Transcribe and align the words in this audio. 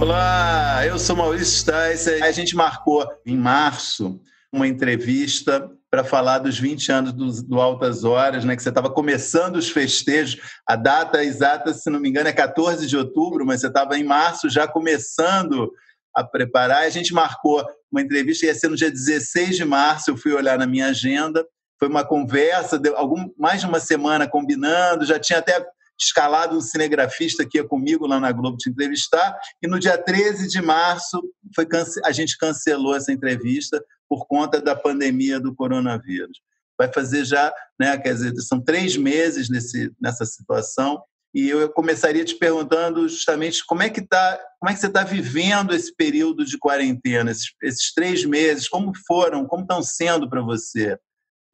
Olá, 0.00 0.86
eu 0.86 0.98
sou 0.98 1.14
Maurício 1.14 1.58
Sticer. 1.58 2.24
A 2.24 2.30
gente 2.30 2.56
marcou 2.56 3.06
em 3.26 3.36
março 3.36 4.18
uma 4.50 4.66
entrevista 4.66 5.70
para 5.90 6.02
falar 6.02 6.38
dos 6.38 6.58
20 6.58 6.90
anos 6.90 7.12
do, 7.12 7.42
do, 7.46 7.60
Altas 7.60 8.02
Horas, 8.02 8.42
né? 8.42 8.56
Que 8.56 8.62
você 8.62 8.70
estava 8.70 8.88
começando 8.88 9.56
os 9.56 9.68
festejos. 9.68 10.40
A 10.66 10.74
data 10.74 11.22
exata, 11.22 11.74
se 11.74 11.90
não 11.90 12.00
me 12.00 12.08
engano, 12.08 12.30
é 12.30 12.32
14 12.32 12.86
de 12.86 12.96
outubro, 12.96 13.44
mas 13.44 13.60
você 13.60 13.66
estava 13.66 13.98
em 13.98 14.02
março 14.02 14.48
já 14.48 14.66
começando 14.66 15.70
a 16.16 16.24
preparar. 16.24 16.84
A 16.84 16.90
gente 16.90 17.12
marcou 17.12 17.62
uma 17.92 18.00
entrevista, 18.00 18.46
ia 18.46 18.54
ser 18.54 18.68
no 18.68 18.76
dia 18.76 18.90
16 18.90 19.54
de 19.54 19.66
março, 19.66 20.10
eu 20.10 20.16
fui 20.16 20.32
olhar 20.32 20.58
na 20.58 20.66
minha 20.66 20.86
agenda. 20.86 21.44
Foi 21.78 21.88
uma 21.88 22.06
conversa, 22.06 22.78
deu 22.78 22.96
algum, 22.96 23.28
mais 23.38 23.60
de 23.60 23.66
uma 23.66 23.78
semana 23.78 24.26
combinando, 24.26 25.04
já 25.04 25.18
tinha 25.18 25.40
até 25.40 25.62
escalado 26.00 26.56
um 26.56 26.60
cinegrafista 26.60 27.46
que 27.46 27.58
ia 27.58 27.64
comigo 27.64 28.06
lá 28.06 28.18
na 28.18 28.32
Globo 28.32 28.56
te 28.56 28.70
entrevistar, 28.70 29.38
e 29.62 29.68
no 29.68 29.78
dia 29.78 29.98
13 29.98 30.48
de 30.48 30.60
março 30.62 31.20
foi 31.54 31.66
a 32.04 32.12
gente 32.12 32.38
cancelou 32.38 32.96
essa 32.96 33.12
entrevista 33.12 33.82
por 34.08 34.26
conta 34.26 34.60
da 34.60 34.74
pandemia 34.74 35.38
do 35.38 35.54
coronavírus. 35.54 36.40
Vai 36.78 36.92
fazer 36.92 37.24
já, 37.24 37.52
né, 37.78 37.96
quer 37.98 38.14
dizer, 38.14 38.34
são 38.40 38.60
três 38.60 38.96
meses 38.96 39.50
nesse, 39.50 39.92
nessa 40.00 40.24
situação, 40.24 41.02
e 41.32 41.48
eu 41.48 41.70
começaria 41.70 42.24
te 42.24 42.34
perguntando 42.34 43.08
justamente 43.08 43.64
como 43.64 43.82
é 43.82 43.90
que 43.90 44.02
tá, 44.02 44.40
como 44.58 44.70
é 44.70 44.74
que 44.74 44.80
você 44.80 44.88
está 44.88 45.04
vivendo 45.04 45.72
esse 45.72 45.94
período 45.94 46.44
de 46.44 46.58
quarentena, 46.58 47.30
esses, 47.30 47.54
esses 47.62 47.94
três 47.94 48.24
meses, 48.24 48.68
como 48.68 48.92
foram, 49.06 49.46
como 49.46 49.62
estão 49.62 49.80
sendo 49.80 50.28
para 50.28 50.42
você 50.42 50.98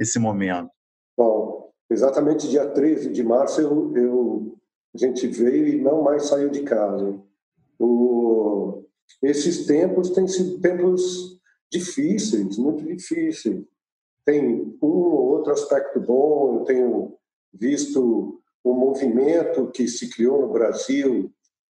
esse 0.00 0.18
momento? 0.18 0.70
Bom, 1.16 1.65
exatamente 1.90 2.48
dia 2.48 2.66
13 2.66 3.10
de 3.10 3.22
março, 3.22 3.60
eu, 3.60 3.96
eu, 3.96 4.58
a 4.94 4.98
gente 4.98 5.26
veio 5.26 5.66
e 5.68 5.80
não 5.80 6.02
mais 6.02 6.24
saiu 6.24 6.48
de 6.48 6.62
casa. 6.62 7.18
O, 7.78 8.84
esses 9.22 9.66
tempos 9.66 10.10
têm 10.10 10.26
sido 10.26 10.60
tempos 10.60 11.40
difíceis, 11.70 12.56
muito 12.58 12.84
difíceis. 12.84 13.64
Tem 14.24 14.76
um 14.82 14.86
ou 14.86 15.28
outro 15.28 15.52
aspecto 15.52 16.00
bom, 16.00 16.56
eu 16.56 16.64
tenho 16.64 17.14
visto 17.52 18.40
o 18.64 18.74
movimento 18.74 19.70
que 19.70 19.86
se 19.86 20.10
criou 20.10 20.40
no 20.40 20.52
Brasil 20.52 21.30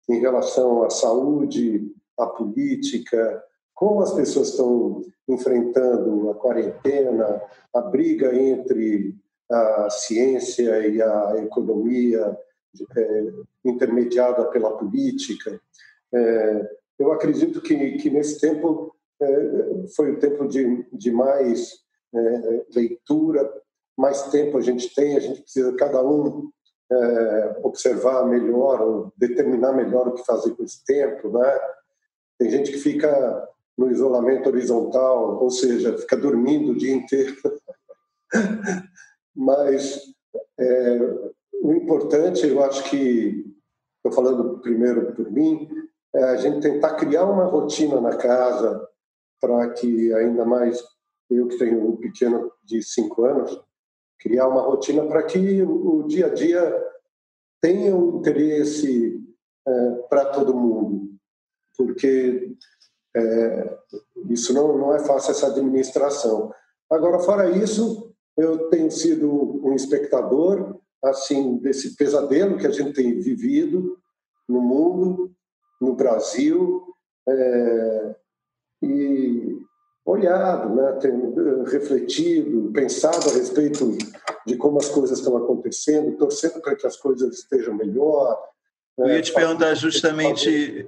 em 0.08 0.20
relação 0.20 0.84
à 0.84 0.90
saúde, 0.90 1.92
à 2.16 2.26
política, 2.26 3.42
como 3.74 4.00
as 4.00 4.12
pessoas 4.12 4.50
estão 4.50 5.02
enfrentando 5.28 6.30
a 6.30 6.34
quarentena, 6.34 7.42
a 7.74 7.80
briga 7.80 8.34
entre 8.34 9.16
a 9.50 9.90
ciência 9.90 10.86
e 10.86 11.00
a 11.00 11.36
economia 11.38 12.36
é, 12.96 13.32
intermediada 13.64 14.44
pela 14.46 14.76
política. 14.76 15.60
É, 16.12 16.70
eu 16.98 17.12
acredito 17.12 17.60
que, 17.60 17.92
que 17.98 18.10
nesse 18.10 18.40
tempo 18.40 18.94
é, 19.20 19.86
foi 19.94 20.12
o 20.12 20.18
tempo 20.18 20.46
de, 20.46 20.86
de 20.92 21.10
mais 21.10 21.72
é, 22.14 22.64
leitura, 22.74 23.52
mais 23.96 24.30
tempo 24.30 24.58
a 24.58 24.60
gente 24.60 24.92
tem, 24.94 25.16
a 25.16 25.20
gente 25.20 25.42
precisa 25.42 25.74
cada 25.74 26.02
um 26.04 26.50
é, 26.90 27.56
observar 27.62 28.26
melhor 28.26 28.80
ou 28.82 29.12
determinar 29.16 29.72
melhor 29.72 30.08
o 30.08 30.14
que 30.14 30.24
fazer 30.24 30.54
com 30.54 30.64
esse 30.64 30.84
tempo, 30.84 31.30
né? 31.30 31.60
Tem 32.38 32.50
gente 32.50 32.72
que 32.72 32.78
fica 32.78 33.48
no 33.76 33.90
isolamento 33.90 34.48
horizontal, 34.48 35.42
ou 35.42 35.50
seja, 35.50 35.96
fica 35.98 36.16
dormindo 36.16 36.72
o 36.72 36.76
dia 36.76 36.94
inteiro. 36.94 37.36
Mas 39.34 40.00
é, 40.58 40.98
o 41.62 41.72
importante, 41.72 42.46
eu 42.46 42.62
acho 42.62 42.84
que, 42.90 43.44
estou 43.96 44.12
falando 44.12 44.58
primeiro 44.60 45.12
por 45.14 45.30
mim, 45.30 45.68
é 46.14 46.24
a 46.24 46.36
gente 46.36 46.60
tentar 46.60 46.94
criar 46.94 47.24
uma 47.24 47.46
rotina 47.46 48.00
na 48.00 48.16
casa 48.16 48.86
para 49.40 49.70
que, 49.70 50.12
ainda 50.14 50.44
mais 50.44 50.82
eu 51.30 51.48
que 51.48 51.58
tenho 51.58 51.90
um 51.90 51.96
pequeno 51.96 52.52
de 52.62 52.82
cinco 52.82 53.24
anos, 53.24 53.60
criar 54.20 54.48
uma 54.48 54.62
rotina 54.62 55.06
para 55.06 55.22
que 55.22 55.62
o 55.62 56.04
dia 56.04 56.26
a 56.26 56.34
dia 56.34 56.84
tenha 57.60 57.96
um 57.96 58.18
interesse 58.18 59.20
é, 59.66 59.90
para 60.08 60.26
todo 60.26 60.54
mundo, 60.54 61.14
porque 61.76 62.54
é, 63.16 63.78
isso 64.30 64.52
não, 64.52 64.78
não 64.78 64.94
é 64.94 64.98
fácil 65.00 65.32
essa 65.32 65.48
administração. 65.48 66.52
Agora, 66.90 67.18
fora 67.20 67.50
isso, 67.50 68.13
eu 68.36 68.68
tenho 68.68 68.90
sido 68.90 69.30
um 69.64 69.74
espectador 69.74 70.78
assim 71.02 71.58
desse 71.58 71.96
pesadelo 71.96 72.56
que 72.56 72.66
a 72.66 72.70
gente 72.70 72.92
tem 72.92 73.18
vivido 73.20 73.98
no 74.48 74.60
mundo, 74.60 75.32
no 75.80 75.94
Brasil, 75.94 76.82
é, 77.28 78.14
e 78.82 79.58
olhado, 80.04 80.74
né, 80.74 80.92
tenho 81.00 81.62
refletido, 81.64 82.70
pensado 82.72 83.30
a 83.30 83.32
respeito 83.32 83.96
de 84.46 84.56
como 84.56 84.78
as 84.78 84.88
coisas 84.88 85.18
estão 85.18 85.36
acontecendo, 85.36 86.16
torcendo 86.16 86.60
para 86.60 86.76
que 86.76 86.86
as 86.86 86.96
coisas 86.96 87.38
estejam 87.38 87.74
melhor. 87.74 88.38
Eu 88.98 89.08
ia 89.08 89.22
te 89.22 89.32
perguntar 89.32 89.74
justamente 89.74 90.86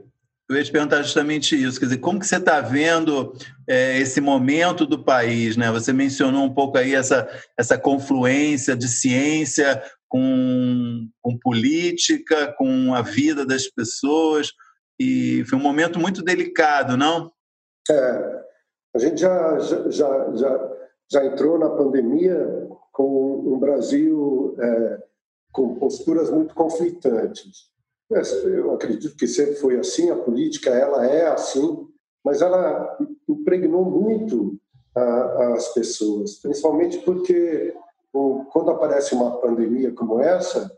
eu 0.48 0.56
ia 0.56 0.64
te 0.64 0.70
perguntar 0.70 1.02
justamente 1.02 1.60
isso, 1.60 1.78
quer 1.78 1.86
dizer, 1.86 1.98
como 1.98 2.20
que 2.20 2.26
você 2.26 2.36
está 2.36 2.60
vendo 2.60 3.32
é, 3.66 3.98
esse 3.98 4.20
momento 4.20 4.86
do 4.86 5.02
país, 5.02 5.56
né? 5.56 5.72
Você 5.72 5.92
mencionou 5.92 6.44
um 6.44 6.54
pouco 6.54 6.78
aí 6.78 6.94
essa, 6.94 7.28
essa 7.58 7.76
confluência 7.76 8.76
de 8.76 8.86
ciência 8.86 9.82
com, 10.08 11.08
com 11.20 11.36
política, 11.38 12.54
com 12.56 12.94
a 12.94 13.02
vida 13.02 13.44
das 13.44 13.66
pessoas, 13.66 14.52
e 15.00 15.44
foi 15.48 15.58
um 15.58 15.62
momento 15.62 15.98
muito 15.98 16.22
delicado, 16.22 16.96
não? 16.96 17.32
É, 17.90 18.42
a 18.94 18.98
gente 18.98 19.20
já, 19.20 19.58
já, 19.58 19.90
já, 19.90 20.70
já 21.10 21.24
entrou 21.24 21.58
na 21.58 21.70
pandemia 21.70 22.68
com 22.92 23.52
um 23.52 23.58
Brasil 23.58 24.56
é, 24.60 25.02
com 25.52 25.74
posturas 25.74 26.30
muito 26.30 26.54
conflitantes. 26.54 27.70
É, 28.12 28.20
eu 28.46 28.72
acredito 28.72 29.16
que 29.16 29.26
sempre 29.26 29.56
foi 29.56 29.78
assim, 29.78 30.10
a 30.10 30.16
política 30.16 30.70
ela 30.70 31.06
é 31.06 31.26
assim, 31.26 31.86
mas 32.24 32.40
ela 32.40 32.96
impregnou 33.28 33.84
muito 33.84 34.58
as 35.54 35.74
pessoas, 35.74 36.36
principalmente 36.36 36.98
porque 36.98 37.74
quando 38.50 38.70
aparece 38.70 39.14
uma 39.14 39.38
pandemia 39.38 39.92
como 39.92 40.20
essa, 40.20 40.72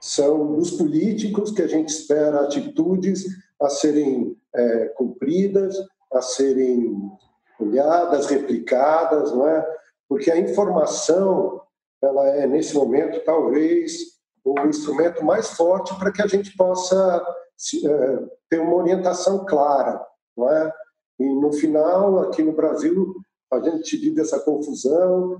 são 0.00 0.54
dos 0.54 0.72
políticos 0.72 1.50
que 1.50 1.62
a 1.62 1.66
gente 1.66 1.88
espera 1.88 2.42
atitudes 2.42 3.24
a 3.60 3.68
serem 3.70 4.36
é, 4.54 4.86
cumpridas, 4.88 5.74
a 6.12 6.20
serem 6.20 7.10
olhadas, 7.58 8.26
replicadas, 8.26 9.32
não 9.32 9.48
é? 9.48 9.66
Porque 10.08 10.30
a 10.30 10.38
informação, 10.38 11.62
ela 12.02 12.28
é 12.28 12.46
nesse 12.46 12.74
momento 12.74 13.24
talvez 13.24 14.15
o 14.46 14.68
instrumento 14.68 15.24
mais 15.24 15.50
forte 15.50 15.92
para 15.98 16.12
que 16.12 16.22
a 16.22 16.26
gente 16.26 16.56
possa 16.56 17.26
é, 17.84 18.28
ter 18.48 18.60
uma 18.60 18.76
orientação 18.76 19.44
clara, 19.44 20.00
não 20.36 20.48
é? 20.48 20.72
E 21.18 21.24
no 21.24 21.52
final, 21.52 22.20
aqui 22.20 22.42
no 22.42 22.52
Brasil, 22.52 23.14
a 23.52 23.60
gente 23.60 23.96
vive 23.96 24.20
essa 24.20 24.38
confusão, 24.38 25.38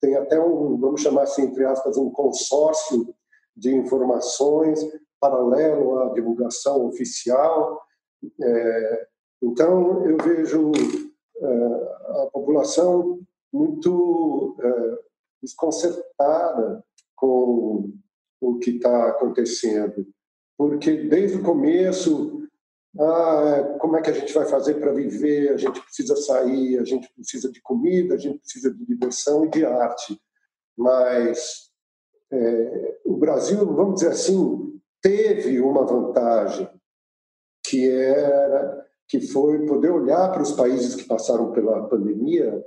tem 0.00 0.16
até 0.16 0.40
um, 0.40 0.78
vamos 0.78 1.02
chamar 1.02 1.22
assim, 1.22 1.42
entre 1.42 1.64
aspas, 1.66 1.98
um 1.98 2.10
consórcio 2.10 3.14
de 3.54 3.74
informações 3.74 4.80
paralelo 5.20 5.98
à 5.98 6.12
divulgação 6.12 6.86
oficial. 6.86 7.82
É, 8.40 9.06
então, 9.42 10.06
eu 10.06 10.16
vejo 10.16 10.70
é, 11.36 12.22
a 12.22 12.26
população 12.32 13.20
muito 13.52 14.56
é, 14.60 14.98
desconcertada 15.42 16.84
com 17.18 17.92
o 18.40 18.58
que 18.58 18.70
está 18.70 19.08
acontecendo. 19.08 20.06
Porque 20.56 20.92
desde 20.92 21.38
o 21.38 21.42
começo, 21.42 22.48
ah, 22.98 23.76
como 23.80 23.96
é 23.96 24.02
que 24.02 24.10
a 24.10 24.14
gente 24.14 24.32
vai 24.32 24.46
fazer 24.46 24.74
para 24.74 24.92
viver? 24.92 25.50
A 25.50 25.56
gente 25.56 25.80
precisa 25.80 26.16
sair, 26.16 26.78
a 26.78 26.84
gente 26.84 27.08
precisa 27.14 27.50
de 27.50 27.60
comida, 27.60 28.14
a 28.14 28.18
gente 28.18 28.38
precisa 28.38 28.72
de 28.72 28.84
diversão 28.84 29.44
e 29.44 29.50
de 29.50 29.64
arte. 29.64 30.20
Mas 30.76 31.70
é, 32.32 32.98
o 33.04 33.16
Brasil, 33.16 33.64
vamos 33.66 33.96
dizer 33.96 34.10
assim, 34.10 34.80
teve 35.00 35.60
uma 35.60 35.84
vantagem 35.84 36.68
que 37.64 37.88
era 37.88 38.86
que 39.08 39.20
foi 39.20 39.64
poder 39.64 39.90
olhar 39.90 40.30
para 40.30 40.42
os 40.42 40.52
países 40.52 40.94
que 40.94 41.04
passaram 41.04 41.50
pela 41.52 41.88
pandemia 41.88 42.62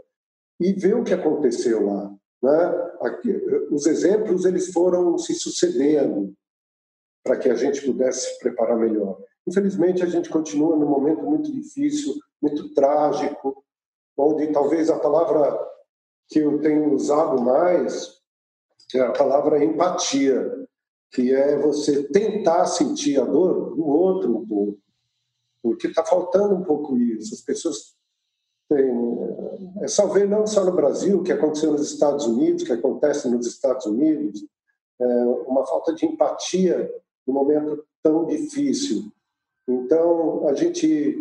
e 0.60 0.74
ver 0.74 0.96
o 0.96 1.04
que 1.04 1.14
aconteceu 1.14 1.86
lá. 1.86 2.12
Né? 2.42 2.91
Os 3.72 3.86
exemplos 3.86 4.46
eles 4.46 4.72
foram 4.72 5.18
se 5.18 5.34
sucedendo 5.34 6.34
para 7.24 7.38
que 7.38 7.50
a 7.50 7.56
gente 7.56 7.86
pudesse 7.86 8.34
se 8.34 8.40
preparar 8.40 8.78
melhor. 8.78 9.20
Infelizmente, 9.48 10.04
a 10.04 10.08
gente 10.08 10.30
continua 10.30 10.76
num 10.76 10.88
momento 10.88 11.24
muito 11.24 11.52
difícil, 11.52 12.14
muito 12.42 12.74
trágico, 12.74 13.64
onde 14.18 14.52
talvez 14.52 14.90
a 14.90 15.00
palavra 15.00 15.60
que 16.28 16.40
eu 16.40 16.60
tenho 16.62 16.94
usado 16.94 17.42
mais 17.42 18.22
é 18.94 19.00
a 19.00 19.12
palavra 19.12 19.64
empatia. 19.64 20.60
que 21.14 21.34
é 21.34 21.58
você 21.60 22.04
tentar 22.04 22.66
sentir 22.68 23.20
a 23.20 23.26
dor 23.26 23.76
do 23.76 23.86
outro 23.86 24.38
um 24.38 24.48
pouco, 24.48 24.80
porque 25.62 25.88
está 25.88 26.06
faltando 26.06 26.56
um 26.56 26.64
pouco 26.64 26.98
isso. 26.98 27.34
As 27.34 27.42
pessoas 27.42 27.98
têm. 28.72 29.82
É 29.82 30.14
ver, 30.14 30.28
não 30.28 30.48
só 30.48 30.64
no 30.64 30.72
Brasil, 30.72 31.24
que 31.24 31.32
aconteceu 31.32 31.72
nos 31.72 31.92
Estados 31.92 32.26
Unidos, 32.26 32.64
que 32.64 32.72
acontece 32.72 33.28
nos 33.28 33.46
Estados 33.46 33.86
Unidos, 33.86 34.46
é 35.00 35.06
uma 35.48 35.66
falta 35.66 35.94
de 35.94 36.06
empatia 36.06 36.90
num 37.28 37.34
momento 37.34 37.84
tão 38.02 38.26
difícil. 38.26 39.12
Então, 39.68 40.48
a 40.48 40.54
gente 40.54 41.18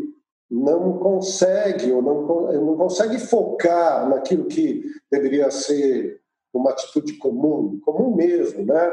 não 0.50 0.98
consegue 0.98 1.90
ou 1.92 2.02
não, 2.02 2.62
não 2.64 2.76
consegue 2.76 3.18
focar 3.18 4.08
naquilo 4.08 4.46
que 4.46 4.84
deveria 5.10 5.50
ser 5.50 6.20
uma 6.52 6.70
atitude 6.70 7.14
comum, 7.14 7.80
comum 7.80 8.14
mesmo, 8.14 8.64
né? 8.64 8.90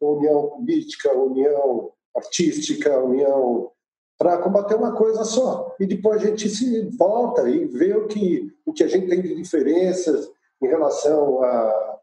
União 0.00 0.48
política, 0.48 1.16
união 1.16 1.92
artística, 2.14 2.98
união 2.98 3.70
para 4.18 4.38
combater 4.38 4.74
uma 4.74 4.94
coisa 4.94 5.24
só. 5.24 5.74
E 5.78 5.86
depois 5.86 6.22
a 6.22 6.26
gente 6.26 6.48
se 6.48 6.88
volta 6.96 7.48
e 7.48 7.66
vê 7.66 7.94
o 7.94 8.06
que, 8.06 8.52
o 8.64 8.72
que 8.72 8.82
a 8.82 8.88
gente 8.88 9.08
tem 9.08 9.20
de 9.20 9.34
diferenças 9.34 10.30
em 10.62 10.66
relação 10.66 11.42
à, 11.42 11.98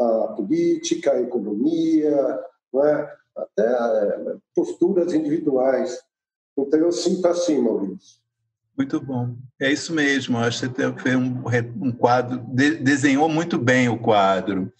à 0.00 0.34
política, 0.36 1.12
à 1.12 1.20
economia, 1.20 2.40
é? 2.74 3.12
até 3.36 3.66
é, 3.66 4.36
posturas 4.54 5.12
individuais. 5.12 5.98
Então 6.56 6.78
eu 6.78 6.92
sinto 6.92 7.26
assim, 7.26 7.60
Maurício. 7.60 8.22
Muito 8.76 9.00
bom. 9.00 9.34
É 9.60 9.70
isso 9.70 9.92
mesmo. 9.92 10.38
Acho 10.38 10.68
que 10.68 10.82
você 10.82 10.92
fez 11.02 11.16
um, 11.16 11.42
um 11.80 11.92
quadro, 11.92 12.38
de, 12.48 12.76
desenhou 12.76 13.28
muito 13.28 13.58
bem 13.58 13.88
o 13.88 13.98
quadro. 13.98 14.72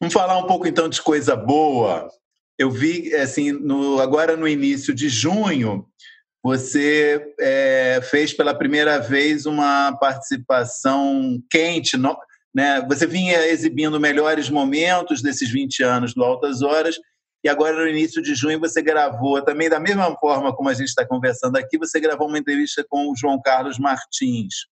Vamos 0.00 0.14
falar 0.14 0.38
um 0.38 0.46
pouco 0.46 0.66
então 0.66 0.88
de 0.88 1.02
coisa 1.02 1.36
boa. 1.36 2.08
Eu 2.58 2.70
vi, 2.70 3.14
assim, 3.14 3.52
no, 3.52 4.00
agora 4.00 4.36
no 4.36 4.48
início 4.48 4.94
de 4.94 5.08
junho, 5.08 5.86
você 6.42 7.34
é, 7.40 8.00
fez 8.10 8.32
pela 8.32 8.54
primeira 8.54 8.98
vez 8.98 9.46
uma 9.46 9.96
participação 9.98 11.40
quente, 11.50 11.96
no, 11.96 12.16
né? 12.54 12.84
Você 12.88 13.06
vinha 13.06 13.46
exibindo 13.46 14.00
melhores 14.00 14.48
momentos 14.48 15.20
desses 15.20 15.50
20 15.50 15.82
anos 15.82 16.14
do 16.14 16.22
Altas 16.22 16.62
Horas 16.62 16.96
e 17.46 17.48
agora, 17.48 17.76
no 17.76 17.86
início 17.86 18.20
de 18.20 18.34
junho, 18.34 18.58
você 18.58 18.82
gravou, 18.82 19.40
também 19.40 19.68
da 19.68 19.78
mesma 19.78 20.16
forma 20.16 20.52
como 20.52 20.68
a 20.68 20.74
gente 20.74 20.88
está 20.88 21.06
conversando 21.06 21.56
aqui, 21.56 21.78
você 21.78 22.00
gravou 22.00 22.26
uma 22.26 22.40
entrevista 22.40 22.84
com 22.88 23.08
o 23.08 23.14
João 23.16 23.40
Carlos 23.40 23.78
Martins. 23.78 24.66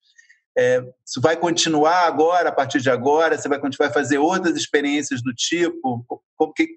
É, 0.58 0.82
isso 1.06 1.20
vai 1.20 1.36
continuar 1.36 2.04
agora, 2.04 2.48
a 2.48 2.52
partir 2.52 2.80
de 2.80 2.90
agora? 2.90 3.38
Você 3.38 3.48
vai 3.48 3.60
continuar 3.60 3.90
a 3.90 3.92
fazer 3.92 4.18
outras 4.18 4.56
experiências 4.56 5.22
do 5.22 5.32
tipo? 5.32 6.04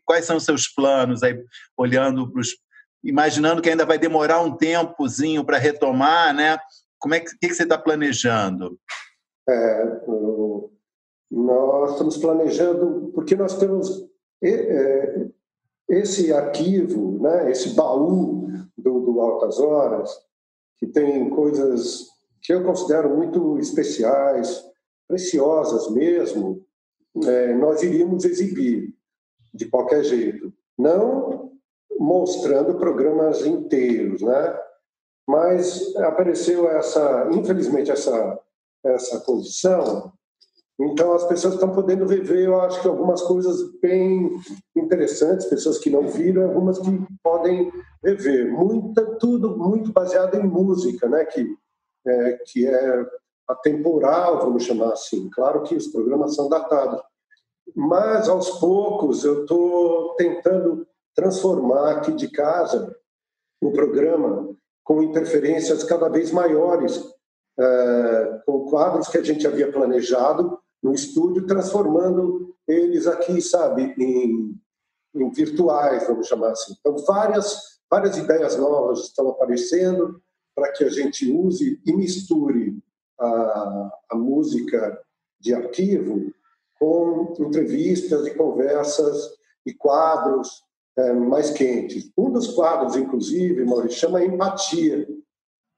Quais 0.05 0.25
são 0.25 0.37
os 0.37 0.45
seus 0.45 0.67
planos 0.67 1.23
aí, 1.23 1.35
olhando 1.75 2.31
para 2.31 2.41
os. 2.41 2.49
Imaginando 3.03 3.61
que 3.61 3.69
ainda 3.69 3.85
vai 3.85 3.97
demorar 3.97 4.41
um 4.41 4.55
tempozinho 4.55 5.43
para 5.43 5.57
retomar, 5.57 6.33
né? 6.33 6.57
Como 6.99 7.13
é 7.13 7.19
que, 7.19 7.37
que, 7.37 7.47
que 7.47 7.53
você 7.53 7.63
está 7.63 7.77
planejando? 7.77 8.77
É, 9.47 10.01
nós 11.29 11.91
estamos 11.91 12.17
planejando, 12.17 13.11
porque 13.13 13.35
nós 13.35 13.57
temos 13.57 14.05
é, 14.43 15.27
esse 15.89 16.33
arquivo, 16.33 17.21
né, 17.21 17.51
esse 17.51 17.69
baú 17.69 18.47
do, 18.77 18.99
do 19.01 19.21
Altas 19.21 19.59
Horas, 19.59 20.09
que 20.77 20.87
tem 20.87 21.29
coisas 21.29 22.07
que 22.41 22.53
eu 22.53 22.63
considero 22.63 23.15
muito 23.15 23.57
especiais, 23.59 24.63
preciosas 25.07 25.89
mesmo, 25.91 26.65
é, 27.25 27.53
nós 27.53 27.81
iríamos 27.81 28.25
exibir 28.25 28.93
de 29.53 29.65
qualquer 29.65 30.03
jeito. 30.03 30.53
Não 30.77 31.36
mostrando 31.99 32.75
programas 32.75 33.45
inteiros, 33.45 34.21
né? 34.21 34.59
Mas 35.27 35.95
apareceu 35.97 36.69
essa, 36.69 37.29
infelizmente, 37.31 37.91
essa, 37.91 38.39
essa 38.83 39.19
condição 39.21 40.13
então, 40.79 41.13
as 41.13 41.25
pessoas 41.25 41.55
estão 41.55 41.71
podendo 41.71 42.05
rever, 42.05 42.45
eu 42.45 42.61
acho 42.61 42.79
que 42.81 42.87
algumas 42.87 43.23
coisas 43.23 43.57
bem 43.81 44.29
interessantes, 44.75 45.47
pessoas 45.47 45.79
que 45.79 45.89
não 45.89 46.07
viram, 46.07 46.43
algumas 46.43 46.77
que 46.77 47.05
podem 47.23 47.71
rever. 48.03 48.51
Muita, 48.51 49.03
tudo 49.17 49.57
muito 49.57 49.91
baseado 49.91 50.35
em 50.35 50.43
música, 50.43 51.09
né? 51.09 51.25
que, 51.25 51.47
é, 52.05 52.39
que 52.45 52.67
é 52.67 53.05
atemporal, 53.47 54.39
vamos 54.39 54.63
chamar 54.63 54.93
assim. 54.93 55.27
Claro 55.31 55.63
que 55.63 55.75
os 55.75 55.87
programas 55.87 56.35
são 56.35 56.47
datados. 56.47 57.01
Mas, 57.75 58.29
aos 58.29 58.59
poucos, 58.59 59.23
eu 59.23 59.41
estou 59.41 60.13
tentando 60.13 60.87
transformar 61.17 61.97
aqui 61.97 62.13
de 62.13 62.29
casa 62.29 62.95
o 63.59 63.71
programa 63.71 64.55
com 64.83 65.01
interferências 65.01 65.83
cada 65.83 66.07
vez 66.07 66.31
maiores, 66.31 67.03
é, 67.59 68.41
com 68.45 68.69
quadros 68.69 69.07
que 69.07 69.17
a 69.17 69.23
gente 69.23 69.47
havia 69.47 69.71
planejado, 69.71 70.59
no 70.81 70.93
estúdio, 70.93 71.47
transformando 71.47 72.55
eles 72.67 73.07
aqui, 73.07 73.41
sabe, 73.41 73.95
em, 73.97 74.55
em 75.15 75.31
virtuais, 75.31 76.05
vamos 76.07 76.27
chamar 76.27 76.51
assim. 76.51 76.75
Então, 76.79 76.95
várias, 76.99 77.79
várias 77.89 78.15
ideias 78.15 78.55
novas 78.55 78.99
estão 78.99 79.27
aparecendo 79.29 80.21
para 80.55 80.71
que 80.71 80.83
a 80.83 80.89
gente 80.89 81.31
use 81.31 81.81
e 81.83 81.93
misture 81.93 82.77
a, 83.19 83.89
a 84.11 84.15
música 84.15 85.01
de 85.39 85.53
arquivo 85.53 86.31
com 86.79 87.33
entrevistas 87.39 88.27
e 88.27 88.35
conversas 88.35 89.31
e 89.65 89.73
quadros 89.73 90.66
é, 90.97 91.13
mais 91.13 91.51
quentes. 91.51 92.11
Um 92.17 92.31
dos 92.31 92.47
quadros, 92.47 92.95
inclusive, 92.95 93.63
Maurício, 93.65 93.99
chama 93.99 94.23
Empatia, 94.23 95.07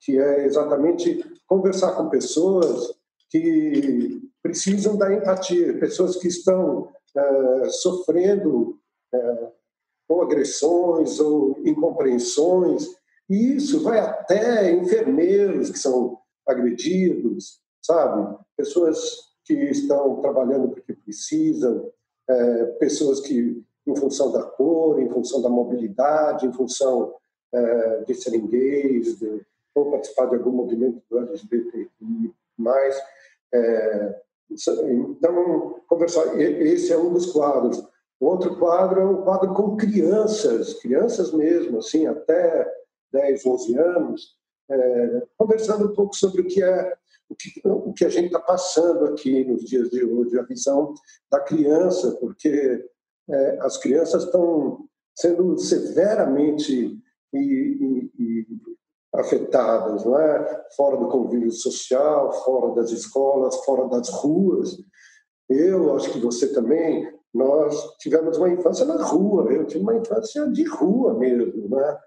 que 0.02 0.18
é 0.18 0.46
exatamente 0.46 1.24
conversar 1.46 1.94
com 1.94 2.10
pessoas 2.10 2.98
que 3.30 4.22
precisam 4.42 4.98
da 4.98 5.14
empatia, 5.14 5.78
pessoas 5.78 6.16
que 6.16 6.28
estão 6.28 6.90
é, 7.16 7.70
sofrendo 7.70 8.80
é, 9.14 9.52
ou 10.08 10.22
agressões 10.22 11.20
ou 11.20 11.60
incompreensões, 11.66 12.88
e 13.30 13.56
isso 13.56 13.84
vai 13.84 14.00
até 14.00 14.72
enfermeiros 14.72 15.70
que 15.70 15.78
são 15.78 16.18
agredidos, 16.48 17.62
sabe? 17.82 18.38
Pessoas 18.58 18.98
que 19.46 19.54
estão 19.54 20.20
trabalhando 20.22 20.70
porque 20.70 20.94
precisam, 20.94 21.92
é, 22.28 22.66
pessoas 22.80 23.20
que, 23.20 23.64
em 23.90 23.96
função 23.96 24.32
da 24.32 24.44
cor, 24.44 25.00
em 25.02 25.10
função 25.10 25.42
da 25.42 25.50
mobilidade, 25.50 26.46
em 26.46 26.54
função 26.54 27.14
é, 27.54 28.04
de 28.04 28.14
serem 28.14 28.46
gays, 28.48 29.20
de, 29.20 29.46
ou 29.74 29.92
participar 29.92 30.28
de 30.28 30.36
algum 30.36 30.52
movimento 30.52 31.02
do 31.10 31.20
LGBTI+, 31.20 31.90
é, 33.52 34.22
então, 34.52 35.80
conversar. 35.88 36.40
Esse 36.40 36.92
é 36.92 36.98
um 36.98 37.14
dos 37.14 37.32
quadros. 37.32 37.84
O 38.20 38.26
outro 38.26 38.58
quadro 38.58 39.00
é 39.00 39.06
um 39.06 39.22
quadro 39.22 39.54
com 39.54 39.78
crianças, 39.78 40.74
crianças 40.76 41.32
mesmo, 41.32 41.78
assim, 41.78 42.08
até 42.08 42.68
10, 43.12 43.46
11 43.46 43.78
anos, 43.78 44.38
é, 44.70 45.24
conversando 45.38 45.92
um 45.92 45.96
pouco 45.96 46.16
sobre 46.16 46.42
o 46.42 46.48
que 46.48 46.62
é 46.62 46.98
o 47.30 47.36
que, 47.36 47.62
o 47.64 47.94
que 47.94 48.06
a 48.06 48.10
gente 48.10 48.26
está 48.26 48.40
passando 48.40 49.06
aqui 49.06 49.46
nos 49.46 49.64
dias 49.64 49.90
de 49.92 50.04
hoje, 50.04 50.38
a 50.40 50.44
visão 50.44 50.96
da 51.32 51.40
criança, 51.40 52.18
porque 52.20 52.84
é, 53.30 53.60
as 53.62 53.78
crianças 53.78 54.24
estão 54.24 54.86
sendo 55.16 55.58
severamente 55.58 56.98
e, 57.34 57.38
e, 57.38 58.12
e 58.18 58.48
afetadas, 59.14 60.06
não 60.06 60.20
é? 60.20 60.66
Fora 60.76 60.98
do 60.98 61.10
convívio 61.10 61.52
social, 61.52 62.32
fora 62.44 62.74
das 62.76 62.92
escolas, 62.92 63.56
fora 63.66 63.88
das 63.88 64.10
ruas. 64.10 64.78
Eu 65.50 65.96
acho 65.96 66.12
que 66.12 66.20
você 66.20 66.54
também. 66.54 67.18
Nós 67.32 67.96
tivemos 68.00 68.38
uma 68.38 68.50
infância 68.50 68.86
na 68.86 69.04
rua. 69.04 69.52
Eu 69.52 69.66
tive 69.66 69.84
uma 69.84 69.96
infância 69.96 70.48
de 70.50 70.64
rua 70.64 71.14
mesmo, 71.14 71.70
né? 71.70 71.98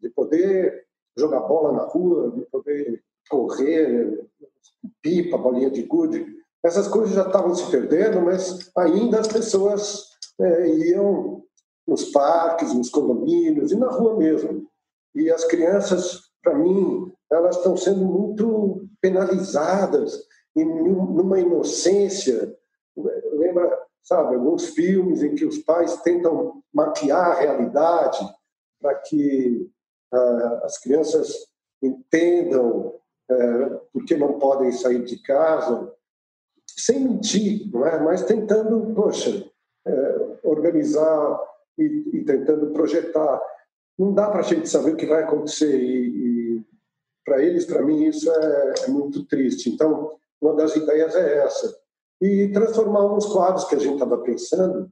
De 0.00 0.10
poder 0.10 0.84
jogar 1.16 1.40
bola 1.40 1.72
na 1.72 1.84
rua, 1.84 2.32
de 2.32 2.42
poder 2.46 3.02
correr, 3.28 4.26
pipa, 5.00 5.38
bolinha 5.38 5.70
de 5.70 5.82
gude. 5.82 6.26
Essas 6.64 6.88
coisas 6.88 7.14
já 7.14 7.26
estavam 7.26 7.54
se 7.54 7.70
perdendo, 7.70 8.20
mas 8.22 8.70
ainda 8.76 9.20
as 9.20 9.28
pessoas 9.28 10.11
é, 10.42 10.68
iam 10.68 11.42
nos 11.86 12.06
parques, 12.06 12.74
nos 12.74 12.90
condomínios 12.90 13.72
e 13.72 13.76
na 13.76 13.88
rua 13.88 14.16
mesmo. 14.16 14.66
E 15.14 15.30
as 15.30 15.44
crianças 15.44 16.32
para 16.42 16.54
mim, 16.54 17.12
elas 17.30 17.56
estão 17.56 17.76
sendo 17.76 18.04
muito 18.04 18.86
penalizadas 19.00 20.26
e 20.56 20.64
numa 20.64 21.38
inocência. 21.38 22.54
Lembra, 22.96 23.78
sabe, 24.02 24.34
alguns 24.34 24.66
filmes 24.70 25.22
em 25.22 25.34
que 25.34 25.44
os 25.44 25.58
pais 25.58 25.96
tentam 26.02 26.62
maquiar 26.74 27.32
a 27.32 27.40
realidade 27.40 28.18
para 28.80 28.94
que 28.96 29.70
ah, 30.12 30.60
as 30.64 30.78
crianças 30.78 31.32
entendam 31.80 32.94
eh, 33.30 33.80
por 33.92 34.04
que 34.04 34.16
não 34.16 34.38
podem 34.38 34.70
sair 34.72 35.04
de 35.04 35.20
casa, 35.22 35.92
sem 36.66 37.00
mentir, 37.00 37.70
não 37.72 37.86
é? 37.86 37.98
mas 38.00 38.22
tentando, 38.22 38.94
poxa, 38.94 39.44
eh, 39.86 40.38
organizar 40.42 41.40
e, 41.78 42.10
e 42.14 42.24
tentando 42.24 42.72
projetar. 42.72 43.40
Não 43.98 44.12
dá 44.12 44.30
para 44.30 44.40
a 44.40 44.44
gente 44.44 44.68
saber 44.68 44.92
o 44.92 44.96
que 44.96 45.06
vai 45.06 45.22
acontecer 45.22 45.76
e, 45.76 46.56
e 46.56 46.64
para 47.24 47.42
eles, 47.42 47.64
para 47.64 47.82
mim, 47.82 48.04
isso 48.04 48.30
é, 48.30 48.74
é 48.84 48.88
muito 48.88 49.24
triste. 49.24 49.70
Então, 49.70 50.16
uma 50.40 50.54
das 50.54 50.74
ideias 50.74 51.14
é 51.14 51.44
essa. 51.44 51.76
E 52.20 52.48
transformar 52.48 53.12
uns 53.12 53.26
quadros 53.26 53.64
que 53.64 53.74
a 53.74 53.78
gente 53.78 53.94
estava 53.94 54.18
pensando 54.18 54.90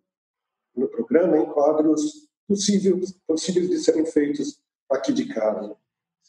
no 0.76 0.88
programa 0.88 1.38
em 1.38 1.46
quadros 1.46 2.28
possíveis, 2.46 3.12
possíveis 3.26 3.68
de 3.68 3.78
serem 3.78 4.06
feitos 4.06 4.60
aqui 4.90 5.12
de 5.12 5.26
casa. 5.26 5.74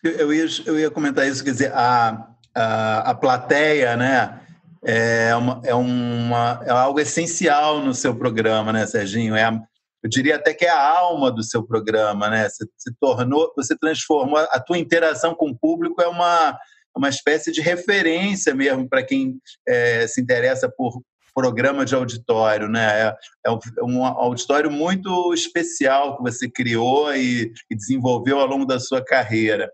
Eu 0.04 0.34
ia, 0.34 0.46
eu 0.66 0.80
ia 0.80 0.92
comentar 0.92 1.28
isso, 1.28 1.44
quer 1.44 1.52
dizer, 1.52 1.72
a, 1.74 2.36
a, 2.56 3.12
a 3.12 3.16
plateia, 3.16 3.96
né? 3.96 4.42
É, 4.84 5.36
uma, 5.36 5.62
é, 5.64 5.76
uma, 5.76 6.62
é 6.66 6.72
algo 6.72 7.00
essencial 7.00 7.80
no 7.80 7.94
seu 7.94 8.16
programa, 8.16 8.74
né, 8.74 8.88
Serginho? 8.88 9.36
É 9.36 9.44
a, 9.44 9.60
eu 10.04 10.10
diria 10.10 10.38
até 10.38 10.54
que 10.54 10.66
é 10.66 10.70
a 10.70 10.98
alma 10.98 11.32
do 11.32 11.44
seu 11.44 11.64
programa, 11.64 12.30
né? 12.30 12.50
Você 12.50 12.66
se 12.78 12.92
tornou, 13.00 13.54
você 13.56 13.78
transformou 13.78 14.38
a 14.38 14.60
tua 14.60 14.78
interação 14.78 15.36
com 15.36 15.50
o 15.50 15.58
público 15.58 16.02
é 16.02 16.08
uma 16.08 16.58
uma 16.96 17.10
espécie 17.10 17.52
de 17.52 17.62
referência 17.62 18.54
mesmo 18.54 18.88
para 18.88 19.04
quem 19.04 19.40
é, 19.68 20.06
se 20.08 20.22
interessa 20.22 20.70
por 20.70 21.02
programa 21.34 21.86
de 21.86 21.96
auditório, 21.96 22.68
né? 22.68 23.08
É, 23.08 23.16
é 23.48 23.84
um 23.84 24.06
auditório 24.06 24.70
muito 24.70 25.34
especial 25.34 26.18
que 26.18 26.24
você 26.24 26.50
criou 26.50 27.14
e, 27.16 27.52
e 27.70 27.76
desenvolveu 27.76 28.40
ao 28.40 28.48
longo 28.48 28.66
da 28.66 28.80
sua 28.80 29.04
carreira. 29.04 29.72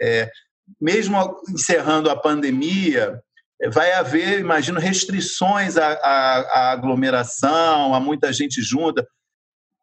É, 0.00 0.30
mesmo 0.80 1.16
encerrando 1.50 2.08
a 2.08 2.16
pandemia, 2.16 3.20
vai 3.72 3.92
haver, 3.92 4.40
imagino, 4.40 4.80
restrições 4.80 5.76
à, 5.76 5.92
à, 5.92 6.40
à 6.40 6.72
aglomeração, 6.72 7.94
a 7.94 8.00
muita 8.00 8.32
gente 8.32 8.60
junta. 8.60 9.06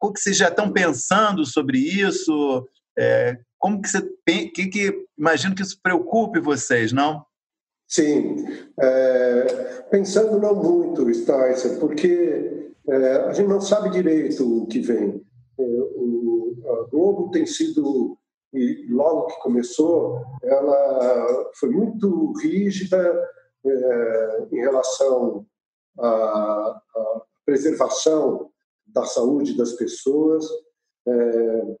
O 0.00 0.12
que 0.12 0.20
vocês 0.20 0.36
já 0.36 0.48
estão 0.48 0.72
pensando 0.72 1.44
sobre 1.46 1.78
isso? 1.78 2.68
É, 2.98 3.38
como 3.58 3.80
que 3.80 3.88
você 3.88 4.02
que, 4.26 4.66
que 4.66 5.06
imagino 5.18 5.54
que 5.54 5.62
isso 5.62 5.78
preocupe 5.82 6.40
vocês, 6.40 6.92
não? 6.92 7.24
Sim, 7.88 8.44
é, 8.80 9.44
pensando 9.90 10.40
não 10.40 10.54
muito, 10.54 11.12
Sticer, 11.14 11.78
porque 11.78 12.72
é, 12.88 13.16
a 13.26 13.32
gente 13.32 13.48
não 13.48 13.60
sabe 13.60 13.90
direito 13.90 14.62
o 14.62 14.66
que 14.66 14.80
vem. 14.80 15.22
É, 15.58 15.62
o, 15.62 16.56
a 16.66 16.90
Globo 16.90 17.30
tem 17.30 17.46
sido, 17.46 18.18
e 18.52 18.86
logo 18.88 19.26
que 19.26 19.40
começou, 19.40 20.24
ela 20.42 21.50
foi 21.54 21.70
muito 21.70 22.32
rígida 22.40 22.98
é, 23.64 24.46
em 24.50 24.60
relação 24.60 25.46
à, 25.98 26.06
à, 26.06 27.22
preservação 27.44 28.50
da 28.86 29.04
saúde 29.04 29.56
das 29.56 29.72
pessoas. 29.72 30.46
É, 31.06 31.76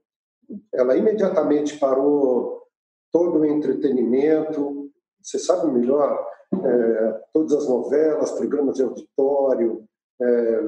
ela 0.74 0.96
imediatamente 0.96 1.78
parou 1.78 2.62
todo 3.10 3.38
o 3.38 3.44
entretenimento, 3.44 4.90
você 5.22 5.38
sabe 5.38 5.70
melhor, 5.70 6.26
é, 6.52 7.20
todas 7.32 7.52
as 7.52 7.68
novelas, 7.68 8.32
programas 8.32 8.76
de 8.76 8.82
auditório, 8.82 9.84
é, 10.20 10.60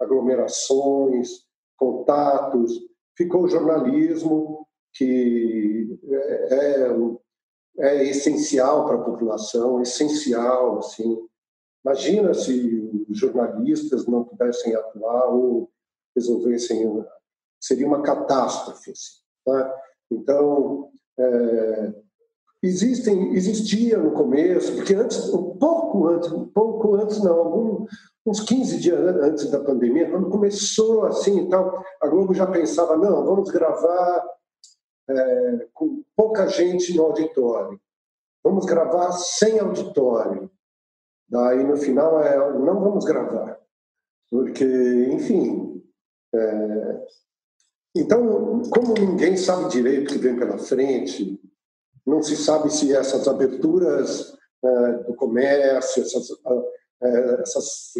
aglomerações, 0.00 1.44
contatos, 1.76 2.72
ficou 3.16 3.44
o 3.44 3.48
jornalismo, 3.48 4.66
que 4.94 5.98
é, 6.10 6.54
é, 6.54 6.88
é 7.78 8.04
essencial 8.04 8.86
para 8.86 8.96
a 8.96 9.04
população, 9.04 9.80
essencial, 9.80 10.78
assim. 10.78 11.18
Imagina 11.84 12.34
se 12.34 13.04
os 13.08 13.18
jornalistas 13.18 14.06
não 14.06 14.24
pudessem 14.24 14.74
atuar 14.74 15.32
ou 15.32 15.70
resolvessem, 16.14 17.04
seria 17.58 17.86
uma 17.86 18.02
catástrofe. 18.02 18.90
Assim. 18.90 19.20
Tá? 19.44 19.74
Então, 20.10 20.90
é, 21.18 21.94
existem, 22.62 23.34
existia 23.34 23.98
no 23.98 24.12
começo, 24.12 24.74
porque 24.74 24.94
antes, 24.94 25.32
um 25.32 25.56
pouco 25.56 26.08
antes, 26.08 26.30
um 26.32 26.46
pouco 26.46 26.94
antes 26.96 27.22
não, 27.22 27.38
algum, 27.38 27.86
uns 28.26 28.40
15 28.40 28.78
dias 28.78 29.00
antes 29.00 29.50
da 29.50 29.60
pandemia, 29.60 30.10
quando 30.10 30.28
começou 30.28 31.06
assim 31.06 31.46
e 31.46 31.48
tal, 31.48 31.82
a 32.00 32.08
Globo 32.08 32.34
já 32.34 32.46
pensava, 32.46 32.96
não, 32.96 33.24
vamos 33.24 33.50
gravar 33.50 34.24
é, 35.10 35.68
com 35.74 36.02
pouca 36.16 36.46
gente 36.46 36.96
no 36.96 37.04
auditório, 37.04 37.80
vamos 38.42 38.66
gravar 38.66 39.12
sem 39.12 39.58
auditório. 39.58 40.50
Daí 41.28 41.62
no 41.64 41.76
final 41.76 42.22
é, 42.22 42.36
não 42.36 42.80
vamos 42.80 43.04
gravar, 43.04 43.58
porque, 44.30 44.64
enfim, 45.12 45.82
é, 46.34 47.06
então, 47.94 48.62
como 48.70 48.94
ninguém 48.94 49.36
sabe 49.36 49.68
direito 49.68 50.10
o 50.10 50.12
que 50.14 50.18
vem 50.18 50.36
pela 50.36 50.58
frente, 50.58 51.40
não 52.06 52.22
se 52.22 52.36
sabe 52.36 52.70
se 52.70 52.94
essas 52.94 53.26
aberturas 53.28 54.36
é, 54.62 54.92
do 55.04 55.14
comércio, 55.14 56.02
essas, 56.02 56.28
é, 57.02 57.42
essas 57.42 57.92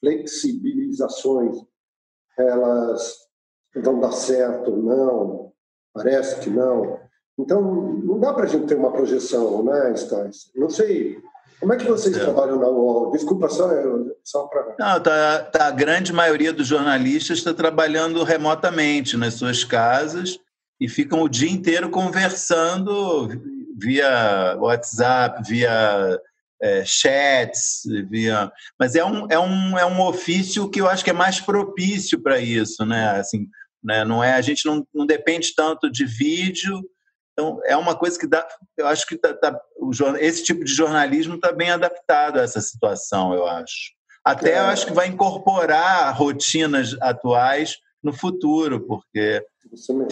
flexibilizações, 0.00 1.56
elas 2.38 3.16
vão 3.76 4.00
dar 4.00 4.12
certo 4.12 4.70
ou 4.70 4.76
não, 4.76 5.51
parece 5.92 6.40
que 6.40 6.50
não. 6.50 6.98
Então, 7.38 7.62
não 7.62 8.20
dá 8.20 8.32
para 8.32 8.44
a 8.44 8.48
gente 8.48 8.66
ter 8.66 8.74
uma 8.74 8.92
projeção, 8.92 9.62
né, 9.64 9.94
Stais? 9.96 10.50
Não 10.54 10.68
sei 10.68 11.18
como 11.62 11.72
é 11.74 11.76
que 11.76 11.84
vocês 11.84 12.16
é. 12.16 12.18
trabalham 12.18 12.58
na 12.58 12.66
UOL? 12.66 13.12
Desculpa, 13.12 13.48
só, 13.48 13.70
só 14.24 14.48
para. 14.48 14.74
Não, 14.76 15.00
tá, 15.00 15.44
tá, 15.44 15.68
a 15.68 15.70
grande 15.70 16.12
maioria 16.12 16.52
dos 16.52 16.66
jornalistas 16.66 17.38
está 17.38 17.54
trabalhando 17.54 18.24
remotamente 18.24 19.16
nas 19.16 19.34
suas 19.34 19.62
casas 19.62 20.40
e 20.80 20.88
ficam 20.88 21.22
o 21.22 21.28
dia 21.28 21.48
inteiro 21.48 21.88
conversando 21.88 23.28
via 23.78 24.56
WhatsApp, 24.58 25.40
via 25.48 26.20
é, 26.60 26.84
chats, 26.84 27.82
via. 28.10 28.50
Mas 28.76 28.96
é 28.96 29.04
um, 29.04 29.28
é, 29.30 29.38
um, 29.38 29.78
é 29.78 29.86
um 29.86 30.00
ofício 30.00 30.68
que 30.68 30.80
eu 30.80 30.88
acho 30.88 31.04
que 31.04 31.10
é 31.10 31.14
mais 31.14 31.40
propício 31.40 32.20
para 32.20 32.40
isso, 32.40 32.84
né? 32.84 33.20
Assim, 33.20 33.46
né? 33.82 34.04
Não 34.04 34.22
é, 34.22 34.34
a 34.34 34.40
gente 34.40 34.64
não, 34.66 34.86
não 34.94 35.06
depende 35.06 35.54
tanto 35.54 35.90
de 35.90 36.04
vídeo 36.04 36.82
então, 37.32 37.60
é 37.64 37.76
uma 37.76 37.96
coisa 37.96 38.18
que 38.18 38.26
dá. 38.26 38.46
Eu 38.76 38.86
acho 38.86 39.06
que 39.06 39.16
tá, 39.16 39.34
tá, 39.34 39.58
o, 39.76 39.90
esse 40.18 40.44
tipo 40.44 40.64
de 40.64 40.72
jornalismo 40.72 41.36
está 41.36 41.50
bem 41.52 41.70
adaptado 41.70 42.38
a 42.38 42.42
essa 42.42 42.60
situação, 42.60 43.32
eu 43.32 43.46
acho. 43.46 43.92
Até 44.24 44.52
é. 44.52 44.58
eu 44.58 44.64
acho 44.64 44.86
que 44.86 44.92
vai 44.92 45.08
incorporar 45.08 46.16
rotinas 46.16 46.96
atuais 47.00 47.78
no 48.02 48.12
futuro, 48.12 48.86
porque 48.86 49.44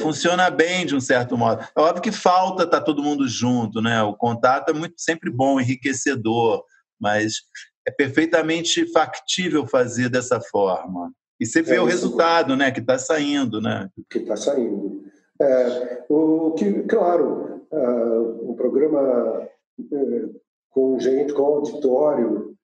funciona 0.01 0.49
bem 0.49 0.87
de 0.87 0.97
um 0.97 1.01
certo 1.01 1.37
modo. 1.37 1.63
É 1.77 1.81
óbvio 1.81 2.03
que 2.03 2.13
falta 2.13 2.63
estar 2.63 2.79
tá 2.79 2.85
todo 2.85 3.03
mundo 3.03 3.29
junto, 3.29 3.83
né? 3.83 4.03
O 4.03 4.15
contato 4.15 4.71
é 4.71 4.73
muito 4.73 4.95
sempre 4.97 5.31
bom, 5.31 5.61
enriquecedor, 5.61 6.65
mas 6.99 7.43
é 7.87 7.91
perfeitamente 7.91 8.91
factível 8.93 9.67
fazer 9.67 10.09
dessa 10.09 10.41
forma. 10.41 11.13
E 11.41 11.47
você 11.47 11.63
vê 11.63 11.77
é 11.77 11.81
o 11.81 11.87
resultado, 11.87 12.55
né? 12.55 12.71
Que 12.71 12.81
está 12.81 12.99
saindo, 12.99 13.61
né? 13.61 13.89
Que 14.11 14.19
está 14.19 14.37
saindo. 14.37 15.03
É, 15.41 16.05
o 16.09 16.53
que, 16.53 16.83
claro, 16.83 17.63
uh, 17.73 18.51
um 18.51 18.55
programa 18.55 19.49
uh, 19.79 20.41
com 20.69 20.99
gente, 21.01 21.33
com 21.33 21.43
auditório, 21.43 22.55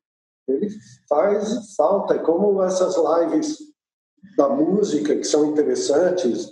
ele 0.47 0.69
faz 1.09 1.75
falta, 1.75 2.19
como 2.19 2.63
essas 2.63 2.97
lives 2.97 3.59
da 4.37 4.49
música 4.49 5.17
que 5.17 5.25
são 5.25 5.47
interessantes, 5.47 6.51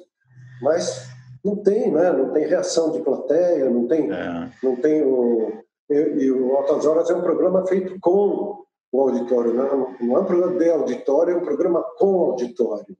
mas 0.63 1.07
não 1.45 1.57
tem, 1.57 1.93
né? 1.93 2.11
Não 2.11 2.33
tem 2.33 2.47
reação 2.47 2.91
de 2.91 3.03
plateia, 3.03 3.69
não 3.69 3.87
tem, 3.87 4.11
é. 4.11 4.51
não 4.63 4.77
tem 4.77 5.03
o 5.03 5.63
e, 5.91 6.31
o 6.31 6.57
Altas 6.57 6.87
Horas 6.87 7.11
é 7.11 7.15
um 7.15 7.23
programa 7.23 7.67
feito 7.67 7.99
com 8.01 8.64
o 8.95 9.01
auditório, 9.01 9.53
não, 9.53 9.97
não 10.01 10.17
é 10.17 10.21
um 10.21 10.25
programa 10.25 10.57
de 10.57 10.71
auditório, 10.71 11.35
é 11.35 11.37
um 11.37 11.45
programa 11.45 11.83
com 11.99 12.31
auditório, 12.31 12.97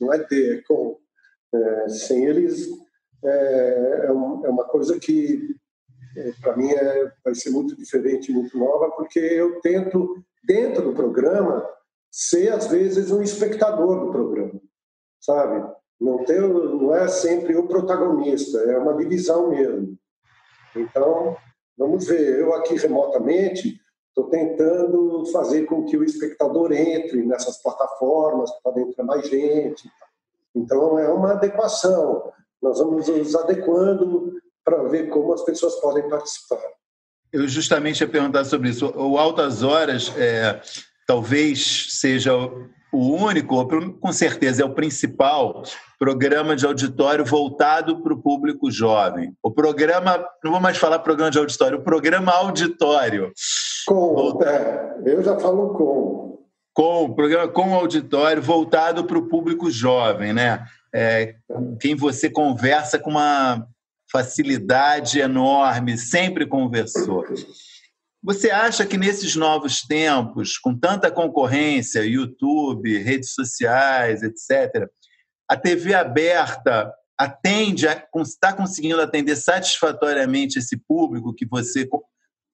não 0.00 0.10
é 0.10 0.24
de, 0.24 0.54
é 0.54 0.62
com. 0.62 0.98
É, 1.54 1.88
sem 1.90 2.24
eles, 2.24 2.66
é, 3.22 4.06
é, 4.06 4.10
uma 4.10 4.64
coisa 4.64 4.98
que, 4.98 5.54
é, 6.16 6.32
para 6.40 6.56
mim, 6.56 6.70
é, 6.70 7.12
vai 7.22 7.34
ser 7.34 7.50
muito 7.50 7.76
diferente, 7.76 8.32
muito 8.32 8.56
nova, 8.58 8.90
porque 8.92 9.18
eu 9.18 9.60
tento, 9.60 10.24
dentro 10.42 10.82
do 10.82 10.94
programa, 10.94 11.68
ser, 12.10 12.52
às 12.54 12.68
vezes, 12.68 13.10
um 13.10 13.22
espectador 13.22 14.06
do 14.06 14.10
programa, 14.10 14.58
sabe? 15.20 15.70
Não, 16.00 16.24
ter, 16.24 16.40
não 16.40 16.94
é 16.94 17.08
sempre 17.08 17.54
o 17.54 17.68
protagonista, 17.68 18.58
é 18.60 18.78
uma 18.78 18.96
divisão 18.96 19.50
mesmo. 19.50 19.98
Então, 20.74 21.36
vamos 21.76 22.06
ver, 22.06 22.40
eu 22.40 22.54
aqui 22.54 22.74
remotamente 22.76 23.75
estou 24.16 24.30
tentando 24.30 25.26
fazer 25.30 25.66
com 25.66 25.84
que 25.84 25.96
o 25.96 26.02
espectador 26.02 26.72
entre 26.72 27.22
nessas 27.22 27.60
plataformas 27.62 28.50
para 28.62 28.80
entrar 28.80 29.04
mais 29.04 29.28
gente. 29.28 29.90
Então, 30.54 30.98
é 30.98 31.06
uma 31.12 31.32
adequação. 31.32 32.32
Nós 32.62 32.78
vamos 32.78 33.08
nos 33.08 33.34
adequando 33.34 34.32
para 34.64 34.82
ver 34.84 35.10
como 35.10 35.34
as 35.34 35.44
pessoas 35.44 35.74
podem 35.76 36.08
participar. 36.08 36.58
Eu 37.30 37.46
justamente 37.46 38.00
ia 38.00 38.08
perguntar 38.08 38.46
sobre 38.46 38.70
isso. 38.70 38.90
O 38.96 39.18
Altas 39.18 39.62
Horas, 39.62 40.10
é, 40.16 40.62
talvez 41.06 41.88
seja 41.90 42.32
o 42.96 43.14
único, 43.14 43.66
com 44.00 44.12
certeza 44.12 44.62
é 44.62 44.64
o 44.64 44.74
principal 44.74 45.62
programa 45.98 46.56
de 46.56 46.64
auditório 46.64 47.24
voltado 47.24 48.02
para 48.02 48.12
o 48.12 48.20
público 48.20 48.70
jovem. 48.70 49.34
O 49.42 49.50
programa, 49.50 50.24
não 50.42 50.52
vou 50.52 50.60
mais 50.60 50.78
falar 50.78 50.98
programa 51.00 51.30
de 51.30 51.38
auditório, 51.38 51.78
o 51.78 51.82
programa 51.82 52.32
auditório. 52.32 53.32
Com, 53.86 54.42
é, 54.42 54.96
eu 55.04 55.22
já 55.22 55.38
falo 55.38 55.74
com. 55.74 56.26
Com, 56.74 57.14
programa 57.14 57.48
com 57.48 57.74
auditório 57.74 58.42
voltado 58.42 59.04
para 59.04 59.16
o 59.16 59.28
público 59.28 59.70
jovem, 59.70 60.34
né? 60.34 60.64
É, 60.94 61.34
quem 61.80 61.94
você 61.94 62.28
conversa 62.28 62.98
com 62.98 63.10
uma 63.10 63.66
facilidade 64.10 65.18
enorme, 65.18 65.96
sempre 65.96 66.46
conversou. 66.46 67.24
Você 68.26 68.50
acha 68.50 68.84
que 68.84 68.98
nesses 68.98 69.36
novos 69.36 69.82
tempos, 69.82 70.58
com 70.58 70.76
tanta 70.76 71.12
concorrência, 71.12 72.04
YouTube, 72.04 72.98
redes 72.98 73.32
sociais, 73.34 74.20
etc., 74.24 74.90
a 75.48 75.56
TV 75.56 75.94
aberta 75.94 76.92
atende, 77.16 77.86
está 77.86 78.52
conseguindo 78.52 79.00
atender 79.00 79.36
satisfatoriamente 79.36 80.58
esse 80.58 80.76
público 80.76 81.32
que 81.32 81.46
você 81.46 81.88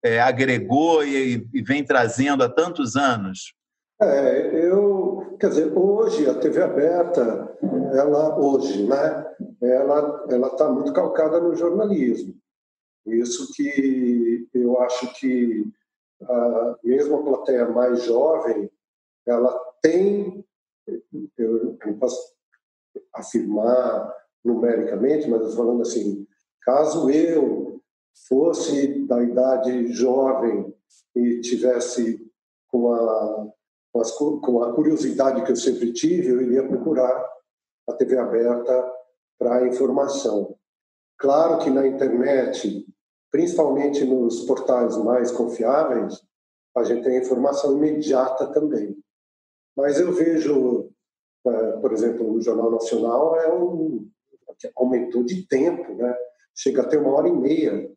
é, 0.05 0.21
agregou 0.21 1.03
e, 1.03 1.49
e, 1.55 1.63
vem 1.63 1.83
trazendo 1.83 2.45
há 2.45 2.51
tantos 2.51 2.95
anos? 2.95 3.55
É, 3.99 4.67
eu, 4.67 5.39
quer 5.41 5.49
dizer, 5.49 5.73
hoje 5.75 6.29
a 6.29 6.35
TV 6.35 6.63
aberta, 6.63 7.51
ela 7.95 8.39
hoje, 8.39 8.87
né, 8.87 9.27
ela 9.63 10.27
ela 10.29 10.49
está 10.49 10.69
muito 10.69 10.93
calcada 10.93 11.41
no 11.41 11.57
jornalismo. 11.57 12.35
Isso 13.07 13.53
que 13.53 14.49
eu 14.55 14.81
acho 14.81 15.13
que 15.15 15.65
a, 16.23 16.77
mesmo 16.85 17.17
a 17.17 17.23
plateia 17.23 17.69
mais 17.69 18.03
jovem, 18.05 18.71
ela 19.27 19.59
tem, 19.81 20.45
eu 21.37 21.77
não 21.85 21.99
posso 21.99 22.35
afirmar 23.15 24.15
numericamente, 24.45 25.29
mas 25.29 25.55
falando 25.55 25.83
assim, 25.83 26.27
caso 26.63 27.11
eu 27.11 27.81
fosse 28.29 29.05
da 29.07 29.23
idade 29.23 29.93
jovem 29.93 30.75
e 31.15 31.41
tivesse 31.41 32.25
com 32.69 32.93
a, 32.93 33.53
com 34.41 34.63
a 34.63 34.75
curiosidade 34.75 35.45
que 35.45 35.53
eu 35.53 35.57
sempre 35.57 35.93
tive, 35.93 36.29
eu 36.29 36.41
iria 36.41 36.67
procurar 36.67 37.31
a 37.89 37.93
TV 37.93 38.17
aberta 38.19 38.93
para 39.39 39.67
informação. 39.67 40.57
Claro 41.19 41.59
que 41.59 41.71
na 41.71 41.87
internet, 41.87 42.87
principalmente 43.33 44.05
nos 44.05 44.45
portais 44.45 44.97
mais 44.99 45.33
confiáveis, 45.33 46.23
a 46.77 46.85
gente 46.85 47.03
tem 47.03 47.19
informação 47.19 47.77
imediata 47.77 48.47
também. 48.53 48.97
Mas 49.77 49.99
eu 49.99 50.13
vejo 50.13 50.93
é, 51.45 51.73
por 51.79 51.93
exemplo, 51.93 52.33
o 52.33 52.41
Jornal 52.41 52.71
Nacional 52.71 53.37
é 53.37 53.53
um 53.53 54.09
aumentou 54.77 55.25
de 55.25 55.47
tempo, 55.47 55.95
né? 55.95 56.15
Chega 56.55 56.83
a 56.83 56.87
ter 56.87 56.99
uma 56.99 57.15
hora 57.15 57.29
e 57.29 57.33
meia, 57.33 57.91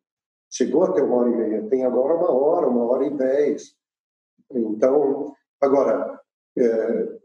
chegou 0.49 0.83
a 0.83 0.93
ter 0.93 1.03
uma 1.03 1.17
hora 1.17 1.29
e 1.29 1.35
meia, 1.35 1.69
tem 1.69 1.85
agora 1.85 2.15
uma 2.15 2.31
hora, 2.31 2.67
uma 2.67 2.85
hora 2.85 3.05
e 3.05 3.11
dez. 3.11 3.75
Então, 4.49 5.35
agora, 5.61 6.19
é, 6.57 7.19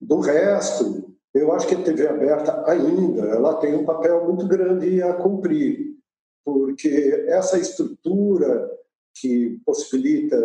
do 0.00 0.18
resto, 0.18 1.14
eu 1.32 1.52
acho 1.52 1.68
que 1.68 1.74
a 1.74 1.82
TV 1.82 2.08
aberta 2.08 2.68
ainda, 2.68 3.22
ela 3.28 3.60
tem 3.60 3.74
um 3.74 3.84
papel 3.84 4.24
muito 4.24 4.48
grande 4.48 5.00
a 5.02 5.14
cumprir, 5.14 5.85
porque 6.46 7.24
essa 7.26 7.58
estrutura 7.58 8.70
que 9.20 9.60
possibilita 9.66 10.38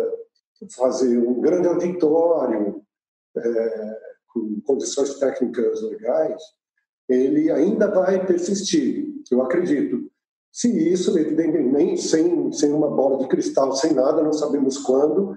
fazer 0.74 1.16
um 1.16 1.40
grande 1.40 1.68
auditório, 1.68 2.82
é, 3.36 3.98
com 4.26 4.60
condições 4.62 5.14
técnicas 5.20 5.80
legais, 5.82 6.42
ele 7.08 7.52
ainda 7.52 7.88
vai 7.88 8.26
persistir, 8.26 9.06
eu 9.30 9.42
acredito. 9.42 10.10
Se 10.52 10.68
isso, 10.92 11.16
evidentemente, 11.16 12.02
sem, 12.02 12.50
sem 12.52 12.72
uma 12.72 12.90
bola 12.90 13.18
de 13.18 13.28
cristal, 13.28 13.72
sem 13.72 13.92
nada, 13.92 14.24
não 14.24 14.32
sabemos 14.32 14.78
quando, 14.78 15.36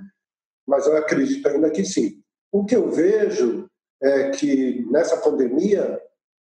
mas 0.67 0.88
eu 0.88 0.97
acredito 0.97 1.47
ainda 1.47 1.69
que 1.69 1.86
sim. 1.86 2.23
O 2.51 2.65
que 2.65 2.75
eu 2.75 2.89
vejo 2.89 3.69
é 4.01 4.32
que 4.32 4.84
nessa 4.89 5.17
pandemia, 5.17 6.01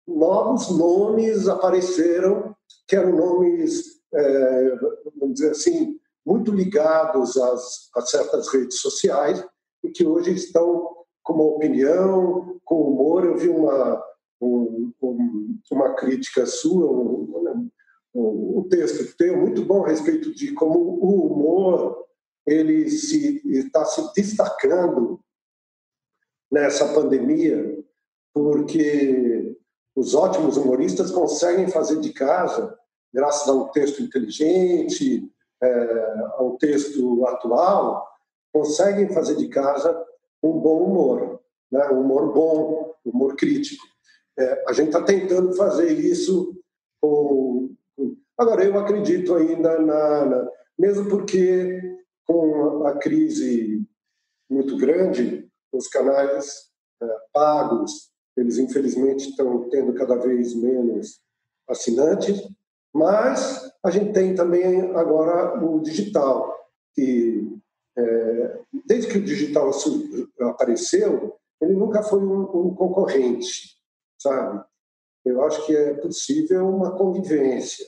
novos 0.06 0.78
nomes 0.78 1.48
apareceram, 1.48 2.54
que 2.86 2.98
eram 2.98 3.16
nomes, 3.16 3.99
é, 4.14 4.76
vamos 5.16 5.36
dizer 5.36 5.52
assim, 5.52 6.00
muito 6.26 6.52
ligados 6.52 7.38
às, 7.38 7.90
a 7.96 8.02
certas 8.02 8.48
redes 8.50 8.80
sociais 8.80 9.44
e 9.84 9.90
que 9.90 10.06
hoje 10.06 10.34
estão 10.34 10.96
com 11.24 11.34
uma 11.34 11.44
opinião, 11.44 12.60
com 12.66 12.82
humor. 12.82 13.26
Eu 13.26 13.38
vi 13.38 13.50
uma, 13.50 14.04
um, 14.42 14.92
uma 15.72 15.94
crítica 15.96 16.46
sua, 16.46 16.90
um, 16.90 17.70
um, 18.14 18.68
texto 18.70 19.16
teu 19.18 19.38
muito 19.38 19.64
bom 19.64 19.86
a 19.86 19.90
respeito 19.90 20.34
de 20.34 20.54
como 20.54 20.80
o 20.80 21.28
humor 21.28 22.06
ele 22.46 22.90
se 22.90 23.42
está 23.48 23.86
se 23.86 24.02
destacando 24.16 25.20
nessa 26.52 26.94
pandemia, 26.94 27.78
porque 28.34 29.56
os 29.96 30.16
ótimos 30.16 30.58
humoristas 30.58 31.12
conseguem 31.12 31.68
fazer 31.68 32.00
de 32.00 32.12
casa, 32.12 32.79
graças 33.14 33.48
a 33.48 33.54
um 33.54 33.68
texto 33.70 34.02
inteligente, 34.02 35.30
é, 35.62 35.70
a 36.38 36.44
um 36.44 36.58
texto 36.58 37.26
atual, 37.28 38.08
conseguem 38.54 39.10
fazer 39.14 39.36
de 39.36 39.48
casa 39.48 40.06
um 40.42 40.54
bom 40.54 40.84
humor, 40.84 41.42
né? 41.72 41.88
um 41.90 42.02
humor 42.02 42.34
bom, 42.34 42.94
humor 43.06 43.36
crítico. 43.36 43.86
É, 44.38 44.64
a 44.68 44.74
gente 44.74 44.88
está 44.88 45.02
tentando 45.02 45.54
fazer 45.54 45.92
isso 45.92 46.56
com, 47.02 47.76
Agora, 48.40 48.64
eu 48.64 48.80
acredito 48.80 49.36
ainda 49.36 49.80
na, 49.80 50.26
na, 50.26 50.52
Mesmo 50.78 51.10
porque, 51.10 51.78
com 52.26 52.88
a 52.88 52.98
crise 52.98 53.86
muito 54.50 54.78
grande, 54.78 55.46
os 55.74 55.90
canais 55.90 56.70
é, 57.04 57.06
pagos, 57.34 58.10
eles 58.38 58.58
infelizmente 58.58 59.32
estão 59.32 59.68
tendo 59.68 59.94
cada 59.94 60.16
vez 60.16 60.56
menos 60.56 61.20
assinantes, 61.68 62.50
mas 62.94 63.72
a 63.84 63.92
gente 63.92 64.14
tem 64.14 64.36
também 64.36 64.92
agora 64.96 65.64
o 65.64 65.80
digital, 65.80 66.56
que 66.94 67.58
é, 67.98 68.60
desde 68.86 69.12
que 69.12 69.18
o 69.18 69.24
digital 69.24 69.72
apareceu, 70.42 71.36
ele 71.62 71.74
nunca 71.74 72.02
foi 72.02 72.20
um, 72.20 72.42
um, 72.42 72.74
concorrente, 72.74 73.78
sabe? 74.18 74.64
Eu 75.26 75.44
acho 75.44 75.66
que 75.66 75.76
é 75.76 75.94
possível 75.96 76.68
uma 76.68 76.96
convivência. 76.96 77.86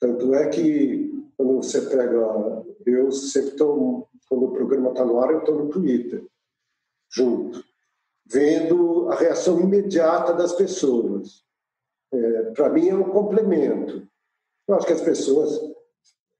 Tanto 0.00 0.34
é 0.34 0.48
que 0.48 1.12
quando 1.36 1.56
você 1.56 1.82
pega, 1.82 2.64
eu 2.86 3.12
sempre 3.12 3.50
estou 3.50 4.08
quando 4.28 4.46
o 4.46 4.52
programa 4.52 4.90
está 4.90 5.04
no 5.04 5.20
ar, 5.20 5.30
eu 5.30 5.40
estou 5.40 5.58
no 5.58 5.68
Twitter, 5.68 6.26
junto, 7.10 7.62
vendo 8.24 9.10
a 9.10 9.14
reação 9.14 9.60
imediata 9.60 10.32
das 10.32 10.54
pessoas. 10.54 11.44
É, 12.10 12.42
Para 12.52 12.70
mim 12.70 12.88
é 12.88 12.94
um 12.94 13.10
complemento. 13.10 14.08
Eu 14.68 14.74
acho 14.76 14.86
que 14.86 14.92
as 14.92 15.00
pessoas 15.00 15.60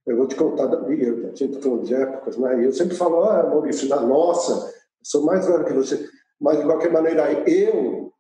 eu 0.06 0.16
vou 0.16 0.26
te 0.26 0.34
contar 0.34 0.66
da 0.66 0.80
minha, 0.80 1.14
gente 1.28 1.44
está 1.44 1.60
falando 1.60 1.84
de 1.84 1.94
épocas, 1.94 2.36
né? 2.36 2.64
Eu 2.64 2.72
sempre 2.72 2.96
falo, 2.96 3.22
ah, 3.22 3.44
Maurício, 3.44 3.88
na 3.88 4.00
nossa, 4.00 4.72
sou 5.02 5.24
mais 5.24 5.46
velho 5.46 5.64
que 5.64 5.72
você. 5.72 6.08
Mas, 6.40 6.58
de 6.58 6.64
qualquer 6.64 6.90
maneira, 6.90 7.30
eu 7.48 8.12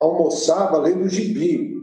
almoçava 0.00 0.78
lendo 0.78 1.08
gibi. 1.08 1.76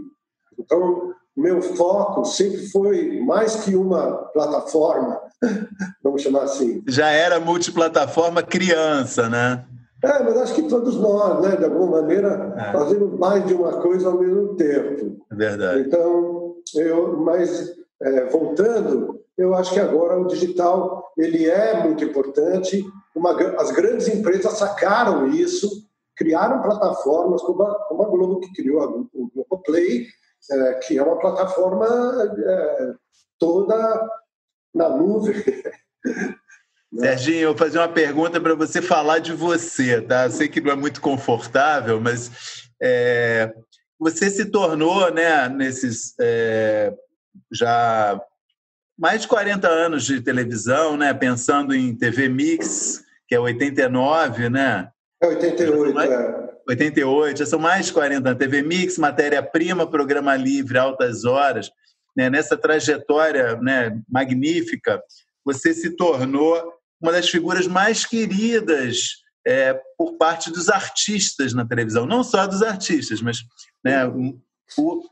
Então, 0.57 1.13
meu 1.35 1.61
foco 1.61 2.23
sempre 2.23 2.65
foi 2.69 3.19
mais 3.25 3.57
que 3.57 3.75
uma 3.75 4.13
plataforma, 4.31 5.19
vamos 6.01 6.21
chamar 6.21 6.43
assim. 6.43 6.81
Já 6.87 7.09
era 7.09 7.37
multiplataforma 7.37 8.41
criança, 8.41 9.27
né? 9.27 9.65
É, 10.01 10.23
mas 10.23 10.37
acho 10.37 10.55
que 10.55 10.63
todos 10.63 10.95
nós, 10.97 11.41
né, 11.41 11.57
de 11.57 11.65
alguma 11.65 12.01
maneira, 12.01 12.53
é. 12.57 12.71
fazemos 12.71 13.19
mais 13.19 13.45
de 13.45 13.53
uma 13.53 13.81
coisa 13.81 14.07
ao 14.07 14.19
mesmo 14.19 14.55
tempo. 14.55 15.25
É 15.31 15.35
verdade. 15.35 15.81
Então, 15.81 16.34
eu, 16.73 17.17
mas 17.17 17.75
é, 18.01 18.25
voltando, 18.25 19.21
eu 19.37 19.53
acho 19.53 19.73
que 19.73 19.79
agora 19.79 20.19
o 20.19 20.27
digital 20.27 21.11
ele 21.17 21.49
é 21.49 21.83
muito 21.83 22.03
importante. 22.03 22.83
Uma, 23.15 23.31
as 23.59 23.71
grandes 23.71 24.07
empresas 24.07 24.53
sacaram 24.53 25.27
isso, 25.27 25.69
criaram 26.15 26.61
plataformas 26.61 27.41
como 27.41 27.63
a, 27.63 27.75
como 27.85 28.03
a 28.03 28.09
Globo 28.09 28.39
que 28.39 28.53
criou 28.53 28.81
a, 28.81 28.87
o 28.87 29.31
Globoplay, 29.33 30.07
é, 30.51 30.73
que 30.75 30.97
é 30.97 31.03
uma 31.03 31.19
plataforma 31.19 31.85
é, 31.85 32.93
toda 33.39 34.09
na 34.73 34.89
nuvem. 34.89 35.35
Serginho, 36.97 37.39
eu 37.39 37.49
vou 37.49 37.57
fazer 37.57 37.77
uma 37.77 37.89
pergunta 37.89 38.39
para 38.39 38.55
você 38.55 38.81
falar 38.81 39.19
de 39.19 39.33
você, 39.33 40.01
tá? 40.01 40.29
Sei 40.29 40.47
que 40.47 40.61
não 40.61 40.71
é 40.71 40.75
muito 40.75 41.01
confortável, 41.01 41.99
mas 41.99 42.69
é, 42.81 43.53
você 44.05 44.29
se 44.29 44.45
tornou, 44.45 45.11
né, 45.11 45.49
nesses 45.49 46.13
é, 46.21 46.93
já 47.51 48.21
mais 48.95 49.21
de 49.21 49.27
40 49.27 49.67
anos 49.67 50.05
de 50.05 50.21
televisão, 50.21 50.95
né? 50.95 51.11
pensando 51.11 51.73
em 51.73 51.95
TV 51.95 52.29
Mix, 52.29 53.03
que 53.27 53.33
é 53.33 53.39
89, 53.39 54.47
né? 54.47 54.89
É 55.19 55.25
88, 55.27 55.99
é. 55.99 56.49
88, 56.69 57.39
já 57.39 57.45
são 57.47 57.57
mais 57.57 57.87
de 57.87 57.93
40 57.93 58.29
anos. 58.29 58.39
TV 58.39 58.61
Mix, 58.61 58.99
matéria-prima, 58.99 59.89
programa 59.89 60.35
livre, 60.35 60.77
altas 60.77 61.25
horas. 61.25 61.71
Né? 62.15 62.29
Nessa 62.29 62.55
trajetória 62.55 63.57
né, 63.57 63.99
magnífica, 64.07 65.01
você 65.43 65.73
se 65.73 65.89
tornou 65.95 66.73
uma 67.01 67.11
das 67.11 67.27
figuras 67.27 67.65
mais 67.65 68.05
queridas 68.05 69.24
é, 69.45 69.79
por 69.97 70.17
parte 70.17 70.51
dos 70.51 70.69
artistas 70.69 71.53
na 71.53 71.65
televisão. 71.65 72.05
Não 72.05 72.23
só 72.23 72.47
dos 72.47 72.61
artistas, 72.61 73.21
mas 73.21 73.43
né, 73.83 74.07
o, 74.07 75.03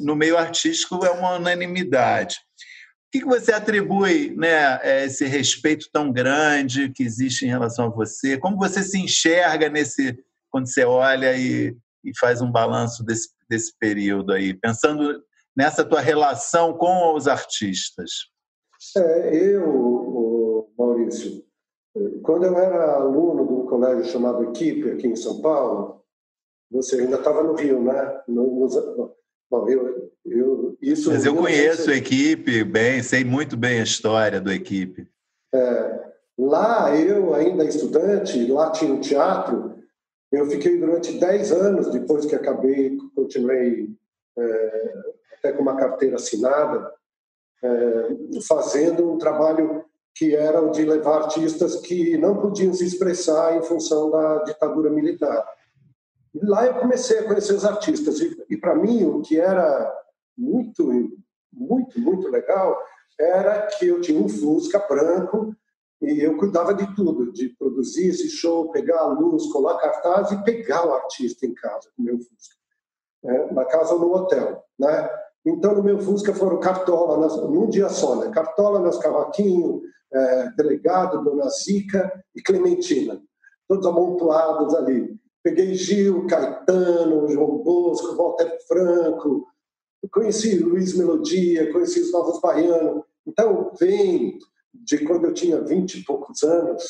no 0.00 0.16
meio 0.16 0.38
artístico 0.38 1.04
é 1.04 1.10
uma 1.10 1.36
unanimidade. 1.36 2.36
O 3.08 3.18
que, 3.18 3.24
você 3.24 3.52
atribui 3.52 4.34
né, 4.36 5.04
esse 5.04 5.26
respeito 5.26 5.88
tão 5.92 6.10
grande 6.10 6.90
que 6.90 7.02
existe 7.02 7.44
em 7.44 7.48
relação 7.48 7.86
a 7.86 7.90
você? 7.90 8.38
Como 8.38 8.56
você 8.56 8.82
se 8.82 8.98
enxerga 8.98 9.68
nesse 9.68 10.18
quando 10.50 10.66
você 10.66 10.84
olha 10.84 11.36
e, 11.36 11.76
e 12.04 12.18
faz 12.18 12.40
um 12.40 12.50
balanço 12.50 13.04
desse, 13.04 13.30
desse 13.48 13.72
período 13.78 14.32
aí, 14.32 14.54
pensando 14.54 15.22
nessa 15.56 15.84
tua 15.84 16.00
relação 16.00 16.74
com 16.74 17.14
os 17.14 17.28
artistas? 17.28 18.10
É, 18.96 19.36
eu, 19.36 20.70
Maurício, 20.78 21.44
quando 22.22 22.46
eu 22.46 22.56
era 22.56 22.94
aluno 22.94 23.46
de 23.46 23.52
um 23.52 23.66
colégio 23.66 24.04
chamado 24.04 24.44
Equipe 24.44 24.90
aqui 24.90 25.06
em 25.06 25.16
São 25.16 25.40
Paulo, 25.40 26.02
você 26.70 27.00
ainda 27.00 27.16
estava 27.16 27.42
no 27.42 27.54
Rio, 27.54 27.82
né? 27.82 28.22
No, 28.26 28.60
no, 28.60 29.14
Bom, 29.50 29.68
eu, 29.68 30.10
eu, 30.24 30.78
isso 30.80 31.10
Mas 31.10 31.26
eu 31.26 31.36
conheço 31.36 31.90
a 31.90 31.94
equipe 31.94 32.64
bem, 32.64 33.02
sei 33.02 33.22
muito 33.22 33.54
bem 33.54 33.80
a 33.80 33.82
história 33.82 34.40
do 34.40 34.50
equipe. 34.50 35.06
É, 35.54 36.10
lá, 36.38 36.96
eu 36.96 37.34
ainda 37.34 37.62
estudante, 37.64 38.50
lá 38.50 38.70
tinha 38.70 38.90
um 38.90 39.00
teatro, 39.00 39.74
eu 40.32 40.46
fiquei 40.46 40.78
durante 40.78 41.18
10 41.18 41.52
anos, 41.52 41.90
depois 41.90 42.24
que 42.24 42.34
acabei, 42.34 42.96
continuei 43.14 43.90
é, 44.38 44.94
até 45.36 45.52
com 45.52 45.60
uma 45.60 45.76
carteira 45.76 46.16
assinada, 46.16 46.90
é, 47.62 48.08
fazendo 48.48 49.12
um 49.12 49.18
trabalho 49.18 49.84
que 50.14 50.34
era 50.34 50.60
o 50.60 50.70
de 50.70 50.84
levar 50.84 51.22
artistas 51.22 51.76
que 51.76 52.16
não 52.18 52.36
podiam 52.38 52.72
se 52.74 52.84
expressar 52.84 53.56
em 53.56 53.62
função 53.62 54.10
da 54.10 54.42
ditadura 54.44 54.90
militar. 54.90 55.46
E 56.34 56.44
lá 56.44 56.66
eu 56.66 56.74
comecei 56.74 57.18
a 57.18 57.24
conhecer 57.24 57.54
os 57.54 57.64
artistas. 57.64 58.20
E, 58.20 58.44
e 58.50 58.56
para 58.56 58.74
mim, 58.74 59.04
o 59.04 59.22
que 59.22 59.38
era 59.38 59.92
muito, 60.36 60.88
muito, 61.52 62.00
muito 62.00 62.28
legal 62.28 62.78
era 63.18 63.66
que 63.66 63.86
eu 63.86 64.00
tinha 64.00 64.20
um 64.20 64.28
Fusca 64.28 64.78
branco 64.78 65.54
e 66.00 66.20
eu 66.20 66.36
cuidava 66.36 66.74
de 66.74 66.94
tudo, 66.96 67.32
de 67.32 67.50
produzir 67.50 68.08
esse 68.08 68.28
show, 68.28 68.72
pegar 68.72 69.00
a 69.00 69.06
luz, 69.06 69.46
colar 69.52 69.78
cartaz 69.78 70.32
e 70.32 70.42
pegar 70.42 70.86
o 70.86 70.94
artista 70.94 71.46
em 71.46 71.54
casa 71.54 71.90
com 71.96 72.02
meu 72.02 72.18
Fusca. 72.18 72.56
É, 73.24 73.52
na 73.52 73.64
casa 73.64 73.94
ou 73.94 74.00
no 74.00 74.14
hotel, 74.14 74.64
né? 74.76 75.08
Então, 75.44 75.74
no 75.74 75.82
meu 75.82 75.98
Fusca 75.98 76.32
foram 76.32 76.60
Cartola, 76.60 77.18
nas, 77.18 77.36
num 77.36 77.68
dia 77.68 77.88
só, 77.88 78.16
né? 78.16 78.30
Cartola, 78.30 78.80
meus 78.80 78.98
cavaquinhos, 78.98 79.82
é, 80.12 80.50
delegado, 80.56 81.24
Dona 81.24 81.48
Zica 81.48 82.12
e 82.34 82.42
Clementina, 82.42 83.20
todos 83.66 83.86
amontoados 83.86 84.74
ali. 84.74 85.16
Peguei 85.42 85.74
Gil, 85.74 86.26
Caetano, 86.26 87.28
João 87.28 87.58
Bosco, 87.58 88.14
Walter 88.14 88.56
Franco, 88.68 89.46
conheci 90.10 90.58
Luiz 90.58 90.96
Melodia, 90.96 91.72
conheci 91.72 92.00
os 92.00 92.12
Novos 92.12 92.40
Baianos. 92.40 93.02
Então, 93.26 93.72
vem 93.78 94.38
de 94.72 94.98
quando 95.04 95.26
eu 95.26 95.34
tinha 95.34 95.60
vinte 95.60 95.98
e 95.98 96.04
poucos 96.04 96.42
anos, 96.42 96.84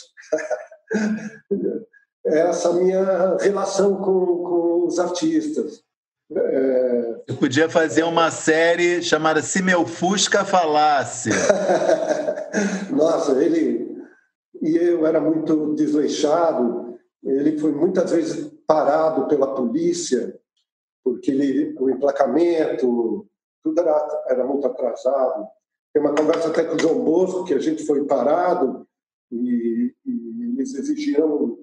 essa 2.24 2.72
minha 2.74 3.36
relação 3.38 3.96
com, 3.96 4.42
com 4.44 4.86
os 4.86 4.98
artistas. 4.98 5.82
Eu 7.26 7.36
podia 7.36 7.68
fazer 7.68 8.04
uma 8.04 8.30
série 8.30 9.02
chamada 9.02 9.42
Se 9.42 9.62
Meu 9.62 9.86
Fusca 9.86 10.44
Falasse. 10.44 11.30
Nossa, 12.90 13.42
ele. 13.42 13.92
E 14.60 14.76
eu 14.76 15.06
era 15.06 15.20
muito 15.20 15.74
desleixado, 15.74 16.96
ele 17.22 17.58
foi 17.58 17.72
muitas 17.72 18.10
vezes 18.12 18.52
parado 18.66 19.26
pela 19.26 19.54
polícia, 19.54 20.38
porque 21.02 21.32
ele, 21.32 21.74
o 21.80 21.90
emplacamento, 21.90 23.26
tudo 23.62 23.80
era, 23.80 24.24
era 24.28 24.46
muito 24.46 24.66
atrasado. 24.66 25.46
Tem 25.92 26.00
uma 26.00 26.14
conversa 26.14 26.48
até 26.48 26.64
com 26.64 26.76
o 26.76 26.78
João 26.78 27.04
Bosco, 27.04 27.44
que 27.44 27.54
a 27.54 27.58
gente 27.58 27.84
foi 27.84 28.04
parado 28.04 28.86
e, 29.30 29.94
e 30.06 30.52
eles 30.54 30.74
exigiam 30.74 31.58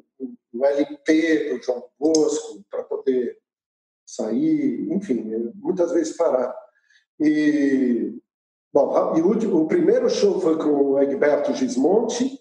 o 0.54 0.66
LP 0.66 1.54
do 1.54 1.64
João 1.64 1.86
Bosco 1.98 2.62
para 2.70 2.84
poder 2.84 3.38
sair, 4.15 4.91
enfim, 4.91 5.54
muitas 5.56 5.91
vezes 5.91 6.15
parado. 6.15 6.54
E, 7.19 8.17
bom, 8.74 9.15
e 9.15 9.22
o, 9.22 9.62
o 9.62 9.67
primeiro 9.67 10.10
show 10.10 10.39
foi 10.39 10.58
com 10.58 10.69
o 10.69 11.00
Egberto 11.00 11.54
Gismonti 11.54 12.39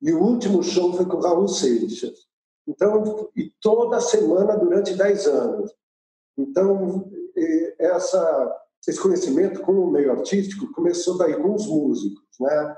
e 0.00 0.12
o 0.12 0.22
último 0.22 0.62
show 0.62 0.92
foi 0.92 1.06
com 1.06 1.16
o 1.16 1.20
Raul 1.20 1.48
Seixas. 1.48 2.28
Então, 2.66 3.30
e 3.34 3.50
toda 3.60 4.00
semana 4.00 4.56
durante 4.56 4.94
10 4.94 5.26
anos. 5.26 5.72
Então, 6.36 7.10
essa, 7.78 8.56
esse 8.86 9.00
conhecimento 9.00 9.60
com 9.62 9.72
o 9.72 9.90
meio 9.90 10.12
artístico 10.12 10.72
começou 10.72 11.16
daí 11.16 11.34
com 11.34 11.54
os 11.54 11.66
músicos, 11.66 12.22
né? 12.38 12.76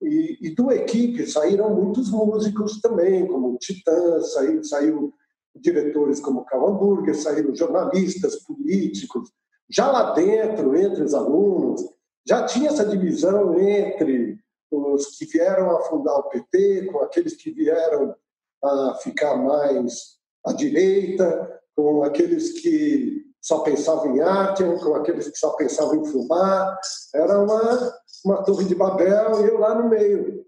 E, 0.00 0.38
e 0.40 0.54
do 0.54 0.70
equipe 0.70 1.26
saíram 1.26 1.74
muitos 1.74 2.10
músicos 2.10 2.80
também, 2.80 3.26
como 3.26 3.58
Titã, 3.58 4.20
saiu, 4.20 4.64
saiu 4.64 5.14
diretores 5.60 6.20
como 6.20 6.44
Carl 6.44 6.68
Hamburger, 6.68 7.14
saíram 7.14 7.54
jornalistas, 7.54 8.36
políticos. 8.36 9.30
Já 9.70 9.90
lá 9.90 10.12
dentro, 10.12 10.76
entre 10.76 11.02
os 11.02 11.14
alunos, 11.14 11.82
já 12.26 12.44
tinha 12.44 12.70
essa 12.70 12.84
divisão 12.84 13.58
entre 13.58 14.38
os 14.70 15.06
que 15.16 15.24
vieram 15.24 15.76
a 15.76 15.82
fundar 15.82 16.14
o 16.16 16.28
PT, 16.28 16.86
com 16.92 17.00
aqueles 17.00 17.34
que 17.36 17.50
vieram 17.50 18.14
a 18.62 18.94
ficar 19.02 19.36
mais 19.36 20.18
à 20.44 20.52
direita, 20.52 21.60
com 21.74 22.02
aqueles 22.02 22.60
que 22.60 23.28
só 23.40 23.60
pensavam 23.60 24.16
em 24.16 24.20
arte, 24.20 24.62
com 24.82 24.94
aqueles 24.94 25.28
que 25.28 25.38
só 25.38 25.50
pensavam 25.50 25.96
em 25.96 26.04
fumar. 26.04 26.78
Era 27.14 27.40
uma, 27.40 27.98
uma 28.24 28.42
torre 28.44 28.64
de 28.64 28.74
Babel 28.74 29.40
e 29.40 29.48
eu 29.48 29.58
lá 29.58 29.74
no 29.74 29.88
meio. 29.88 30.44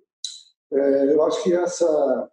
É, 0.73 1.15
eu 1.15 1.23
acho 1.25 1.43
que 1.43 1.55
essa, 1.55 2.30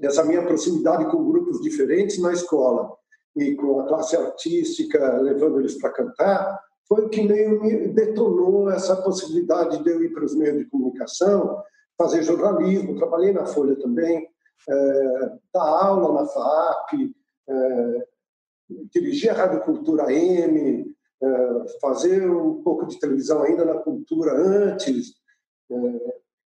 essa 0.00 0.24
minha 0.24 0.42
proximidade 0.42 1.10
com 1.10 1.28
grupos 1.28 1.60
diferentes 1.60 2.18
na 2.20 2.32
escola 2.32 2.96
e 3.36 3.54
com 3.54 3.80
a 3.80 3.86
classe 3.86 4.16
artística, 4.16 5.20
levando 5.20 5.58
eles 5.58 5.76
para 5.78 5.92
cantar, 5.92 6.60
foi 6.88 7.04
o 7.04 7.08
que 7.08 7.22
meio 7.22 7.60
me 7.60 7.88
detonou 7.88 8.70
essa 8.70 8.96
possibilidade 8.96 9.82
de 9.82 9.90
eu 9.90 10.02
ir 10.02 10.12
para 10.12 10.24
os 10.24 10.34
meios 10.34 10.58
de 10.58 10.64
comunicação, 10.66 11.62
fazer 11.98 12.22
jornalismo. 12.22 12.96
Trabalhei 12.96 13.32
na 13.32 13.44
Folha 13.44 13.76
também, 13.76 14.26
é, 14.68 15.32
dar 15.52 15.62
aula 15.62 16.22
na 16.22 16.26
FAP, 16.26 17.14
é, 17.48 18.06
dirigir 18.92 19.30
a 19.30 19.34
Rádio 19.34 19.60
Cultura 19.60 20.12
M, 20.12 20.96
é, 21.22 21.64
fazer 21.80 22.28
um 22.30 22.62
pouco 22.62 22.86
de 22.86 22.98
televisão 22.98 23.42
ainda 23.42 23.64
na 23.64 23.74
cultura 23.74 24.32
antes, 24.32 25.12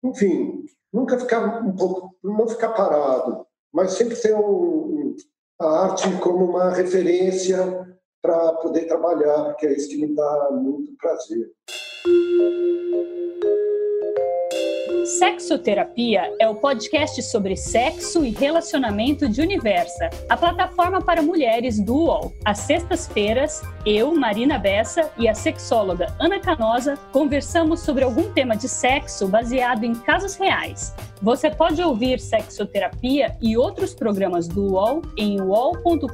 enfim, 0.04 0.66
nunca 0.92 1.18
ficar 1.18 1.64
um 1.64 1.74
pouco, 1.74 2.14
não 2.22 2.48
ficar 2.48 2.70
parado, 2.70 3.46
mas 3.72 3.92
sempre 3.92 4.16
ter 4.16 4.34
um, 4.34 5.14
a 5.60 5.84
arte 5.84 6.10
como 6.18 6.44
uma 6.44 6.70
referência 6.70 7.86
para 8.22 8.52
poder 8.54 8.86
trabalhar, 8.86 9.44
porque 9.46 9.66
é 9.66 9.76
isso 9.76 9.88
que 9.88 9.98
me 9.98 10.14
dá 10.14 10.50
muito 10.50 10.96
prazer. 10.96 11.50
Sexoterapia 15.06 16.34
é 16.40 16.48
o 16.48 16.56
podcast 16.56 17.22
sobre 17.22 17.54
sexo 17.54 18.24
e 18.24 18.30
relacionamento 18.30 19.28
de 19.28 19.40
Universa, 19.40 20.10
a 20.28 20.36
plataforma 20.36 21.00
para 21.00 21.22
mulheres 21.22 21.78
do 21.78 21.94
UOL. 21.94 22.32
Às 22.44 22.58
sextas-feiras, 22.58 23.62
eu, 23.86 24.12
Marina 24.16 24.58
Bessa 24.58 25.08
e 25.16 25.28
a 25.28 25.34
sexóloga 25.34 26.12
Ana 26.18 26.40
Canosa 26.40 26.98
conversamos 27.12 27.80
sobre 27.80 28.02
algum 28.02 28.32
tema 28.32 28.56
de 28.56 28.68
sexo 28.68 29.28
baseado 29.28 29.84
em 29.84 29.94
casos 29.94 30.34
reais. 30.34 30.92
Você 31.22 31.50
pode 31.50 31.80
ouvir 31.80 32.18
Sexoterapia 32.18 33.36
e 33.40 33.56
outros 33.56 33.94
programas 33.94 34.48
do 34.48 34.72
UOL 34.72 35.02
em 35.16 35.40
uol.com.br 35.40 36.10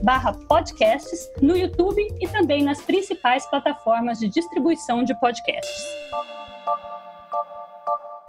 barra 0.00 0.32
podcasts 0.48 1.28
no 1.42 1.56
YouTube 1.56 2.00
e 2.20 2.28
também 2.28 2.62
nas 2.62 2.80
principais 2.80 3.44
plataformas 3.50 4.20
de 4.20 4.28
distribuição 4.28 5.02
de 5.02 5.18
podcasts. 5.18 6.00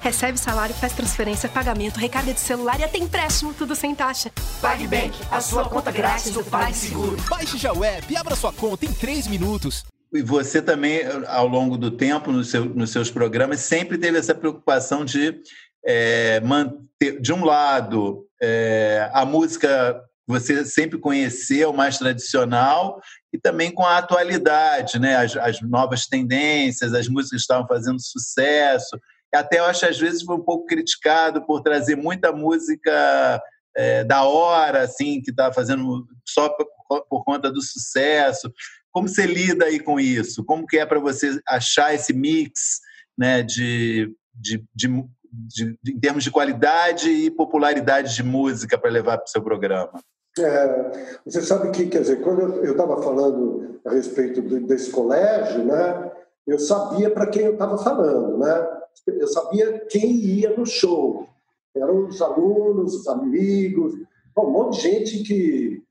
Recebe 0.01 0.35
salário, 0.39 0.73
faz 0.73 0.93
transferência, 0.93 1.47
pagamento, 1.47 1.97
recarga 1.97 2.33
de 2.33 2.39
celular 2.39 2.79
e 2.79 2.83
até 2.83 2.97
empréstimo, 2.97 3.53
tudo 3.53 3.75
sem 3.75 3.93
taxa. 3.93 4.31
PagBank, 4.59 5.15
a 5.29 5.39
sua 5.39 5.69
conta 5.69 5.91
grátis 5.91 6.31
do 6.31 6.43
PagSeguro. 6.43 7.17
Baixe 7.29 7.55
já 7.55 7.71
o 7.71 7.83
app 7.83 8.11
e 8.11 8.17
abra 8.17 8.35
sua 8.35 8.51
conta 8.51 8.83
em 8.83 8.91
3 8.91 9.27
minutos. 9.27 9.85
E 10.11 10.23
você 10.23 10.59
também, 10.59 11.01
ao 11.27 11.47
longo 11.47 11.77
do 11.77 11.91
tempo, 11.91 12.31
no 12.31 12.43
seu, 12.43 12.65
nos 12.65 12.89
seus 12.89 13.11
programas, 13.11 13.59
sempre 13.59 13.95
teve 13.95 14.17
essa 14.17 14.33
preocupação 14.33 15.05
de 15.05 15.39
é, 15.85 16.39
manter, 16.39 17.21
de 17.21 17.31
um 17.31 17.45
lado, 17.45 18.25
é, 18.41 19.07
a 19.13 19.23
música 19.23 20.01
você 20.25 20.65
sempre 20.65 20.97
conheceu, 20.97 21.73
mais 21.73 21.97
tradicional, 21.97 22.99
e 23.31 23.37
também 23.37 23.71
com 23.71 23.83
a 23.83 23.97
atualidade, 23.97 24.97
né? 24.97 25.15
as, 25.15 25.35
as 25.37 25.61
novas 25.61 26.07
tendências, 26.07 26.93
as 26.93 27.07
músicas 27.07 27.29
que 27.29 27.41
estavam 27.41 27.67
fazendo 27.67 28.01
sucesso. 28.01 28.97
Até 29.33 29.59
eu 29.59 29.65
acho, 29.65 29.85
às 29.85 29.97
vezes, 29.97 30.23
foi 30.23 30.35
um 30.35 30.43
pouco 30.43 30.65
criticado 30.65 31.45
por 31.45 31.61
trazer 31.61 31.95
muita 31.95 32.31
música 32.31 33.41
é, 33.75 34.03
da 34.03 34.23
hora, 34.23 34.81
assim, 34.81 35.21
que 35.21 35.31
está 35.31 35.51
fazendo 35.53 36.05
só 36.25 36.49
por, 36.49 36.67
por 37.09 37.23
conta 37.23 37.51
do 37.51 37.61
sucesso. 37.61 38.51
Como 38.91 39.07
você 39.07 39.25
lida 39.25 39.65
aí 39.65 39.79
com 39.79 39.99
isso? 39.99 40.43
Como 40.43 40.67
que 40.67 40.77
é 40.77 40.85
para 40.85 40.99
você 40.99 41.39
achar 41.47 41.93
esse 41.93 42.13
mix 42.13 42.81
né, 43.17 43.41
de, 43.41 44.13
de, 44.33 44.63
de, 44.75 44.87
de, 45.31 45.77
em 45.87 45.99
termos 45.99 46.23
de 46.23 46.31
qualidade 46.31 47.09
e 47.09 47.31
popularidade 47.31 48.13
de 48.15 48.23
música 48.23 48.77
para 48.77 48.91
levar 48.91 49.17
para 49.17 49.25
o 49.25 49.29
seu 49.29 49.41
programa? 49.41 49.91
É, 50.37 51.19
você 51.25 51.41
sabe 51.41 51.71
que, 51.71 51.87
quer 51.87 52.01
dizer, 52.01 52.21
quando 52.21 52.63
eu 52.63 52.71
estava 52.71 53.01
falando 53.01 53.79
a 53.85 53.91
respeito 53.91 54.41
desse 54.41 54.91
colégio, 54.91 55.65
né, 55.65 56.11
eu 56.47 56.57
sabia 56.59 57.09
para 57.09 57.27
quem 57.27 57.43
eu 57.43 57.53
estava 57.53 57.77
falando, 57.77 58.37
né? 58.37 58.80
Eu 59.07 59.27
sabia 59.27 59.85
quem 59.89 60.11
ia 60.11 60.55
no 60.55 60.65
show. 60.65 61.27
Eram 61.75 62.07
os 62.07 62.21
alunos, 62.21 62.95
os 62.95 63.07
amigos, 63.07 63.93
um 64.37 64.49
monte 64.49 64.77
de 64.77 64.81
gente 64.81 65.23
que, 65.23 65.83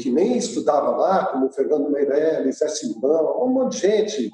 que 0.00 0.10
nem 0.10 0.36
estudava 0.36 0.90
lá, 0.96 1.26
como 1.26 1.52
Fernando 1.52 1.90
Meirelles, 1.90 2.58
Zé 2.58 2.68
Simão, 2.68 3.44
um 3.44 3.48
monte 3.48 3.72
de 3.72 3.80
gente 3.80 4.30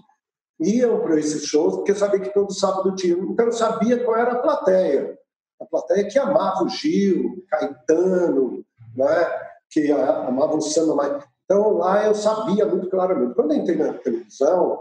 iam 0.61 1.01
para 1.01 1.19
esses 1.19 1.47
shows 1.47 1.77
porque 1.77 1.95
sabia 1.95 2.21
que 2.21 2.35
todo 2.35 2.53
sábado 2.53 2.95
tinha. 2.95 3.15
Então 3.15 3.47
eu 3.47 3.53
sabia 3.53 4.05
qual 4.05 4.17
era 4.17 4.33
a 4.33 4.39
plateia. 4.39 5.19
A 5.61 5.65
plateia 5.65 6.09
que 6.09 6.19
amava 6.19 6.65
o 6.65 6.69
Gil, 6.69 7.45
Caetano, 7.49 8.65
né? 8.95 9.31
que 9.71 9.91
amava 9.91 10.57
o 10.57 10.61
samba. 10.61 11.25
Então 11.45 11.75
lá 11.75 12.07
eu 12.07 12.15
sabia 12.15 12.67
muito 12.67 12.89
claramente. 12.91 13.35
Quando 13.35 13.53
eu 13.53 13.59
entrei 13.59 13.77
na 13.77 13.95
televisão 13.95 14.81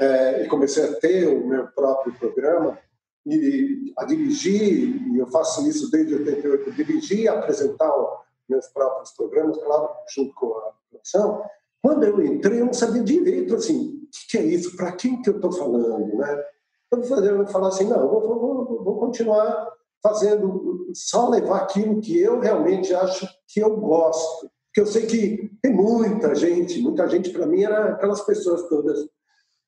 é, 0.00 0.42
e 0.42 0.48
comecei 0.48 0.82
a 0.82 0.94
ter 0.94 1.28
o 1.28 1.46
meu 1.46 1.66
próprio 1.68 2.14
programa, 2.14 2.78
e 3.26 3.92
a 3.98 4.04
dirigir, 4.06 5.12
e 5.12 5.18
eu 5.18 5.26
faço 5.26 5.68
isso 5.68 5.90
desde 5.90 6.14
88, 6.14 6.72
dirigir 6.72 7.20
e 7.20 7.28
apresentar 7.28 7.92
meus 8.48 8.66
próprios 8.68 9.10
programas, 9.12 9.58
claro, 9.58 9.90
junto 10.14 10.34
com 10.34 10.46
a 10.46 10.72
produção. 10.90 11.44
Quando 11.82 12.04
eu 12.04 12.24
entrei, 12.24 12.60
eu 12.60 12.66
não 12.66 12.72
sabia 12.72 13.02
direito, 13.02 13.54
assim, 13.54 14.00
o 14.02 14.30
que, 14.30 14.38
é 14.38 14.42
isso? 14.42 14.74
Para 14.74 14.92
quem 14.92 15.20
que 15.20 15.28
eu 15.28 15.36
estou 15.36 15.52
falando, 15.52 16.16
né? 16.16 16.44
Então, 16.86 17.18
eu 17.22 17.46
falar 17.46 17.68
assim, 17.68 17.84
não, 17.84 18.08
vou, 18.08 18.20
vou, 18.22 18.82
vou 18.82 18.98
continuar 18.98 19.70
fazendo, 20.02 20.88
só 20.94 21.28
levar 21.28 21.58
aquilo 21.58 22.00
que 22.00 22.18
eu 22.18 22.40
realmente 22.40 22.92
acho 22.94 23.28
que 23.46 23.60
eu 23.60 23.76
gosto. 23.76 24.50
Porque 24.66 24.80
eu 24.80 24.86
sei 24.86 25.06
que 25.06 25.50
tem 25.62 25.72
muita 25.72 26.34
gente, 26.34 26.80
muita 26.80 27.06
gente 27.06 27.30
para 27.30 27.46
mim 27.46 27.62
era 27.62 27.92
aquelas 27.92 28.22
pessoas 28.22 28.66
todas 28.68 29.06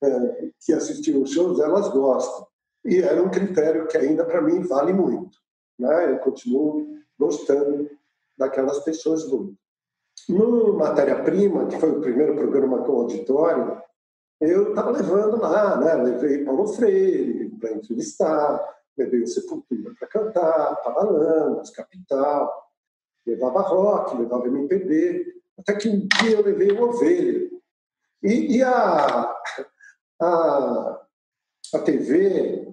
é, 0.03 0.51
que 0.61 0.73
assistiam 0.73 1.23
os 1.23 1.31
shows, 1.31 1.61
elas 1.61 1.89
gostam. 1.89 2.47
E 2.85 2.99
era 2.99 3.23
um 3.23 3.31
critério 3.31 3.87
que 3.87 3.97
ainda 3.97 4.25
para 4.25 4.43
mim 4.43 4.61
vale 4.61 4.93
muito. 4.93 5.39
Né? 5.79 6.13
Eu 6.13 6.19
continuo 6.19 6.97
gostando 7.19 7.89
daquelas 8.37 8.81
pessoas 8.81 9.27
muito. 9.29 9.57
No 10.29 10.75
Matéria-Prima, 10.75 11.67
que 11.67 11.79
foi 11.79 11.91
o 11.91 12.01
primeiro 12.01 12.35
programa 12.35 12.85
com 12.85 13.01
auditório, 13.01 13.81
eu 14.41 14.71
estava 14.71 14.91
levando 14.91 15.41
lá, 15.41 15.77
né? 15.77 15.95
levei 15.95 16.45
Paulo 16.45 16.67
Freire 16.69 17.51
para 17.61 17.73
entrevistar, 17.73 18.61
levei 18.97 19.23
o 19.23 19.27
Sepultura 19.27 19.93
para 19.99 20.09
cantar, 20.09 20.77
Paralamas, 20.83 21.71
Capital, 21.71 22.53
levava 23.27 23.61
rock, 23.61 24.17
levava 24.17 24.47
MPB, 24.49 25.27
até 25.59 25.75
que 25.75 25.89
um 25.89 26.07
dia 26.07 26.37
eu 26.37 26.45
levei 26.45 26.73
o 26.73 26.83
Ovelha. 26.83 27.51
E, 28.23 28.57
e 28.57 28.63
a, 28.63 29.35
a, 30.23 31.07
a 31.75 31.79
TV, 31.81 32.73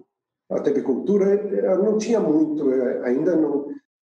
a 0.52 0.60
TV 0.62 0.82
Cultura, 0.82 1.78
não 1.78 1.98
tinha 1.98 2.20
muito, 2.20 2.72
é, 2.72 3.08
ainda 3.08 3.36
não, 3.36 3.70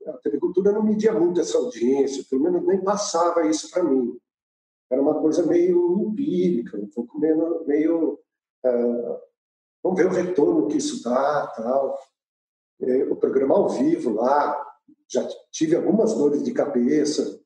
a 0.08 0.14
TV 0.18 0.40
Cultura 0.40 0.72
não 0.72 0.84
media 0.84 1.14
muito 1.14 1.40
essa 1.40 1.58
audiência, 1.58 2.26
pelo 2.30 2.44
menos 2.44 2.66
nem 2.66 2.84
passava 2.84 3.46
isso 3.48 3.70
para 3.72 3.84
mim. 3.84 4.18
Era 4.90 5.02
uma 5.02 5.20
coisa 5.20 5.46
meio 5.46 6.00
empírica, 6.00 6.78
um 6.78 6.88
pouco 6.88 7.20
meio, 7.20 7.66
meio 7.66 8.20
uh, 8.66 9.20
vamos 9.84 10.00
ver 10.00 10.06
o 10.08 10.14
retorno 10.14 10.68
que 10.68 10.78
isso 10.78 11.04
dá, 11.04 11.48
tal. 11.48 11.98
É, 12.82 13.04
o 13.06 13.16
programa 13.16 13.56
ao 13.56 13.70
vivo 13.70 14.14
lá, 14.14 14.64
já 15.08 15.28
tive 15.52 15.76
algumas 15.76 16.14
dores 16.14 16.44
de 16.44 16.54
cabeça. 16.54 17.42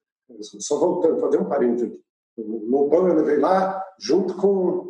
Só 0.60 0.78
voltando, 0.80 1.20
fazer 1.20 1.40
um 1.40 1.48
parênteses. 1.48 1.98
O 2.38 2.66
Lobão 2.70 3.08
eu 3.08 3.16
levei 3.16 3.38
lá 3.38 3.84
junto 4.00 4.36
com 4.36 4.89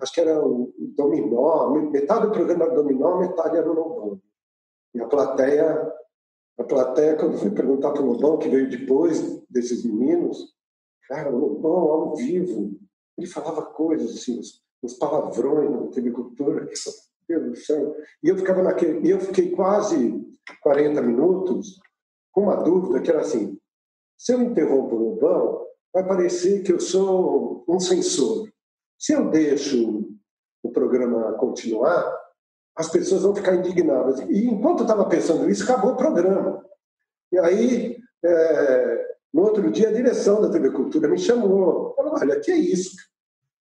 acho 0.00 0.12
que 0.12 0.20
era 0.20 0.44
o 0.44 0.72
Dominó, 0.96 1.70
metade 1.70 2.26
do 2.26 2.32
programa 2.32 2.64
era 2.64 2.74
Dominó, 2.74 3.18
metade 3.18 3.56
era 3.56 3.70
o 3.70 3.74
Lobão. 3.74 4.20
E 4.94 5.00
a 5.00 5.06
plateia, 5.06 5.92
a 6.58 6.64
plateia 6.64 7.16
quando 7.16 7.38
fui 7.38 7.50
perguntar 7.50 7.92
para 7.92 8.02
o 8.02 8.12
Lobão, 8.12 8.38
que 8.38 8.48
veio 8.48 8.68
depois 8.68 9.42
desses 9.48 9.84
meninos, 9.84 10.54
cara, 11.08 11.30
o 11.30 11.38
Lobão 11.38 11.72
ao 11.72 12.16
vivo, 12.16 12.78
ele 13.16 13.26
falava 13.26 13.62
coisas 13.62 14.16
assim, 14.16 14.38
uns, 14.38 14.62
uns 14.82 14.94
palavrões 14.94 15.70
na 15.70 15.86
telecultura, 15.88 16.66
que 16.66 16.76
só 16.76 16.90
Deus 17.28 17.50
do 17.50 17.56
céu. 17.56 17.96
E 18.22 18.28
eu 18.28 18.36
ficava 18.36 18.62
naquele, 18.62 19.06
e 19.06 19.10
eu 19.10 19.20
fiquei 19.20 19.50
quase 19.52 20.20
40 20.62 21.00
minutos 21.02 21.78
com 22.32 22.42
uma 22.42 22.56
dúvida 22.56 23.00
que 23.00 23.10
era 23.10 23.20
assim, 23.20 23.58
se 24.16 24.32
eu 24.32 24.42
interrompo 24.42 24.94
o 24.94 25.10
Lobão, 25.10 25.66
vai 25.92 26.06
parecer 26.06 26.62
que 26.62 26.72
eu 26.72 26.80
sou 26.80 27.64
um 27.68 27.80
censor. 27.80 28.49
Se 29.00 29.14
eu 29.14 29.30
deixo 29.30 30.10
o 30.62 30.70
programa 30.70 31.32
continuar, 31.38 32.14
as 32.76 32.90
pessoas 32.90 33.22
vão 33.22 33.34
ficar 33.34 33.54
indignadas. 33.54 34.20
E 34.28 34.44
enquanto 34.44 34.80
eu 34.80 34.84
estava 34.84 35.08
pensando 35.08 35.48
isso, 35.48 35.64
acabou 35.64 35.92
o 35.92 35.96
programa. 35.96 36.62
E 37.32 37.38
aí, 37.38 37.98
é, 38.22 39.16
no 39.32 39.42
outro 39.42 39.70
dia, 39.70 39.88
a 39.88 39.92
direção 39.92 40.42
da 40.42 40.50
TV 40.50 40.70
Cultura 40.70 41.08
me 41.08 41.18
chamou. 41.18 41.94
Falou, 41.94 42.14
olha, 42.14 42.38
que 42.40 42.50
é 42.50 42.56
isso? 42.56 42.94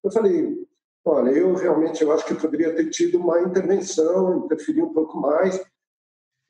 Eu 0.04 0.12
falei, 0.12 0.58
olha, 1.06 1.32
eu 1.32 1.54
realmente 1.56 2.04
eu 2.04 2.12
acho 2.12 2.26
que 2.26 2.36
poderia 2.36 2.76
ter 2.76 2.90
tido 2.90 3.18
uma 3.18 3.42
intervenção, 3.42 4.46
interferir 4.46 4.84
um 4.84 4.94
pouco 4.94 5.18
mais. 5.18 5.58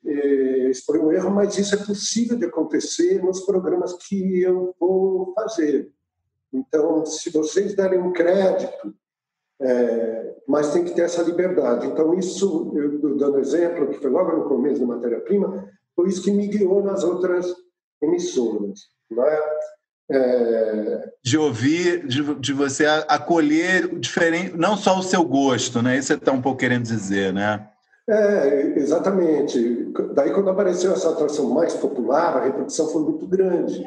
Esse 0.04 0.82
foi 0.84 0.98
um 0.98 1.12
erro, 1.12 1.30
mas 1.30 1.56
isso 1.56 1.76
é 1.76 1.78
possível 1.78 2.36
de 2.36 2.46
acontecer 2.46 3.22
nos 3.22 3.42
programas 3.42 3.92
que 3.92 4.40
eu 4.40 4.74
vou 4.80 5.32
fazer. 5.34 5.92
Então, 6.52 7.04
se 7.06 7.30
vocês 7.30 7.74
derem 7.74 8.00
um 8.00 8.12
crédito, 8.12 8.94
é, 9.60 10.34
mas 10.48 10.72
tem 10.72 10.84
que 10.84 10.94
ter 10.94 11.02
essa 11.02 11.22
liberdade. 11.22 11.86
Então, 11.86 12.14
isso, 12.14 12.72
eu 12.74 13.16
dando 13.16 13.38
exemplo, 13.38 13.88
que 13.88 13.98
foi 13.98 14.10
logo 14.10 14.36
no 14.36 14.48
começo 14.48 14.80
da 14.80 14.86
matéria-prima, 14.86 15.68
foi 15.94 16.08
isso 16.08 16.22
que 16.22 16.32
me 16.32 16.46
guiou 16.48 16.82
nas 16.82 17.04
outras 17.04 17.54
emissoras. 18.02 18.80
Não 19.10 19.24
é? 19.24 19.58
É... 20.12 21.12
de 21.22 21.38
ouvir, 21.38 22.04
de, 22.04 22.34
de, 22.34 22.52
você 22.52 22.84
acolher 22.84 23.86
diferente, 23.96 24.56
não 24.56 24.76
só 24.76 24.98
o 24.98 25.04
seu 25.04 25.22
gosto, 25.22 25.80
né? 25.80 25.98
Isso 25.98 26.08
você 26.08 26.14
está 26.14 26.32
um 26.32 26.42
pouco 26.42 26.58
querendo 26.58 26.82
dizer, 26.82 27.32
né? 27.32 27.68
É, 28.08 28.76
exatamente. 28.76 29.92
Daí, 30.14 30.32
quando 30.32 30.50
apareceu 30.50 30.92
essa 30.92 31.10
atração 31.10 31.50
mais 31.50 31.74
popular, 31.74 32.36
a 32.36 32.44
repercussão 32.44 32.88
foi 32.88 33.02
muito 33.02 33.24
grande. 33.24 33.86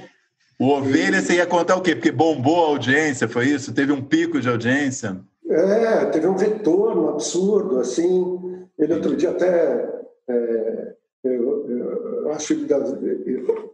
O 0.59 0.69
Ovelha, 0.69 1.21
você 1.21 1.35
ia 1.35 1.47
contar 1.47 1.75
o 1.75 1.81
quê? 1.81 1.95
Porque 1.95 2.11
bombou 2.11 2.65
a 2.65 2.67
audiência, 2.69 3.27
foi 3.27 3.47
isso? 3.47 3.73
Teve 3.73 3.91
um 3.91 4.03
pico 4.03 4.39
de 4.39 4.47
audiência? 4.47 5.19
É, 5.49 6.05
teve 6.05 6.27
um 6.27 6.35
retorno 6.35 7.09
absurdo, 7.09 7.79
assim. 7.79 8.67
Ele 8.77 8.93
outro 8.93 9.15
dia 9.15 9.31
até... 9.31 10.03
É, 10.27 10.95
eu, 11.23 11.69
eu, 11.69 12.31
acho 12.31 12.53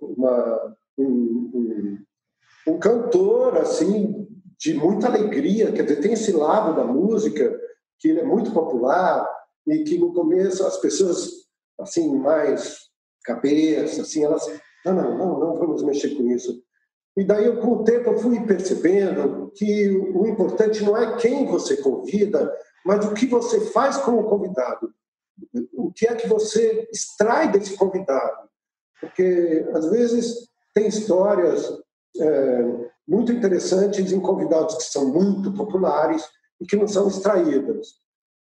uma, 0.01 0.75
um, 0.97 1.05
um, 1.05 1.97
um 2.67 2.79
cantor, 2.79 3.57
assim, 3.57 4.27
de 4.57 4.73
muita 4.73 5.07
alegria, 5.07 5.71
quer 5.71 5.83
dizer, 5.83 6.01
tem 6.01 6.13
esse 6.13 6.31
lado 6.31 6.75
da 6.75 6.83
música 6.85 7.59
que 7.99 8.09
ele 8.09 8.21
é 8.21 8.25
muito 8.25 8.51
popular 8.51 9.27
e 9.67 9.83
que 9.83 9.97
no 9.97 10.13
começo 10.13 10.65
as 10.65 10.77
pessoas, 10.77 11.29
assim, 11.79 12.15
mais 12.17 12.89
cabeça, 13.23 14.01
assim, 14.01 14.23
elas... 14.23 14.45
Não, 14.85 14.93
não, 14.93 15.17
não, 15.17 15.39
não 15.39 15.55
vamos 15.55 15.83
mexer 15.83 16.15
com 16.15 16.23
isso 16.31 16.63
e 17.19 17.23
daí, 17.25 17.53
com 17.57 17.73
o 17.73 17.83
tempo, 17.83 18.11
eu 18.11 18.17
fui 18.17 18.39
percebendo 18.45 19.51
que 19.53 19.89
o 19.89 20.25
importante 20.25 20.81
não 20.83 20.95
é 20.95 21.17
quem 21.17 21.45
você 21.45 21.75
convida, 21.75 22.49
mas 22.85 23.05
o 23.05 23.13
que 23.13 23.25
você 23.25 23.59
faz 23.71 23.97
com 23.97 24.13
o 24.13 24.23
convidado. 24.23 24.89
O 25.73 25.91
que 25.91 26.07
é 26.07 26.15
que 26.15 26.29
você 26.29 26.87
extrai 26.93 27.51
desse 27.51 27.75
convidado. 27.75 28.47
Porque, 29.01 29.69
às 29.73 29.89
vezes, 29.89 30.49
tem 30.73 30.87
histórias 30.87 31.69
é, 32.17 32.89
muito 33.05 33.33
interessantes 33.33 34.13
em 34.13 34.21
convidados 34.21 34.75
que 34.75 34.83
são 34.83 35.09
muito 35.09 35.51
populares 35.53 36.25
e 36.61 36.65
que 36.65 36.77
não 36.77 36.87
são 36.87 37.09
extraídas. 37.09 37.95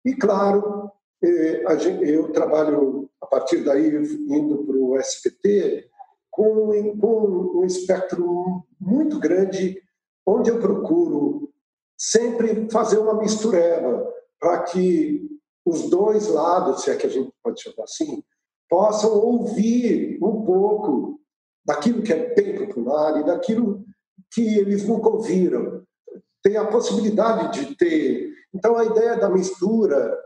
E, 0.07 0.15
claro, 0.15 0.91
é, 1.23 1.65
eu 2.03 2.33
trabalho 2.33 3.11
a 3.21 3.27
partir 3.27 3.63
daí 3.63 3.89
indo 3.89 4.65
para 4.65 4.77
o 4.77 4.99
SPT, 4.99 5.87
com, 6.35 6.99
com 6.99 7.61
um 7.61 7.65
espectro 7.65 8.65
muito 8.81 9.21
grande, 9.21 9.81
onde 10.27 10.51
eu 10.51 10.59
procuro 10.59 11.53
sempre 11.97 12.69
fazer 12.71 12.99
uma 12.99 13.15
mistureba 13.15 14.13
para 14.41 14.65
que 14.65 15.31
os 15.65 15.89
dois 15.89 16.27
lados, 16.27 16.83
se 16.83 16.91
é 16.91 16.97
que 16.97 17.07
a 17.07 17.11
gente 17.11 17.33
pode 17.43 17.63
chamar 17.63 17.85
assim, 17.85 18.23
possam 18.69 19.13
ouvir 19.13 20.19
um 20.21 20.45
pouco 20.45 21.21
daquilo 21.65 22.03
que 22.03 22.13
é 22.13 22.35
bem 22.35 22.67
popular 22.67 23.21
e 23.21 23.25
daquilo 23.25 23.85
que 24.33 24.59
eles 24.59 24.85
nunca 24.87 25.09
ouviram. 25.09 25.85
Tem 26.43 26.57
a 26.57 26.67
possibilidade 26.67 27.61
de 27.61 27.77
ter. 27.77 28.35
Então, 28.53 28.77
a 28.77 28.85
ideia 28.85 29.17
da 29.17 29.31
mistura 29.31 30.21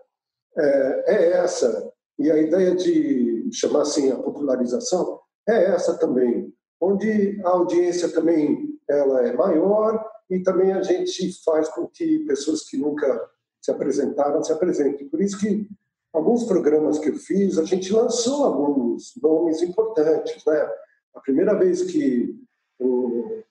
é, 0.57 1.05
é 1.07 1.33
essa. 1.33 1.93
E 2.19 2.31
a 2.31 2.39
ideia 2.39 2.75
de 2.75 3.51
chamar 3.53 3.83
assim 3.83 4.11
a 4.11 4.17
popularização 4.17 5.21
é 5.49 5.65
essa 5.75 5.99
também, 5.99 6.53
onde 6.81 7.41
a 7.45 7.49
audiência 7.51 8.09
também 8.11 8.79
ela 8.89 9.27
é 9.27 9.33
maior 9.33 10.05
e 10.31 10.41
também 10.41 10.73
a 10.73 10.83
gente 10.83 11.33
faz 11.43 11.69
com 11.69 11.87
que 11.87 12.21
pessoas 12.21 12.69
que 12.69 12.77
nunca 12.77 13.29
se 13.61 13.71
apresentaram 13.71 14.43
se 14.43 14.53
apresentem. 14.53 15.09
Por 15.09 15.21
isso 15.21 15.39
que 15.39 15.67
alguns 16.13 16.45
programas 16.45 16.99
que 16.99 17.09
eu 17.09 17.17
fiz, 17.17 17.59
a 17.59 17.65
gente 17.65 17.93
lançou 17.93 18.45
alguns 18.45 19.13
nomes 19.23 19.63
importantes, 19.63 20.45
né? 20.47 20.71
A 21.15 21.21
primeira 21.21 21.55
vez 21.59 21.83
que 21.83 22.35
o, 22.79 23.43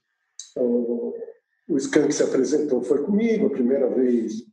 o, 0.58 1.14
o 1.70 1.78
Skank 1.78 2.14
se 2.14 2.24
apresentou 2.24 2.82
foi 2.82 3.04
comigo, 3.04 3.48
a 3.48 3.52
primeira 3.52 3.90
vez 3.90 4.46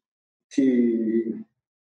que 0.50 1.34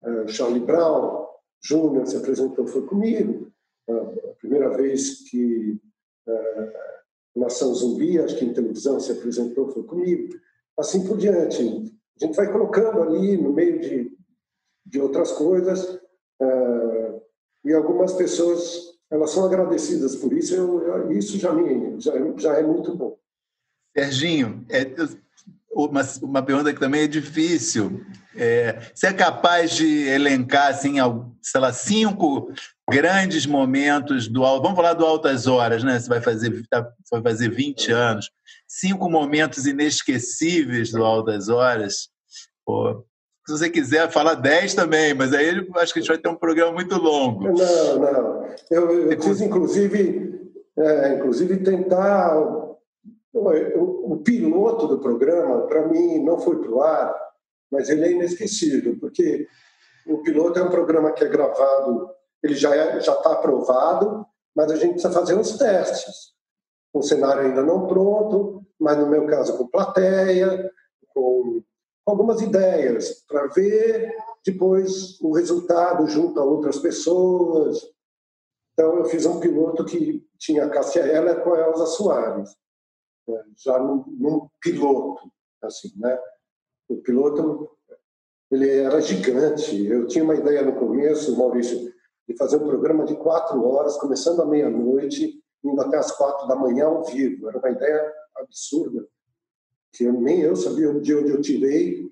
uh, 0.04 0.28
Charlie 0.28 0.62
Brown 0.62 1.28
Júnior 1.62 2.08
se 2.08 2.18
apresentou 2.18 2.68
foi 2.68 2.86
comigo, 2.86 3.49
a 3.92 4.36
primeira 4.40 4.70
vez 4.70 5.30
que 5.30 5.80
uh, 6.28 7.40
Nação 7.40 7.74
Zumbi, 7.74 8.20
acho 8.20 8.38
que 8.38 8.46
em 8.46 8.54
televisão 8.54 9.00
se 9.00 9.12
apresentou 9.12 9.70
foi 9.70 9.84
comigo, 9.84 10.36
assim 10.78 11.06
por 11.06 11.18
diante. 11.18 11.62
A 12.22 12.26
gente 12.26 12.36
vai 12.36 12.52
colocando 12.52 13.02
ali 13.02 13.38
no 13.38 13.54
meio 13.54 13.80
de, 13.80 14.18
de 14.86 15.00
outras 15.00 15.32
coisas 15.32 15.84
uh, 16.42 17.22
e 17.64 17.74
algumas 17.74 18.14
pessoas 18.14 18.90
elas 19.12 19.32
são 19.32 19.46
agradecidas 19.46 20.16
por 20.16 20.32
isso, 20.34 20.54
eu, 20.54 20.82
eu, 20.84 21.12
isso 21.12 21.38
já, 21.38 21.52
me, 21.52 22.00
já, 22.00 22.14
já 22.38 22.58
é 22.58 22.64
muito 22.64 22.96
bom. 22.96 23.18
Serginho, 23.98 24.64
é, 24.70 24.86
uma, 25.88 26.02
uma 26.22 26.44
pergunta 26.44 26.74
que 26.74 26.80
também 26.80 27.04
é 27.04 27.08
difícil. 27.08 28.02
É, 28.36 28.80
você 28.94 29.08
é 29.08 29.14
capaz 29.14 29.72
de 29.72 30.08
elencar, 30.08 30.68
assim, 30.68 30.96
sei 31.42 31.62
lá, 31.62 31.74
cinco 31.74 32.52
grandes 32.90 33.46
momentos 33.46 34.28
do 34.28 34.42
Vamos 34.42 34.76
falar 34.76 34.94
do 34.94 35.06
Altas 35.06 35.48
Horas, 35.48 35.84
né? 35.84 36.00
Você 36.00 36.10
vai 36.10 36.22
fazer, 36.22 36.64
tá, 36.70 36.88
vai 37.12 37.22
fazer 37.22 37.50
20 37.50 37.92
anos. 37.92 38.32
Cinco 38.68 39.10
momentos 39.10 39.66
inesquecíveis 39.66 40.92
do 40.92 41.04
Altas 41.04 41.50
Horas. 41.50 42.10
Pô, 42.66 43.04
se 43.50 43.58
você 43.58 43.70
quiser 43.70 44.12
falar 44.12 44.36
10 44.36 44.76
também, 44.76 45.14
mas 45.14 45.34
aí 45.34 45.50
acho 45.78 45.94
que 45.94 46.00
a 46.00 46.02
gente 46.02 46.12
vai 46.12 46.18
ter 46.20 46.30
um 46.30 46.36
programa 46.36 46.72
muito 46.72 46.96
longo. 46.98 47.46
Não, 47.46 48.00
não. 48.00 48.46
Eu, 48.70 49.12
eu 49.12 49.18
quis, 49.18 49.42
inclusive, 49.42 50.50
é, 50.78 51.16
inclusive 51.16 51.58
tentar. 51.58 52.69
O, 53.34 54.18
piloto 54.24 54.88
do 54.88 55.00
programa, 55.00 55.68
para 55.68 55.88
mim, 55.88 56.24
não 56.24 56.40
foi 56.40 56.60
para 56.60 56.72
o 56.72 56.82
ar, 56.82 57.16
mas 57.72 57.90
ele 57.90 58.06
é 58.06 58.12
inesquecível, 58.12 58.98
porque 59.00 59.48
o 60.08 60.18
piloto 60.24 60.60
é 60.60 60.64
um 60.64 60.70
programa 60.70 61.12
que 61.12 61.24
é 61.24 61.28
gravado, 61.28 62.10
ele 62.42 62.56
já 62.56 62.76
é, 62.76 63.00
já 63.00 63.14
está 63.14 63.34
aprovado, 63.34 64.26
mas 64.56 64.72
a 64.72 64.76
gente 64.76 64.94
precisa 64.94 65.14
fazer 65.14 65.36
uns 65.36 65.58
testes. 65.58 66.34
O 66.92 67.04
cenário 67.04 67.44
ainda 67.44 67.62
não 67.62 67.86
pronto, 67.86 68.66
mas 68.80 68.98
no 68.98 69.08
meu 69.08 69.28
caso 69.28 69.58
com 69.58 69.68
plateia, 69.68 70.72
com 71.10 71.62
algumas 72.06 72.42
ideias 72.42 73.24
para 73.28 73.48
ver 73.48 74.12
depois 74.46 75.20
o 75.22 75.34
resultado 75.34 76.08
junto 76.08 76.40
a 76.40 76.44
outras 76.44 76.80
pessoas. 76.80 77.80
Então, 78.74 78.98
eu 78.98 79.06
fiz 79.06 79.26
um 79.26 79.40
piloto 79.40 79.86
que 79.86 80.26
tinha 80.38 80.66
a 80.66 80.70
Cássia 80.70 81.06
Heller 81.06 81.44
com 81.44 81.54
a 81.54 81.60
Elza 81.60 81.86
Soares? 81.86 82.50
Já 83.58 83.80
num, 83.80 84.04
num, 84.08 84.48
piloto, 84.62 85.32
assim, 85.62 85.92
né? 85.98 86.18
O 86.88 86.98
piloto, 86.98 87.70
ele 88.52 88.70
era 88.70 89.00
gigante. 89.02 89.86
Eu 89.86 90.08
tinha 90.08 90.24
uma 90.24 90.36
ideia 90.36 90.62
no 90.62 90.76
começo, 90.76 91.38
Maurício, 91.38 91.94
de 92.28 92.38
fazer 92.38 92.58
um 92.58 92.68
programa 92.68 93.06
de 93.06 93.16
quatro 93.16 93.64
horas, 93.68 93.98
começando 93.98 94.42
à 94.42 94.46
meia-noite, 94.46 95.42
indo 95.64 95.82
até 95.82 95.98
as 95.98 96.12
quatro 96.12 96.48
da 96.48 96.56
manhã 96.56 96.86
ao 96.86 97.04
vivo. 97.04 97.50
Era 97.50 97.58
uma 97.58 97.72
ideia 97.72 98.14
absurda 98.38 99.08
que 99.92 100.04
eu, 100.06 100.14
nem 100.14 100.42
eu 100.42 100.56
sabia 100.56 100.94
de 100.94 101.16
onde 101.16 101.32
eu 101.32 101.42
tirei. 101.42 102.10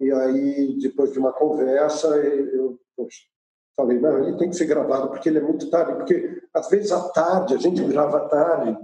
E 0.00 0.10
aí, 0.12 0.78
depois 0.80 1.12
de 1.12 1.18
uma 1.18 1.32
conversa, 1.32 2.08
eu 2.16 2.78
poxa, 2.96 3.22
falei, 3.76 3.98
não, 3.98 4.18
ele 4.18 4.36
tem 4.36 4.50
que 4.50 4.56
ser 4.56 4.66
gravado 4.66 5.08
porque 5.08 5.28
ele 5.28 5.38
é 5.38 5.42
muito 5.42 5.70
tarde. 5.70 5.94
Porque, 5.94 6.42
às 6.52 6.68
vezes, 6.68 6.92
à 6.92 7.08
tarde, 7.10 7.54
a 7.54 7.58
gente 7.58 7.82
grava 7.84 8.18
à 8.18 8.28
tarde. 8.28 8.78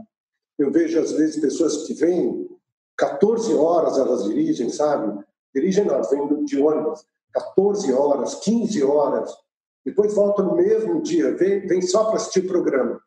Eu 0.60 0.70
vejo, 0.70 1.00
às 1.00 1.12
vezes, 1.12 1.40
pessoas 1.40 1.86
que 1.86 1.94
vêm 1.94 2.46
14 2.98 3.54
horas 3.54 3.96
elas 3.96 4.24
dirigem, 4.24 4.68
sabe? 4.68 5.24
Dirigem, 5.54 5.86
não, 5.86 6.02
vêm 6.04 6.44
de 6.44 6.60
ônibus. 6.60 7.02
14 7.32 7.90
horas, 7.94 8.34
15 8.34 8.84
horas. 8.84 9.34
Depois 9.86 10.12
voltam 10.12 10.48
no 10.48 10.56
mesmo 10.56 11.00
dia, 11.00 11.34
vem, 11.34 11.66
vem 11.66 11.80
só 11.80 12.04
para 12.04 12.16
assistir 12.16 12.40
o 12.40 12.48
programa. 12.48 13.00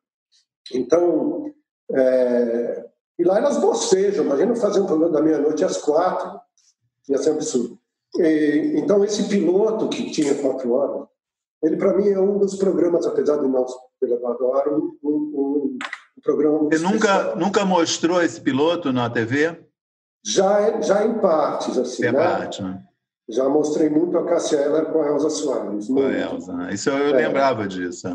Então, 0.74 1.54
é, 1.92 2.90
e 3.20 3.24
lá 3.24 3.38
elas 3.38 3.58
bocejam, 3.58 4.26
imagina 4.26 4.56
fazer 4.56 4.80
um 4.80 4.88
programa 4.88 5.14
da 5.14 5.22
meia-noite 5.22 5.64
às 5.64 5.78
quatro, 5.78 6.40
ia 7.08 7.20
ser 7.20 7.30
um 7.30 7.36
absurdo. 7.36 7.78
E, 8.18 8.74
então, 8.78 9.04
esse 9.04 9.30
piloto 9.30 9.90
que 9.90 10.10
tinha 10.10 10.34
quatro 10.42 10.72
horas, 10.72 11.08
ele 11.62 11.78
para 11.78 11.96
mim 11.96 12.10
é 12.10 12.20
um 12.20 12.40
dos 12.40 12.56
programas, 12.56 13.06
apesar 13.06 13.38
de 13.38 13.48
não 13.48 13.64
ter 14.00 14.08
levado 14.08 14.44
a 14.44 14.70
um, 14.70 14.98
um, 15.04 15.10
um, 15.14 15.78
programa 16.24 16.70
Você 16.70 16.80
nunca, 16.80 17.36
nunca 17.36 17.66
mostrou 17.66 18.22
esse 18.22 18.40
piloto 18.40 18.92
na 18.94 19.10
TV? 19.10 19.60
Já, 20.26 20.82
já 20.82 21.06
em 21.06 21.20
partes, 21.20 21.78
assim, 21.78 22.06
é 22.06 22.12
né? 22.12 22.18
parte, 22.18 22.64
né? 22.64 22.82
Já 23.30 23.48
mostrei 23.48 23.90
muito 23.90 24.18
a 24.18 24.26
Cássia 24.26 24.58
Eller 24.58 24.86
com 24.86 25.02
a 25.02 25.08
Elza 25.08 25.30
Soares. 25.30 25.88
Com 25.88 26.00
a 26.00 26.12
Elza, 26.12 26.54
né? 26.54 26.74
isso 26.74 26.90
eu, 26.90 26.98
eu 26.98 27.16
é. 27.16 27.28
lembrava 27.28 27.68
disso. 27.68 28.08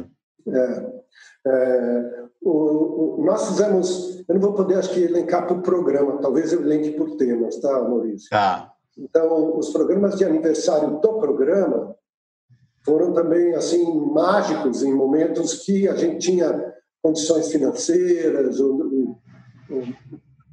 É. 0.47 0.99
É, 1.47 2.25
o, 2.42 3.21
o, 3.21 3.25
nós 3.25 3.49
fizemos, 3.49 4.25
eu 4.29 4.35
não 4.35 4.40
vou 4.40 4.53
poder, 4.55 4.79
acho 4.79 4.92
que, 4.92 5.01
elencar 5.01 5.47
por 5.47 5.62
programa, 5.62 6.18
talvez 6.18 6.53
eu 6.53 6.61
elenque 6.61 6.90
por 6.92 7.16
temas, 7.16 7.57
tá, 7.57 7.73
Maurício? 7.83 8.29
Tá. 8.29 8.73
Então, 8.97 9.57
os 9.57 9.71
programas 9.71 10.16
de 10.16 10.25
aniversário 10.25 10.99
do 11.01 11.14
programa 11.14 11.94
foram 12.85 13.12
também, 13.12 13.55
assim, 13.55 13.85
mágicos 14.11 14.83
em 14.83 14.92
momentos 14.92 15.55
que 15.64 15.88
a 15.88 15.94
gente 15.94 16.18
tinha 16.18 16.75
condições 17.02 17.50
financeiras, 17.50 18.61
o, 18.61 19.16
o, 19.70 19.82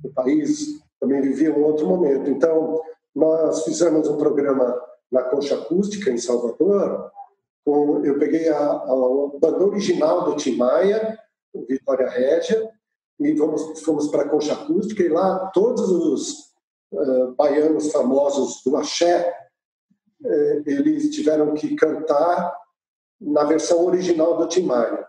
o 0.03 0.13
país 0.13 0.83
também 0.99 1.21
vivia 1.21 1.53
um 1.53 1.63
outro 1.63 1.87
momento. 1.87 2.29
Então, 2.29 2.81
nós 3.15 3.63
fizemos 3.63 4.07
um 4.07 4.17
programa 4.17 4.79
na 5.11 5.23
Concha 5.23 5.55
Acústica, 5.55 6.09
em 6.09 6.17
Salvador, 6.17 7.11
com, 7.63 8.05
eu 8.05 8.19
peguei 8.19 8.49
a, 8.49 8.57
a, 8.57 8.85
banda 9.39 9.65
original 9.65 10.25
do 10.25 10.35
Tim 10.35 10.55
Maia, 10.55 11.17
Vitória 11.67 12.09
Régia, 12.09 12.69
e 13.19 13.35
fomos, 13.83 14.09
para 14.09 14.23
a 14.23 14.29
Concha 14.29 14.53
Acústica, 14.53 15.01
e 15.01 15.07
lá 15.07 15.49
todos 15.53 15.89
os 15.89 16.53
uh, 16.91 17.33
baianos 17.37 17.91
famosos 17.91 18.61
do 18.63 18.75
axé, 18.75 19.33
uh, 20.21 20.63
eles 20.65 21.15
tiveram 21.15 21.53
que 21.53 21.75
cantar 21.75 22.53
na 23.19 23.45
versão 23.45 23.85
original 23.85 24.37
do 24.37 24.47
Tim 24.47 24.63
Maia. 24.63 25.07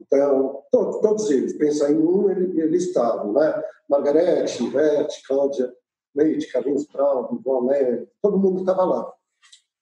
Então, 0.00 0.62
todos, 0.70 1.00
todos 1.00 1.30
eles, 1.30 1.54
pensa 1.54 1.90
em 1.90 1.96
um, 1.96 2.30
eles 2.30 2.84
estavam, 2.84 3.32
né? 3.32 3.62
Margarete, 3.88 4.64
Ivete, 4.64 5.22
Cláudia 5.26 5.72
Leite, 6.14 6.50
Carlinhos 6.50 6.86
Ivone 6.92 7.66
Nery, 7.68 8.08
todo 8.22 8.38
mundo 8.38 8.60
estava 8.60 8.84
lá, 8.84 9.12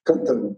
cantando. 0.05 0.57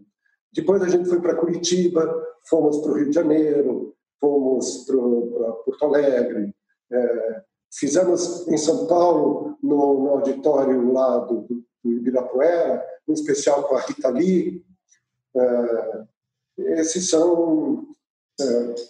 Depois 0.53 0.83
a 0.83 0.89
gente 0.89 1.09
foi 1.09 1.21
para 1.21 1.37
Curitiba, 1.37 2.27
fomos 2.49 2.79
para 2.79 2.93
o 2.93 2.95
Rio 2.95 3.11
de 3.11 3.15
Janeiro, 3.15 3.95
fomos 4.19 4.87
para 4.87 5.53
Porto 5.53 5.85
Alegre, 5.85 6.55
é, 6.91 7.43
fizemos 7.71 8.49
em 8.49 8.57
São 8.57 8.87
Paulo, 8.87 9.59
no, 9.63 10.05
no 10.05 10.11
auditório 10.11 10.93
lá 10.93 11.19
do, 11.19 11.43
do, 11.43 11.67
Ibirapuera, 11.85 12.85
um 13.07 13.13
especial 13.13 13.65
com 13.65 13.77
a 13.77 13.81
Rita 13.81 14.09
Lee. 14.09 14.65
É, 15.37 16.05
esses 16.81 17.11
são 17.11 17.87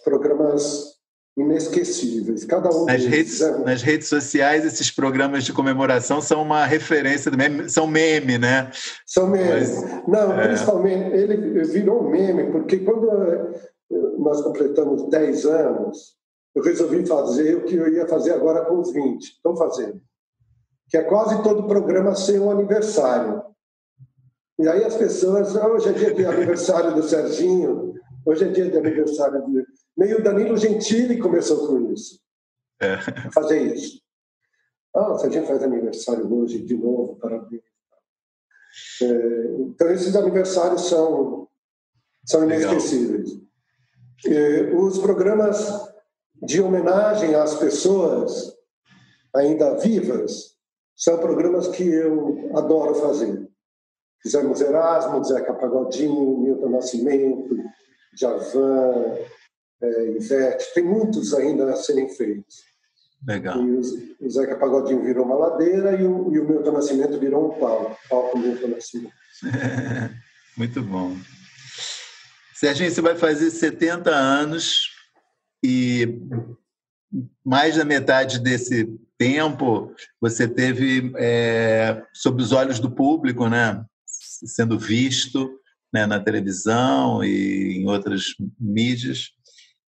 programas 0.03 0.97
inesquecíveis. 1.37 2.43
Cada 2.45 2.69
um 2.69 2.85
nas 2.85 3.05
redes, 3.05 3.41
é... 3.41 3.57
nas 3.59 3.81
redes 3.81 4.07
sociais, 4.07 4.65
esses 4.65 4.89
programas 4.89 5.43
de 5.43 5.53
comemoração 5.53 6.19
são 6.19 6.41
uma 6.41 6.65
referência, 6.65 7.31
meme, 7.31 7.69
são 7.69 7.85
meme, 7.85 8.39
né? 8.39 8.71
São 9.05 9.27
meme. 9.27 9.51
Mas, 9.51 10.07
Não, 10.07 10.39
é... 10.39 10.47
principalmente, 10.47 11.15
ele 11.15 11.63
virou 11.65 12.09
meme, 12.09 12.51
porque 12.51 12.79
quando 12.79 13.07
nós 14.17 14.41
completamos 14.41 15.09
10 15.09 15.45
anos, 15.45 16.17
eu 16.55 16.63
resolvi 16.63 17.05
fazer 17.05 17.55
o 17.55 17.63
que 17.63 17.75
eu 17.75 17.87
ia 17.93 18.07
fazer 18.07 18.33
agora 18.33 18.65
com 18.65 18.79
os 18.79 18.91
20. 18.91 19.21
Estou 19.21 19.55
fazendo. 19.55 20.01
Que 20.89 20.97
é 20.97 21.03
quase 21.03 21.43
todo 21.43 21.67
programa 21.67 22.15
ser 22.15 22.39
um 22.39 22.49
aniversário. 22.49 23.43
E 24.59 24.67
aí 24.67 24.83
as 24.83 24.95
pessoas, 24.95 25.55
ah, 25.55 25.67
hoje 25.67 25.89
é 25.89 25.91
dia 25.91 26.13
de 26.13 26.25
aniversário 26.25 26.95
do 26.95 27.03
Serginho, 27.03 27.86
hoje 28.27 28.43
é 28.43 28.47
dia 28.49 28.69
de 28.69 28.77
aniversário 28.77 29.41
do... 29.41 29.65
Meio 29.97 30.23
Danilo 30.23 30.57
Gentili 30.57 31.17
começou 31.17 31.67
com 31.67 31.91
isso. 31.91 32.19
É. 32.79 32.97
Fazer 33.31 33.73
isso. 33.73 34.01
Ah, 34.95 35.13
o 35.13 35.17
Serginho 35.17 35.45
faz 35.45 35.63
aniversário 35.63 36.31
hoje, 36.33 36.59
de 36.59 36.75
novo, 36.75 37.15
parabéns. 37.15 37.61
É, 39.01 39.55
então, 39.61 39.91
esses 39.91 40.15
aniversários 40.15 40.87
são, 40.87 41.47
são 42.25 42.43
inesquecíveis. 42.43 43.29
É, 44.25 44.73
os 44.75 44.97
programas 44.99 45.87
de 46.41 46.61
homenagem 46.61 47.35
às 47.35 47.55
pessoas 47.55 48.55
ainda 49.35 49.75
vivas 49.77 50.55
são 50.95 51.17
programas 51.19 51.67
que 51.67 51.83
eu 51.83 52.51
adoro 52.57 52.95
fazer. 52.95 53.47
Fizemos 54.21 54.61
Erasmo, 54.61 55.23
Zeca 55.23 55.53
Pagodinho, 55.53 56.39
Milton 56.39 56.69
Nascimento, 56.69 57.55
Javan, 58.17 59.17
é, 59.81 60.11
Ivete, 60.11 60.73
tem 60.73 60.83
muitos 60.83 61.33
ainda 61.33 61.71
a 61.71 61.75
serem 61.75 62.09
feitos. 62.09 62.65
Legal. 63.25 63.61
E 63.61 63.71
o, 63.71 63.81
o 64.21 64.29
Zeca 64.29 64.57
Pagodinho 64.57 65.03
virou 65.03 65.25
uma 65.25 65.35
ladeira 65.35 65.99
e 65.99 66.05
o, 66.05 66.33
e 66.33 66.39
o 66.39 66.47
Milton 66.47 66.71
Nascimento 66.71 67.19
virou 67.19 67.51
um 67.51 67.59
palco, 67.59 67.97
palco 68.09 68.37
Milton 68.37 68.67
Nascimento. 68.67 69.13
Muito 70.57 70.81
bom. 70.81 71.15
Serginho, 72.53 72.89
você 72.89 73.01
vai 73.01 73.15
fazer 73.15 73.51
70 73.51 74.09
anos 74.09 74.91
e 75.63 76.19
mais 77.45 77.77
da 77.77 77.85
metade 77.85 78.39
desse 78.39 78.85
tempo 79.17 79.93
você 80.19 80.47
teve 80.47 81.11
é, 81.17 82.03
sob 82.13 82.41
os 82.41 82.51
olhos 82.51 82.79
do 82.79 82.89
público, 82.89 83.47
né? 83.47 83.83
Sendo 84.05 84.77
visto 84.77 85.59
né, 85.93 86.05
na 86.05 86.19
televisão 86.19 87.23
e 87.23 87.77
em 87.77 87.87
outras 87.87 88.23
mídias. 88.59 89.31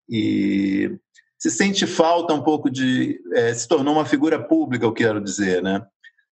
E 0.09 0.99
se 1.39 1.51
sente 1.51 1.87
falta 1.87 2.35
um 2.35 2.43
pouco 2.43 2.71
de. 2.71 3.21
É, 3.35 3.53
se 3.53 3.67
tornou 3.69 3.95
uma 3.95 4.07
figura 4.07 4.43
pública, 4.43 4.85
eu 4.85 4.93
quero 4.93 5.21
dizer, 5.21 5.63
né? 5.63 5.85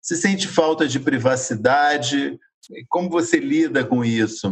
Se 0.02 0.16
sente 0.16 0.48
falta 0.48 0.88
de 0.88 1.00
privacidade? 1.00 2.40
Como 2.88 3.10
você 3.10 3.38
lida 3.38 3.86
com 3.86 4.04
isso? 4.04 4.50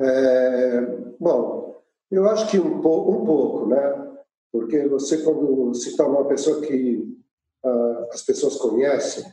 É, 0.00 0.80
bom, 1.18 1.82
eu 2.10 2.28
acho 2.28 2.50
que 2.50 2.58
um, 2.58 2.80
po 2.80 3.10
um 3.10 3.24
pouco, 3.24 3.66
né? 3.66 4.06
Porque 4.52 4.86
você, 4.88 5.22
quando 5.22 5.74
se 5.74 5.96
torna 5.96 6.18
uma 6.18 6.28
pessoa 6.28 6.60
que 6.62 6.96
uh, 7.64 8.08
as 8.12 8.22
pessoas 8.22 8.56
conhecem, 8.56 9.24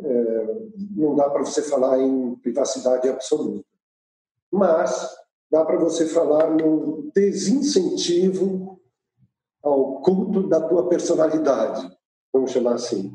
é, 0.00 0.46
não 0.96 1.14
dá 1.14 1.30
para 1.30 1.44
você 1.44 1.62
falar 1.62 1.98
em 2.00 2.34
privacidade 2.36 3.08
absoluta. 3.08 3.64
Mas 4.52 5.08
dá 5.50 5.64
para 5.64 5.78
você 5.78 6.06
falar 6.06 6.50
no 6.50 7.10
desincentivo 7.14 8.80
ao 9.62 10.00
culto 10.02 10.48
da 10.48 10.60
tua 10.60 10.88
personalidade, 10.88 11.90
vamos 12.32 12.50
chamar 12.50 12.74
assim. 12.74 13.12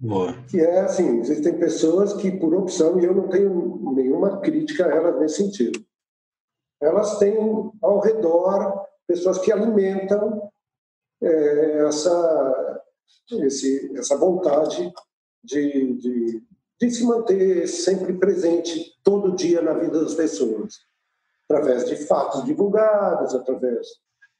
Boa. 0.00 0.34
Que 0.48 0.60
é 0.60 0.80
assim, 0.80 1.20
existem 1.20 1.58
pessoas 1.58 2.12
que, 2.14 2.30
por 2.30 2.54
opção, 2.54 2.98
e 2.98 3.04
eu 3.04 3.14
não 3.14 3.28
tenho 3.28 3.92
nenhuma 3.94 4.40
crítica 4.40 4.86
a 4.86 4.94
elas 4.94 5.20
nesse 5.20 5.36
sentido, 5.36 5.84
elas 6.80 7.18
têm 7.18 7.36
ao 7.80 8.00
redor 8.00 8.84
pessoas 9.06 9.38
que 9.38 9.52
alimentam 9.52 10.50
é, 11.22 11.86
essa, 11.86 12.82
esse, 13.30 13.96
essa 13.96 14.16
vontade 14.16 14.92
de, 15.44 15.94
de, 15.94 16.42
de 16.82 16.90
se 16.90 17.04
manter 17.04 17.68
sempre 17.68 18.12
presente 18.12 18.98
todo 19.04 19.36
dia 19.36 19.62
na 19.62 19.72
vida 19.72 20.00
das 20.00 20.14
pessoas, 20.14 20.80
através 21.48 21.84
de 21.88 21.94
fatos 21.94 22.44
divulgados, 22.44 23.36
através 23.36 23.86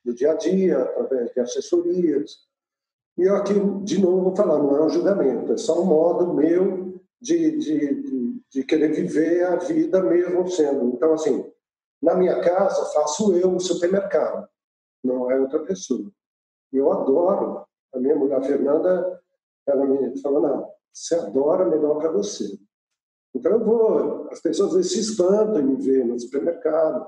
do 0.04 0.12
dia 0.12 0.32
a 0.32 0.34
dia, 0.34 0.82
através 0.82 1.32
de 1.32 1.38
assessorias. 1.38 2.38
E 3.16 3.22
eu 3.22 3.36
aqui, 3.36 3.54
de 3.84 4.00
novo, 4.00 4.24
vou 4.24 4.34
falar, 4.34 4.58
não 4.58 4.76
é 4.76 4.84
um 4.84 4.88
julgamento, 4.88 5.52
é 5.52 5.56
só 5.56 5.80
um 5.80 5.84
modo 5.84 6.34
meu 6.34 7.00
de, 7.20 7.58
de, 7.58 8.02
de, 8.02 8.42
de 8.50 8.64
querer 8.64 8.92
viver 8.92 9.44
a 9.44 9.54
vida 9.54 10.02
mesmo 10.02 10.50
sendo. 10.50 10.86
Então, 10.86 11.14
assim, 11.14 11.48
na 12.02 12.16
minha 12.16 12.40
casa, 12.40 12.86
faço 12.86 13.36
eu 13.36 13.54
o 13.54 13.60
supermercado, 13.60 14.48
não 15.04 15.30
é 15.30 15.38
outra 15.38 15.60
pessoa. 15.60 16.10
Eu 16.72 16.90
adoro. 16.90 17.64
A 17.94 18.00
minha 18.00 18.16
mulher, 18.16 18.42
Fernanda, 18.42 19.22
ela 19.64 19.86
me 19.86 20.20
falou, 20.20 20.40
não, 20.40 20.72
você 20.92 21.14
adora, 21.14 21.64
melhor 21.64 21.98
para 21.98 22.10
você. 22.10 22.58
Então 23.34 23.52
eu 23.52 23.64
vou, 23.64 24.28
as 24.30 24.40
pessoas 24.40 24.70
às 24.70 24.76
vezes 24.76 24.92
se 24.92 25.00
espantam 25.00 25.60
em 25.60 25.64
me 25.64 25.76
ver 25.76 26.04
no 26.04 26.18
supermercado, 26.18 27.06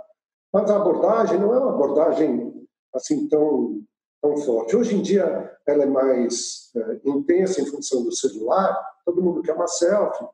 mas 0.53 0.71
a 0.71 0.77
abordagem 0.77 1.39
não 1.39 1.53
é 1.53 1.59
uma 1.59 1.75
abordagem 1.75 2.67
assim 2.95 3.29
tão, 3.29 3.83
tão 4.23 4.37
forte. 4.39 4.77
Hoje 4.77 4.97
em 4.97 5.03
dia 5.03 5.53
ela 5.67 5.83
é 5.83 5.87
mais 5.87 6.71
é, 6.75 7.01
intensa 7.05 7.61
em 7.61 7.67
função 7.67 8.03
do 8.03 8.13
celular, 8.13 8.75
todo 9.05 9.23
mundo 9.23 9.43
quer 9.43 9.55
uma 9.55 9.67
selfie, 9.67 10.27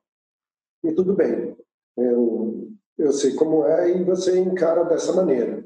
e 0.85 0.93
tudo 0.93 1.15
bem. 1.15 1.57
Eu, 1.97 2.69
eu 2.97 3.13
sei 3.13 3.35
como 3.35 3.65
é 3.65 3.91
e 3.91 4.05
você 4.05 4.39
encara 4.39 4.85
dessa 4.85 5.13
maneira. 5.13 5.65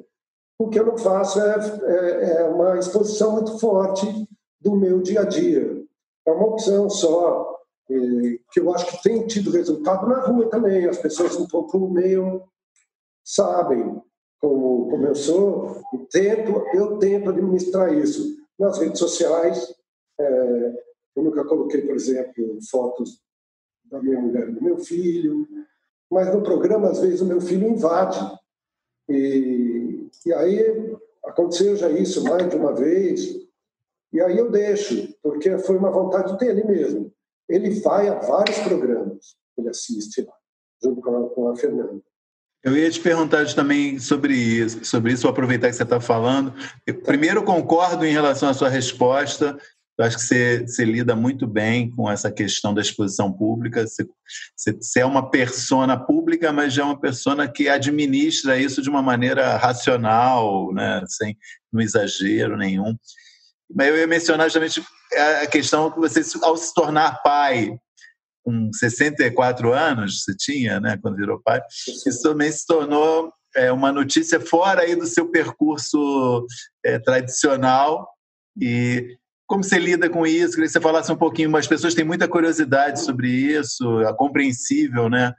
O 0.58 0.68
que 0.68 0.78
eu 0.78 0.86
não 0.86 0.96
faço 0.96 1.40
é, 1.40 1.56
é, 1.82 2.36
é 2.38 2.44
uma 2.44 2.78
exposição 2.78 3.32
muito 3.32 3.58
forte 3.58 4.06
do 4.60 4.74
meu 4.76 5.02
dia 5.02 5.20
a 5.20 5.24
dia. 5.24 5.84
É 6.26 6.32
uma 6.32 6.46
opção 6.46 6.88
só, 6.88 7.53
que 7.86 8.60
eu 8.60 8.72
acho 8.74 8.86
que 8.86 9.02
tem 9.02 9.26
tido 9.26 9.50
resultado 9.50 10.06
na 10.08 10.20
rua 10.20 10.48
também. 10.48 10.86
As 10.86 10.98
pessoas 10.98 11.36
um 11.36 11.46
pouco 11.46 11.88
meio 11.88 12.42
sabem 13.24 14.00
como, 14.40 14.90
como 14.90 15.06
eu 15.06 15.14
sou, 15.14 15.82
e 15.94 15.98
tento, 16.10 16.64
eu 16.74 16.98
tento 16.98 17.30
administrar 17.30 17.92
isso. 17.94 18.36
Nas 18.58 18.78
redes 18.78 18.98
sociais, 18.98 19.74
é, 20.20 20.82
eu 21.16 21.22
nunca 21.22 21.44
coloquei, 21.44 21.80
por 21.80 21.94
exemplo, 21.94 22.58
fotos 22.70 23.20
da 23.86 24.02
minha 24.02 24.20
mulher 24.20 24.48
e 24.48 24.52
do 24.52 24.62
meu 24.62 24.78
filho, 24.78 25.46
mas 26.10 26.32
no 26.32 26.42
programa, 26.42 26.90
às 26.90 27.00
vezes, 27.00 27.22
o 27.22 27.26
meu 27.26 27.40
filho 27.40 27.68
invade. 27.68 28.20
E, 29.08 30.08
e 30.26 30.32
aí 30.32 30.94
aconteceu 31.24 31.74
já 31.76 31.88
isso 31.88 32.22
mais 32.24 32.48
de 32.48 32.56
uma 32.56 32.74
vez, 32.74 33.44
e 34.12 34.20
aí 34.20 34.36
eu 34.38 34.50
deixo, 34.50 35.12
porque 35.22 35.56
foi 35.58 35.76
uma 35.76 35.90
vontade 35.90 36.36
dele 36.38 36.64
mesmo. 36.64 37.13
Ele 37.48 37.80
vai 37.80 38.08
a 38.08 38.18
vários 38.18 38.58
programas, 38.58 39.36
ele 39.56 39.68
assiste 39.68 40.22
lá, 40.22 40.34
junto 40.82 41.00
com 41.00 41.16
a, 41.16 41.30
com 41.30 41.48
a 41.48 41.56
Fernanda. 41.56 42.02
Eu 42.64 42.74
ia 42.74 42.90
te 42.90 42.98
perguntar 42.98 43.44
também 43.54 43.98
sobre 43.98 44.34
isso, 44.34 44.82
sobre 44.86 45.12
isso, 45.12 45.22
vou 45.22 45.30
aproveitar 45.30 45.68
que 45.68 45.74
você 45.74 45.82
está 45.82 46.00
falando. 46.00 46.54
Eu, 46.86 46.98
primeiro, 47.02 47.44
concordo 47.44 48.06
em 48.06 48.12
relação 48.12 48.48
à 48.48 48.54
sua 48.54 48.70
resposta. 48.70 49.58
Eu 49.98 50.04
acho 50.04 50.16
que 50.16 50.22
você, 50.24 50.66
você, 50.66 50.84
lida 50.84 51.14
muito 51.14 51.46
bem 51.46 51.90
com 51.90 52.10
essa 52.10 52.32
questão 52.32 52.72
da 52.72 52.80
exposição 52.80 53.30
pública. 53.30 53.86
Você, 53.86 54.08
você, 54.56 55.00
é 55.00 55.04
uma 55.04 55.30
persona 55.30 55.96
pública, 55.96 56.52
mas 56.52 56.72
já 56.72 56.82
é 56.82 56.86
uma 56.86 56.98
persona 56.98 57.46
que 57.46 57.68
administra 57.68 58.58
isso 58.58 58.80
de 58.80 58.88
uma 58.88 59.02
maneira 59.02 59.56
racional, 59.56 60.72
né? 60.72 61.04
sem 61.06 61.36
no 61.70 61.82
exagero 61.82 62.56
nenhum. 62.56 62.96
Mas 63.72 63.88
eu 63.88 63.96
ia 63.96 64.06
mencionar 64.06 64.50
justamente 64.50 64.82
a 65.42 65.46
questão 65.46 65.90
que 65.90 65.98
você, 65.98 66.20
ao 66.42 66.56
se 66.56 66.72
tornar 66.74 67.22
pai, 67.22 67.76
com 68.44 68.70
64 68.72 69.72
anos, 69.72 70.22
você 70.22 70.34
tinha, 70.36 70.78
né, 70.78 70.98
quando 71.00 71.16
virou 71.16 71.40
pai, 71.42 71.60
isso 72.06 72.22
também 72.22 72.52
se 72.52 72.66
tornou 72.66 73.32
é, 73.56 73.72
uma 73.72 73.90
notícia 73.90 74.38
fora 74.38 74.82
aí 74.82 74.94
do 74.94 75.06
seu 75.06 75.30
percurso 75.30 76.46
é, 76.84 76.98
tradicional 76.98 78.06
e 78.60 79.16
como 79.46 79.62
você 79.62 79.78
lida 79.78 80.08
com 80.08 80.26
isso? 80.26 80.52
Queria 80.52 80.66
que 80.66 80.72
você 80.72 80.80
falasse 80.80 81.12
um 81.12 81.16
pouquinho, 81.16 81.54
as 81.56 81.66
pessoas 81.66 81.94
têm 81.94 82.04
muita 82.04 82.28
curiosidade 82.28 83.02
sobre 83.02 83.28
isso, 83.28 84.00
é 84.00 84.12
compreensível, 84.14 85.08
né? 85.08 85.32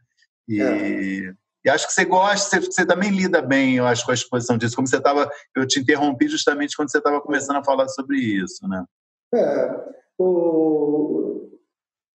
E, 0.47 0.61
é. 0.61 1.33
E 1.65 1.69
acho 1.69 1.87
que 1.87 1.93
você 1.93 2.05
gosta, 2.05 2.61
você, 2.61 2.71
você, 2.71 2.85
também 2.85 3.09
lida 3.09 3.41
bem, 3.41 3.77
eu 3.77 3.87
acho, 3.87 4.05
com 4.05 4.11
a 4.11 4.13
exposição 4.13 4.55
disso. 4.55 4.75
Como 4.75 4.87
você 4.87 4.97
estava, 4.97 5.27
eu 5.55 5.65
te 5.65 5.79
interrompi 5.79 6.27
justamente 6.27 6.75
quando 6.77 6.91
você 6.91 6.99
estava 6.99 7.19
começando 7.19 7.55
a 7.55 7.63
falar 7.63 7.87
sobre 7.87 8.19
isso, 8.19 8.67
né? 8.67 8.85
É, 9.33 9.93
o, 10.19 11.49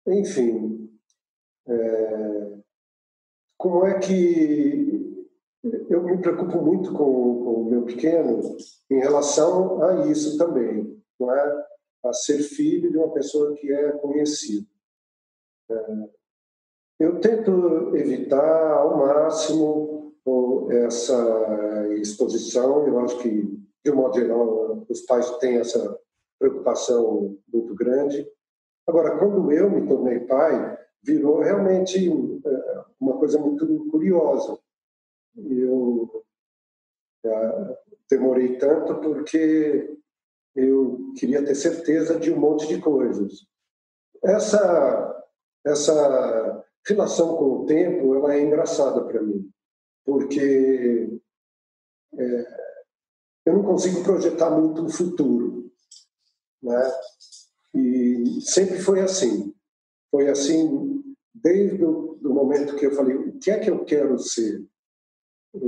enfim, 0.08 0.88
é, 1.68 2.60
como 3.58 3.88
é 3.88 3.98
que 3.98 5.28
eu 5.90 6.04
me 6.04 6.22
preocupo 6.22 6.62
muito 6.62 6.94
com, 6.94 7.44
com, 7.44 7.54
o 7.62 7.66
meu 7.66 7.86
pequeno 7.86 8.56
em 8.90 9.00
relação 9.00 9.84
a 9.84 10.08
isso 10.08 10.38
também, 10.38 11.04
não 11.20 11.36
é? 11.36 11.66
A 12.06 12.14
ser 12.14 12.44
filho 12.44 12.92
de 12.92 12.98
uma 12.98 13.12
pessoa 13.12 13.56
que 13.56 13.74
é 13.74 13.92
conhecida. 13.94 14.68
É, 15.72 16.19
eu 17.00 17.20
tento 17.22 17.96
evitar 17.96 18.74
ao 18.74 18.98
máximo 18.98 20.14
essa 20.70 21.88
exposição. 21.98 22.86
Eu 22.86 23.00
acho 23.00 23.18
que, 23.20 23.58
de 23.84 23.92
um 23.92 23.96
modo 23.96 24.16
geral, 24.16 24.86
os 24.88 25.02
pais 25.02 25.30
têm 25.38 25.58
essa 25.58 25.98
preocupação 26.38 27.38
muito 27.52 27.74
grande. 27.74 28.28
Agora, 28.88 29.18
quando 29.18 29.52
eu 29.52 29.70
me 29.70 29.88
tornei 29.88 30.20
pai, 30.22 30.78
virou 31.02 31.40
realmente 31.40 32.10
é, 32.10 32.84
uma 33.00 33.18
coisa 33.18 33.40
muito 33.40 33.88
curiosa. 33.90 34.58
Eu 35.38 36.26
é, 37.26 37.78
demorei 38.10 38.58
tanto 38.58 38.96
porque 38.96 39.98
eu 40.56 41.14
queria 41.18 41.46
ter 41.46 41.56
certeza 41.56 42.20
de 42.20 42.32
um 42.32 42.40
monte 42.40 42.68
de 42.68 42.80
coisas. 42.82 43.48
Essa 44.24 45.16
essa 45.66 46.59
relação 46.90 47.36
com 47.36 47.46
o 47.46 47.66
tempo 47.66 48.16
ela 48.16 48.34
é 48.34 48.42
engraçada 48.42 49.04
para 49.04 49.22
mim, 49.22 49.50
porque 50.06 51.20
é, 52.18 52.60
eu 53.46 53.54
não 53.54 53.64
consigo 53.64 54.04
projetar 54.04 54.50
muito 54.50 54.86
o 54.86 54.90
futuro, 54.90 55.72
né? 56.62 56.94
E 57.76 58.42
sempre 58.42 58.80
foi 58.80 59.02
assim. 59.02 59.54
Foi 60.12 60.28
assim 60.28 61.04
desde 61.34 61.84
o 61.86 62.18
do 62.22 62.34
momento 62.34 62.76
que 62.76 62.86
eu 62.86 62.92
falei 62.92 63.16
o 63.16 63.40
que 63.40 63.50
é 63.50 63.60
que 63.60 63.70
eu 63.70 63.86
quero 63.86 64.18
ser. 64.20 64.66
É, 65.56 65.60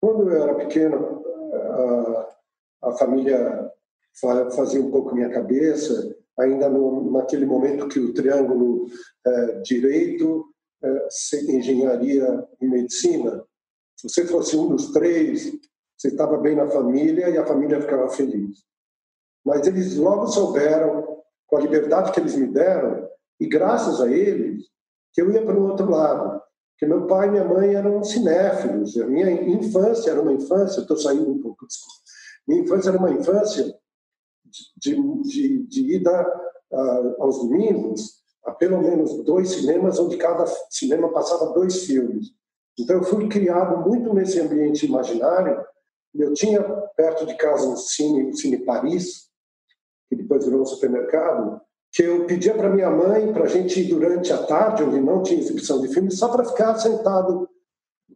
quando 0.00 0.30
eu 0.30 0.42
era 0.42 0.54
pequeno, 0.54 1.22
a, 2.82 2.88
a 2.88 2.92
família 2.92 3.72
fazia 4.54 4.80
um 4.80 4.90
pouco 4.90 5.14
minha 5.14 5.30
cabeça 5.30 6.16
ainda 6.38 6.68
no, 6.68 7.10
naquele 7.12 7.46
momento 7.46 7.88
que 7.88 7.98
o 7.98 8.14
triângulo 8.14 8.86
é, 9.26 9.60
direito, 9.60 10.46
é, 10.82 11.08
engenharia 11.48 12.46
e 12.60 12.66
medicina, 12.66 13.44
se 13.96 14.08
você 14.08 14.26
fosse 14.26 14.56
um 14.56 14.68
dos 14.68 14.90
três, 14.92 15.52
você 15.96 16.08
estava 16.08 16.36
bem 16.38 16.56
na 16.56 16.68
família 16.68 17.28
e 17.28 17.38
a 17.38 17.46
família 17.46 17.80
ficava 17.80 18.08
feliz. 18.08 18.64
Mas 19.44 19.66
eles 19.66 19.96
logo 19.96 20.26
souberam, 20.26 21.20
com 21.46 21.56
a 21.56 21.60
liberdade 21.60 22.10
que 22.12 22.18
eles 22.18 22.34
me 22.34 22.46
deram, 22.48 23.08
e 23.38 23.46
graças 23.46 24.00
a 24.00 24.10
eles, 24.10 24.64
que 25.12 25.20
eu 25.20 25.30
ia 25.30 25.44
para 25.44 25.58
o 25.58 25.68
outro 25.68 25.88
lado. 25.88 26.40
Que 26.78 26.86
meu 26.86 27.06
pai 27.06 27.28
e 27.28 27.30
minha 27.30 27.44
mãe 27.44 27.74
eram 27.74 28.02
cinéfilos. 28.02 28.96
A 28.96 29.06
minha 29.06 29.30
infância 29.30 30.10
era 30.10 30.20
uma 30.20 30.32
infância, 30.32 30.80
estou 30.80 30.96
saindo 30.96 31.30
um 31.30 31.40
pouco, 31.40 31.66
desculpa. 31.66 32.00
Minha 32.48 32.62
infância 32.62 32.88
era 32.88 32.98
uma 32.98 33.10
infância 33.10 33.72
de, 34.76 34.94
de, 35.22 35.66
de 35.66 35.96
ida 35.96 36.22
uh, 36.70 37.22
aos 37.22 37.38
domingos 37.38 38.22
a 38.44 38.50
pelo 38.50 38.80
menos 38.82 39.22
dois 39.24 39.50
cinemas, 39.50 39.98
onde 39.98 40.16
cada 40.16 40.44
cinema 40.68 41.12
passava 41.12 41.52
dois 41.52 41.84
filmes. 41.84 42.32
Então 42.78 42.96
eu 42.96 43.04
fui 43.04 43.28
criado 43.28 43.88
muito 43.88 44.12
nesse 44.12 44.40
ambiente 44.40 44.86
imaginário. 44.86 45.64
Eu 46.14 46.32
tinha 46.34 46.60
perto 46.96 47.26
de 47.26 47.36
casa 47.36 47.66
um 47.68 47.76
cine, 47.76 48.24
um 48.24 48.32
cine 48.32 48.64
Paris, 48.64 49.28
que 50.08 50.16
depois 50.16 50.44
virou 50.44 50.62
um 50.62 50.66
supermercado, 50.66 51.60
que 51.92 52.02
eu 52.02 52.26
pedia 52.26 52.54
para 52.54 52.70
minha 52.70 52.90
mãe 52.90 53.32
para 53.32 53.44
a 53.44 53.48
gente 53.48 53.80
ir 53.80 53.88
durante 53.88 54.32
a 54.32 54.42
tarde, 54.44 54.82
onde 54.82 55.00
não 55.00 55.22
tinha 55.22 55.40
exibição 55.40 55.80
de 55.80 55.88
filmes, 55.88 56.18
só 56.18 56.28
para 56.28 56.44
ficar 56.44 56.74
sentado 56.76 57.48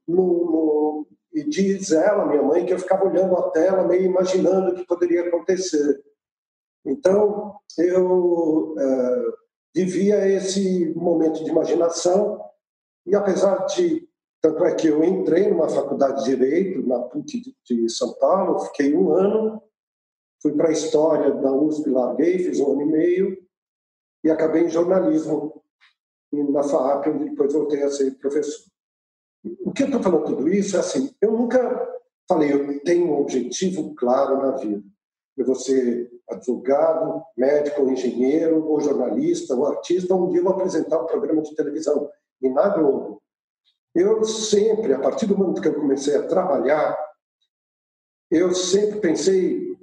no, 0.09 0.17
no, 0.17 1.07
e 1.33 1.45
diz 1.45 1.93
ela, 1.93 2.27
minha 2.27 2.43
mãe, 2.43 2.65
que 2.65 2.73
eu 2.73 2.79
ficava 2.79 3.07
olhando 3.07 3.37
a 3.37 3.51
tela, 3.51 3.87
meio 3.87 4.05
imaginando 4.05 4.71
o 4.71 4.75
que 4.75 4.87
poderia 4.87 5.29
acontecer. 5.29 6.03
Então, 6.87 7.57
eu 7.79 8.75
uh, 8.75 9.33
vivia 9.75 10.27
esse 10.29 10.95
momento 10.95 11.43
de 11.45 11.51
imaginação 11.51 12.41
e 13.07 13.15
apesar 13.15 13.67
de 13.67 14.09
tanto 14.41 14.65
é 14.65 14.75
que 14.75 14.87
eu 14.87 15.03
entrei 15.03 15.49
numa 15.49 15.69
faculdade 15.69 16.23
de 16.23 16.37
direito 16.37 16.87
na 16.87 17.01
PUC 17.01 17.55
de 17.65 17.89
São 17.89 18.15
Paulo, 18.15 18.61
fiquei 18.61 18.95
um 18.95 19.13
ano, 19.13 19.61
fui 20.41 20.53
para 20.53 20.69
a 20.69 20.73
história 20.73 21.33
da 21.33 21.53
USP, 21.53 21.91
larguei, 21.91 22.39
fiz 22.39 22.61
um 22.61 22.73
ano 22.73 22.83
e 22.83 22.87
meio 22.87 23.47
e 24.23 24.31
acabei 24.31 24.65
em 24.65 24.69
jornalismo 24.69 25.63
na 26.33 26.63
FAAP, 26.63 27.09
onde 27.09 27.31
depois 27.31 27.53
voltei 27.53 27.83
a 27.83 27.91
ser 27.91 28.13
professor. 28.19 28.67
O 29.65 29.73
que 29.73 29.83
eu 29.83 29.87
estou 29.87 30.03
falando 30.03 30.25
tudo 30.25 30.49
isso 30.49 30.77
é 30.77 30.81
assim, 30.81 31.15
eu 31.21 31.33
nunca 31.33 31.89
falei, 32.29 32.53
eu 32.53 32.83
tenho 32.83 33.07
um 33.07 33.21
objetivo 33.21 33.95
claro 33.95 34.37
na 34.39 34.53
vida. 34.53 34.83
Eu 35.37 35.45
vou 35.45 35.55
ser 35.55 36.11
advogado, 36.29 37.23
médico, 37.37 37.83
ou 37.83 37.91
engenheiro, 37.91 38.67
ou 38.67 38.81
jornalista, 38.81 39.55
ou 39.55 39.67
artista, 39.67 40.15
um 40.15 40.29
dia 40.29 40.41
eu 40.41 40.45
vou 40.45 40.53
apresentar 40.53 41.01
um 41.01 41.07
programa 41.07 41.43
de 41.43 41.55
televisão, 41.55 42.11
e 42.41 42.49
na 42.49 42.69
Globo. 42.69 43.23
Eu 43.95 44.25
sempre, 44.25 44.93
a 44.93 44.99
partir 44.99 45.27
do 45.27 45.37
momento 45.37 45.61
que 45.61 45.69
eu 45.69 45.75
comecei 45.75 46.17
a 46.17 46.27
trabalhar, 46.27 46.97
eu 48.31 48.53
sempre 48.55 49.01
pensei 49.01 49.77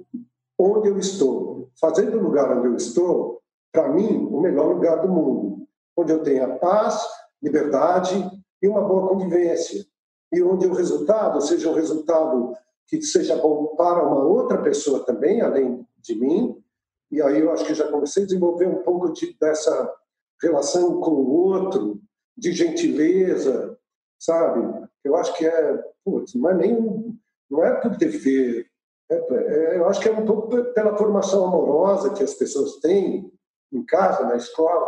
onde 0.58 0.88
eu 0.88 0.98
estou. 0.98 1.68
Fazendo 1.80 2.18
o 2.18 2.22
lugar 2.22 2.56
onde 2.56 2.68
eu 2.68 2.76
estou, 2.76 3.40
para 3.72 3.88
mim, 3.88 4.28
o 4.30 4.40
melhor 4.40 4.68
lugar 4.68 5.00
do 5.02 5.08
mundo. 5.08 5.66
Onde 5.96 6.12
eu 6.12 6.22
tenha 6.22 6.58
paz, 6.58 7.04
liberdade 7.42 8.14
e 8.62 8.68
uma 8.68 8.82
boa 8.82 9.08
convivência. 9.08 9.84
E 10.32 10.42
onde 10.42 10.66
o 10.66 10.74
resultado 10.74 11.40
seja 11.40 11.70
um 11.70 11.74
resultado 11.74 12.56
que 12.86 13.00
seja 13.02 13.36
bom 13.36 13.74
para 13.76 14.06
uma 14.06 14.22
outra 14.24 14.62
pessoa 14.62 15.04
também, 15.04 15.40
além 15.40 15.86
de 15.98 16.14
mim. 16.14 16.62
E 17.10 17.22
aí 17.22 17.40
eu 17.40 17.52
acho 17.52 17.64
que 17.64 17.74
já 17.74 17.90
comecei 17.90 18.22
a 18.24 18.26
desenvolver 18.26 18.66
um 18.66 18.82
pouco 18.82 19.12
de, 19.12 19.36
dessa 19.38 19.94
relação 20.42 21.00
com 21.00 21.12
o 21.12 21.30
outro, 21.30 22.00
de 22.36 22.52
gentileza, 22.52 23.78
sabe? 24.18 24.88
Eu 25.04 25.16
acho 25.16 25.34
que 25.36 25.46
é, 25.46 25.84
putz, 26.04 26.34
não 26.34 26.50
é 26.50 26.54
nem, 26.54 27.18
não 27.50 27.64
é 27.64 27.74
por 27.80 27.96
dever, 27.96 28.66
é, 29.10 29.14
é, 29.14 29.78
eu 29.78 29.88
acho 29.88 30.00
que 30.00 30.08
é 30.08 30.12
um 30.12 30.24
pouco 30.24 30.48
pela 30.72 30.96
formação 30.96 31.46
amorosa 31.46 32.12
que 32.14 32.22
as 32.22 32.34
pessoas 32.34 32.76
têm 32.76 33.30
em 33.72 33.84
casa, 33.84 34.24
na 34.24 34.36
escola, 34.36 34.86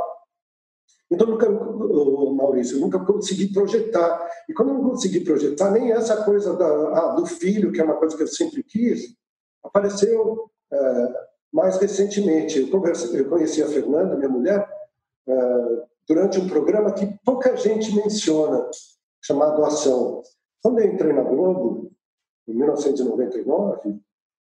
então, 1.11 1.27
nunca, 1.27 1.49
Maurício, 1.49 2.77
eu 2.77 2.81
nunca 2.81 2.99
consegui 2.99 3.53
projetar. 3.53 4.29
E 4.49 4.53
quando 4.53 4.71
eu 4.71 4.75
não 4.75 4.91
consegui 4.91 5.21
projetar, 5.21 5.71
nem 5.71 5.93
essa 5.93 6.25
coisa 6.25 6.57
da, 6.57 6.67
ah, 6.67 7.15
do 7.15 7.27
filho, 7.27 7.71
que 7.71 7.81
é 7.81 7.85
uma 7.85 7.97
coisa 7.97 8.17
que 8.17 8.23
eu 8.25 8.29
sempre 8.29 8.63
quis, 8.63 9.15
apareceu 9.63 10.51
é, 10.73 11.15
mais 11.53 11.77
recentemente. 11.79 12.59
Eu, 12.59 12.83
eu 13.15 13.29
conheci 13.29 13.63
a 13.63 13.69
Fernanda, 13.69 14.17
minha 14.17 14.29
mulher, 14.29 14.69
é, 15.29 15.87
durante 16.09 16.41
um 16.41 16.49
programa 16.49 16.93
que 16.93 17.07
pouca 17.25 17.57
gente 17.57 17.95
menciona, 17.95 18.69
chamado 19.23 19.65
Ação. 19.65 20.23
Quando 20.61 20.81
eu 20.81 20.93
entrei 20.93 21.13
na 21.13 21.23
Globo, 21.23 21.93
em 22.49 22.55
1999. 22.55 24.01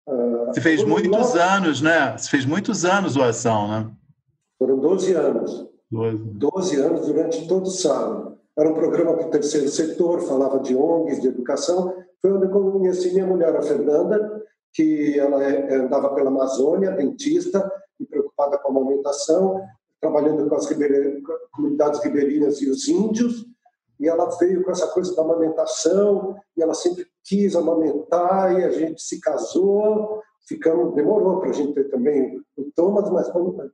É, 0.06 0.46
Você 0.46 0.60
fez 0.60 0.84
muitos 0.84 1.10
nós... 1.10 1.34
anos, 1.34 1.80
né? 1.80 2.16
Você 2.16 2.28
fez 2.28 2.44
muitos 2.44 2.84
anos 2.84 3.16
o 3.16 3.22
Ação, 3.22 3.68
né? 3.68 3.90
Foram 4.58 4.78
12 4.78 5.12
anos. 5.14 5.73
12 5.94 6.76
anos 6.76 7.06
durante 7.06 7.46
todo 7.46 7.66
o 7.66 7.70
sábado. 7.70 8.36
Era 8.56 8.68
um 8.68 8.74
programa 8.74 9.14
para 9.16 9.26
o 9.26 9.30
terceiro 9.30 9.68
setor, 9.68 10.20
falava 10.22 10.60
de 10.60 10.76
ONGs, 10.76 11.20
de 11.20 11.28
educação. 11.28 11.94
Foi 12.20 12.32
onde 12.32 12.46
eu 12.46 12.50
conheci 12.50 13.12
minha 13.12 13.26
mulher, 13.26 13.54
a 13.56 13.62
Fernanda, 13.62 14.42
que 14.72 15.18
ela 15.18 15.42
é, 15.42 15.74
andava 15.74 16.14
pela 16.14 16.30
Amazônia, 16.30 16.92
dentista, 16.92 17.70
e 17.98 18.04
preocupada 18.04 18.58
com 18.58 18.68
a 18.68 18.70
amamentação, 18.70 19.60
trabalhando 20.00 20.48
com 20.48 20.54
as 20.54 20.68
comunidades 21.52 22.02
ribeirinhas 22.02 22.60
e 22.60 22.68
os 22.68 22.88
índios. 22.88 23.46
E 23.98 24.08
ela 24.08 24.26
veio 24.38 24.62
com 24.64 24.70
essa 24.70 24.88
coisa 24.88 25.14
da 25.14 25.22
amamentação, 25.22 26.36
e 26.56 26.62
ela 26.62 26.74
sempre 26.74 27.06
quis 27.24 27.54
amamentar, 27.54 28.58
e 28.58 28.64
a 28.64 28.70
gente 28.70 29.00
se 29.00 29.20
casou. 29.20 30.20
Ficamos, 30.46 30.94
demorou 30.94 31.40
para 31.40 31.50
a 31.50 31.52
gente 31.52 31.72
ter 31.72 31.88
também 31.88 32.40
o 32.56 32.64
Thomas, 32.74 33.10
mas 33.10 33.32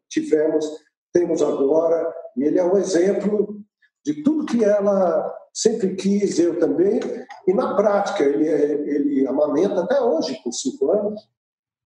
tivemos 0.09 0.64
temos 1.12 1.42
agora, 1.42 2.12
e 2.36 2.44
ele 2.44 2.58
é 2.58 2.64
um 2.64 2.76
exemplo 2.76 3.61
de 4.04 4.22
tudo 4.22 4.46
que 4.46 4.64
ela 4.64 5.34
sempre 5.52 5.94
quis, 5.96 6.38
eu 6.38 6.58
também, 6.58 7.00
e 7.46 7.52
na 7.52 7.74
prática 7.74 8.22
ele, 8.22 8.48
é, 8.48 8.72
ele 8.72 9.26
amamenta 9.26 9.82
até 9.82 10.00
hoje, 10.00 10.40
com 10.42 10.52
cinco 10.52 10.90
anos, 10.90 11.20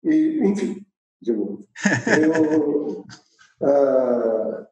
e, 0.04 0.40
enfim, 0.44 0.86
de 1.22 1.32
novo. 1.32 1.66
Eu, 3.62 3.70
uh, 3.70 4.66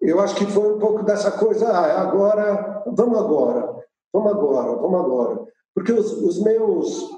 eu 0.00 0.20
acho 0.20 0.36
que 0.36 0.46
foi 0.46 0.74
um 0.74 0.78
pouco 0.78 1.02
dessa 1.02 1.32
coisa, 1.32 1.68
ah, 1.68 2.00
agora, 2.00 2.82
vamos 2.86 3.18
agora, 3.18 3.86
vamos 4.12 4.32
agora, 4.32 4.76
vamos 4.76 5.00
agora. 5.00 5.46
Porque 5.74 5.92
os, 5.92 6.12
os 6.12 6.42
meus, 6.42 7.10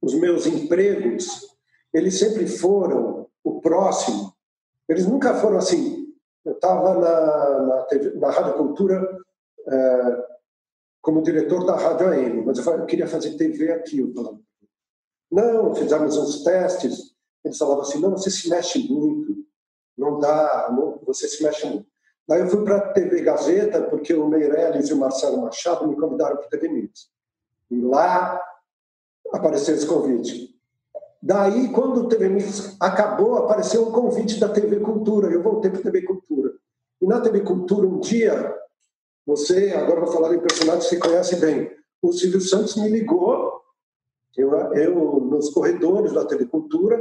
os 0.00 0.14
meus 0.14 0.46
empregos, 0.46 1.46
eles 1.92 2.18
sempre 2.18 2.46
foram 2.46 3.28
o 3.44 3.60
próximo, 3.60 4.31
eles 4.92 5.06
nunca 5.06 5.34
foram 5.34 5.58
assim. 5.58 6.06
Eu 6.44 6.52
estava 6.52 6.94
na, 6.94 7.60
na, 7.60 7.86
na 8.16 8.30
Rádio 8.30 8.54
Cultura 8.54 9.18
é, 9.68 10.24
como 11.00 11.22
diretor 11.22 11.64
da 11.64 11.76
Rádio 11.76 12.08
AM, 12.08 12.44
mas 12.44 12.58
eu, 12.58 12.64
falei, 12.64 12.80
eu 12.80 12.86
queria 12.86 13.06
fazer 13.06 13.36
TV 13.36 13.72
aqui. 13.72 13.98
Eu 13.98 14.12
falava, 14.14 14.40
não, 15.30 15.74
fizemos 15.74 16.16
uns 16.16 16.44
testes. 16.44 17.12
Eles 17.44 17.58
falavam 17.58 17.82
assim: 17.82 18.00
não, 18.00 18.10
você 18.10 18.30
se 18.30 18.48
mexe 18.48 18.86
muito, 18.88 19.44
não 19.96 20.18
dá, 20.18 20.68
não, 20.70 21.00
você 21.04 21.28
se 21.28 21.42
mexe 21.42 21.66
muito. 21.66 21.86
Daí 22.28 22.40
eu 22.40 22.48
fui 22.48 22.62
para 22.64 22.76
a 22.76 22.92
TV 22.92 23.22
Gazeta, 23.22 23.82
porque 23.82 24.14
o 24.14 24.28
Meirelles 24.28 24.88
e 24.88 24.92
o 24.92 24.96
Marcelo 24.96 25.42
Machado 25.42 25.88
me 25.88 25.96
convidaram 25.96 26.36
para 26.36 26.46
a 26.46 26.50
TV 26.50 26.68
News. 26.68 27.10
E 27.70 27.80
lá 27.80 28.40
apareceu 29.32 29.74
esse 29.74 29.86
convite. 29.86 30.51
Daí, 31.22 31.70
quando 31.70 32.00
o 32.00 32.08
TV 32.08 32.28
News 32.28 32.76
acabou, 32.80 33.36
apareceu 33.36 33.86
um 33.86 33.92
convite 33.92 34.40
da 34.40 34.48
TV 34.48 34.80
Cultura. 34.80 35.30
Eu 35.30 35.42
voltei 35.42 35.70
para 35.70 35.78
a 35.78 35.82
TV 35.84 36.02
Cultura. 36.02 36.52
E 37.00 37.06
na 37.06 37.20
TV 37.20 37.40
Cultura, 37.42 37.86
um 37.86 38.00
dia, 38.00 38.52
você, 39.24 39.70
agora 39.70 40.00
vou 40.00 40.12
falar 40.12 40.34
em 40.34 40.40
personagem 40.40 40.80
que 40.80 40.88
você 40.88 40.98
conhece 40.98 41.36
bem, 41.36 41.70
o 42.02 42.12
Silvio 42.12 42.40
Santos 42.40 42.76
me 42.76 42.88
ligou, 42.88 43.62
eu, 44.36 44.52
eu 44.74 45.20
nos 45.20 45.50
corredores 45.50 46.12
da 46.12 46.24
TV 46.24 46.46
Cultura, 46.46 47.00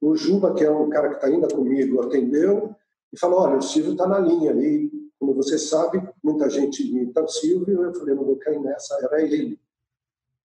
o 0.00 0.16
Juba, 0.16 0.54
que 0.54 0.64
é 0.64 0.70
um 0.70 0.88
cara 0.88 1.10
que 1.10 1.16
está 1.16 1.26
ainda 1.26 1.48
comigo, 1.48 2.00
atendeu 2.00 2.74
e 3.12 3.18
falou: 3.18 3.40
Olha, 3.40 3.58
o 3.58 3.62
Silvio 3.62 3.92
está 3.92 4.06
na 4.06 4.18
linha 4.18 4.50
ali. 4.50 4.90
Como 5.18 5.34
você 5.34 5.58
sabe, 5.58 6.00
muita 6.22 6.48
gente 6.48 6.88
imita 6.88 7.22
o 7.22 7.28
Silvio. 7.28 7.82
Eu 7.82 7.94
falei: 7.94 8.14
Não 8.14 8.24
vou 8.24 8.36
cair 8.36 8.60
nessa, 8.60 8.94
era 9.02 9.20
ele. 9.20 9.58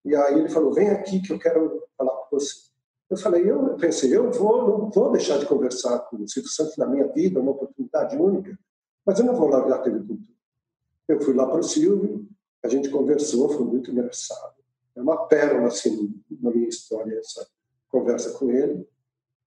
E 0.03 0.15
aí 0.15 0.39
ele 0.39 0.49
falou: 0.49 0.74
Vem 0.74 0.89
aqui 0.89 1.21
que 1.21 1.32
eu 1.32 1.39
quero 1.39 1.84
falar 1.97 2.11
com 2.11 2.39
você. 2.39 2.72
Eu 3.10 3.18
falei: 3.18 3.49
Eu 3.49 3.76
pensei, 3.76 4.16
eu 4.16 4.32
vou, 4.32 4.68
não 4.68 4.89
vou 4.89 5.12
deixar 5.12 5.38
de 5.38 5.45
conversar 5.45 5.99
com 5.99 6.18
o 6.18 6.28
Silvio 6.28 6.49
Santos 6.49 6.78
na 6.78 6.88
minha 6.88 7.08
vida, 7.08 7.39
uma 7.39 7.51
oportunidade 7.51 8.16
única, 8.18 8.58
mas 9.06 9.20
eu 9.20 9.26
não 9.26 9.36
vou 9.36 9.49
largar 9.49 9.76
a 9.76 9.82
TV 9.82 9.99
Cultura. 9.99 10.34
Eu 11.08 11.22
fui 11.22 11.34
lá 11.34 11.45
para 11.45 11.60
o 11.60 11.64
Silvio, 11.64 12.26
a 12.64 12.68
gente 12.70 12.89
conversou, 12.89 13.49
foi 13.49 13.66
muito 13.66 13.91
engraçado. 13.91 14.54
É 14.95 15.01
uma 15.01 15.28
pérola 15.28 15.68
assim 15.68 16.14
na 16.41 16.51
minha 16.51 16.68
história 16.68 17.18
essa 17.18 17.45
conversa 17.89 18.38
com 18.38 18.49
ele. 18.49 18.88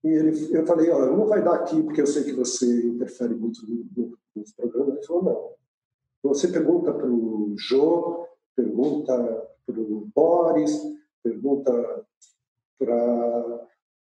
E 0.04 0.08
ele, 0.08 0.56
eu 0.56 0.66
falei, 0.66 0.90
olha, 0.90 1.10
não 1.10 1.26
vai 1.26 1.42
dar 1.42 1.54
aqui 1.54 1.82
porque 1.82 2.00
eu 2.00 2.06
sei 2.06 2.24
que 2.24 2.32
você 2.32 2.86
interfere 2.86 3.34
muito 3.34 3.60
no, 3.66 4.18
nos 4.34 4.52
programas. 4.52 4.96
Ele 4.96 5.06
falou, 5.06 5.24
não. 5.24 6.30
Você 6.30 6.48
pergunta 6.48 6.92
para 6.92 7.08
o 7.08 7.54
Jô, 7.56 8.26
pergunta 8.54 9.16
para 9.64 9.80
o 9.80 10.08
Boris, 10.14 10.80
pergunta 11.22 12.04
para 12.78 13.66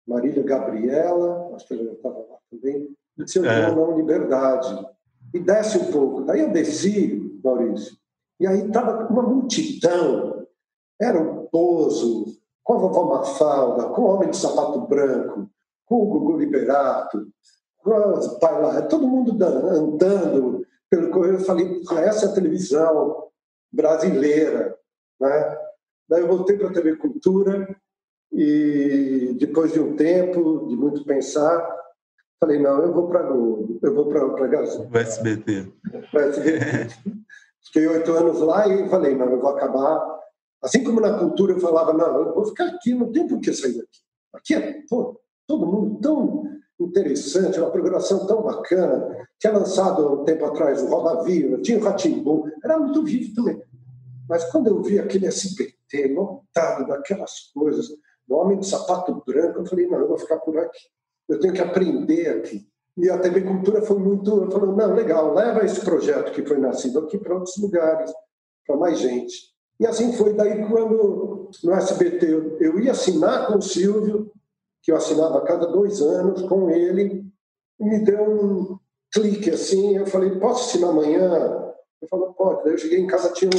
Marília 0.07 0.43
Gabriela, 0.43 1.55
acho 1.55 1.67
que 1.67 1.75
ela 1.75 1.93
estava 1.93 2.19
lá 2.19 2.39
também, 2.51 2.95
se 3.27 3.39
eu 3.39 3.45
é. 3.45 3.75
não 3.75 3.97
liberdade. 3.97 4.87
E 5.33 5.41
desce 5.41 5.79
um 5.79 5.91
pouco. 5.91 6.23
Daí 6.23 6.41
eu 6.41 6.53
desci, 6.53 7.41
Maurício, 7.43 7.97
e 8.39 8.47
aí 8.47 8.67
estava 8.67 9.09
uma 9.09 9.23
multidão. 9.23 10.47
Era 11.01 11.21
um 11.21 11.47
pozo, 11.47 12.27
com 12.63 12.75
a 12.75 12.79
vovó 12.79 13.05
Mafalda, 13.17 13.89
com 13.89 14.03
o 14.03 14.15
homem 14.15 14.31
de 14.31 14.37
sapato 14.37 14.81
branco, 14.83 15.49
com 15.87 15.97
o 15.97 16.07
Gugu 16.07 16.39
Liberato, 16.39 17.29
com 17.79 17.91
o 17.91 18.39
pai 18.39 18.63
lá, 18.63 18.83
todo 18.83 19.09
mundo 19.09 19.33
andando 19.45 20.65
pelo 20.89 21.11
correio. 21.11 21.35
Eu 21.35 21.41
falei, 21.41 21.81
essa 22.05 22.27
é 22.27 22.29
a 22.29 22.33
televisão 22.33 23.29
brasileira. 23.73 24.79
Né? 25.21 25.59
Daí 26.09 26.23
eu 26.23 26.29
voltei 26.29 26.57
para 26.57 26.69
a 26.69 26.73
TV 26.73 26.97
Cultura 26.97 27.77
e 28.35 29.37
depois 29.39 29.73
de 29.73 29.81
um 29.81 29.95
tempo, 29.95 30.67
de 30.69 30.77
muito 30.77 31.05
pensar, 31.05 31.65
falei, 32.41 32.61
não, 32.61 32.83
eu 32.83 32.93
vou 32.93 33.07
para 33.09 33.23
Globo, 33.23 33.79
eu 33.83 33.95
vou 33.95 34.09
para 34.09 34.45
a 34.45 34.49
Gazeta. 34.49 34.89
O 34.93 34.99
SBT. 34.99 35.73
O 36.13 36.19
SBT. 36.19 36.89
Fiquei 37.65 37.87
oito 37.87 38.13
anos 38.13 38.41
lá 38.41 38.69
e 38.69 38.89
falei, 38.89 39.15
não, 39.15 39.31
eu 39.31 39.41
vou 39.41 39.51
acabar. 39.51 40.05
Assim 40.63 40.83
como 40.83 41.01
na 41.01 41.19
cultura 41.19 41.53
eu 41.53 41.61
falava, 41.61 41.93
não, 41.93 42.21
eu 42.21 42.35
vou 42.35 42.45
ficar 42.47 42.67
aqui, 42.67 42.93
não 42.93 43.13
tem 43.13 43.27
por 43.27 43.41
que 43.41 43.53
sair 43.53 43.75
daqui. 43.75 44.01
Aqui 44.35 44.55
é, 44.55 44.83
pô, 44.89 45.21
todo 45.47 45.67
mundo 45.67 46.01
tão 46.01 46.45
interessante, 46.81 47.61
uma 47.61 47.71
programação 47.71 48.27
tão 48.27 48.43
bacana, 48.43 49.27
tinha 49.39 49.53
lançado 49.53 50.21
um 50.21 50.25
tempo 50.25 50.45
atrás 50.45 50.83
o 50.83 50.89
Roda 50.89 51.23
Viva, 51.23 51.61
tinha 51.63 51.79
o 51.79 51.83
Ratimbu, 51.83 52.51
era 52.63 52.79
muito 52.79 53.03
vivo 53.05 53.35
também. 53.35 53.63
Mas 54.29 54.45
quando 54.51 54.69
eu 54.69 54.83
vi 54.83 54.99
aquele 54.99 55.27
SBT 55.27 56.15
lotado 56.15 56.89
daquelas 56.89 57.51
coisas, 57.55 57.89
homem 58.31 58.59
de 58.59 58.67
sapato 58.67 59.23
branco, 59.27 59.61
eu 59.61 59.67
falei, 59.67 59.87
não, 59.87 59.99
eu 59.99 60.09
vou 60.09 60.19
ficar 60.19 60.39
por 60.39 60.57
aqui. 60.59 60.79
Eu 61.29 61.41
tenho 61.41 61.55
que 61.55 61.61
aprender 61.61 62.29
aqui. 62.29 62.67
E 62.97 63.11
a 63.11 63.19
TV 63.19 63.43
Cultura 63.43 63.83
foi 63.83 63.99
muito, 63.99 64.51
falou, 64.51 64.75
não, 64.75 64.95
legal, 64.95 65.35
leva 65.35 65.65
esse 65.65 65.81
projeto 65.81 66.33
que 66.33 66.47
foi 66.47 66.59
nascido 66.59 67.01
aqui 67.01 67.19
para 67.19 67.35
outros 67.35 67.57
lugares, 67.57 68.13
para 68.67 68.77
mais 68.77 68.99
gente. 68.99 69.53
E 69.81 69.87
assim 69.87 70.13
foi 70.13 70.33
daí 70.35 70.67
quando 70.69 71.51
no 71.63 71.73
SBT 71.73 72.27
eu, 72.27 72.59
eu 72.61 72.81
ia 72.81 72.93
assinar 72.93 73.49
com 73.49 73.59
o 73.59 73.63
Silvio, 73.63 74.31
que 74.83 74.93
eu 74.93 74.97
assinava 74.97 75.39
a 75.39 75.45
cada 75.45 75.67
dois 75.67 76.01
anos 76.01 76.43
com 76.43 76.71
ele, 76.71 77.25
me 77.81 78.05
deu 78.05 78.23
um 78.23 78.79
clique 79.13 79.51
assim, 79.51 79.97
eu 79.97 80.07
falei, 80.07 80.39
posso 80.39 80.69
assinar 80.69 80.91
amanhã? 80.91 81.73
Ele 82.01 82.09
falou, 82.09 82.33
pode. 82.35 82.65
Daí 82.65 82.75
eu 82.75 82.79
cheguei 82.79 83.01
em 83.01 83.07
casa, 83.07 83.33
tinha 83.33 83.51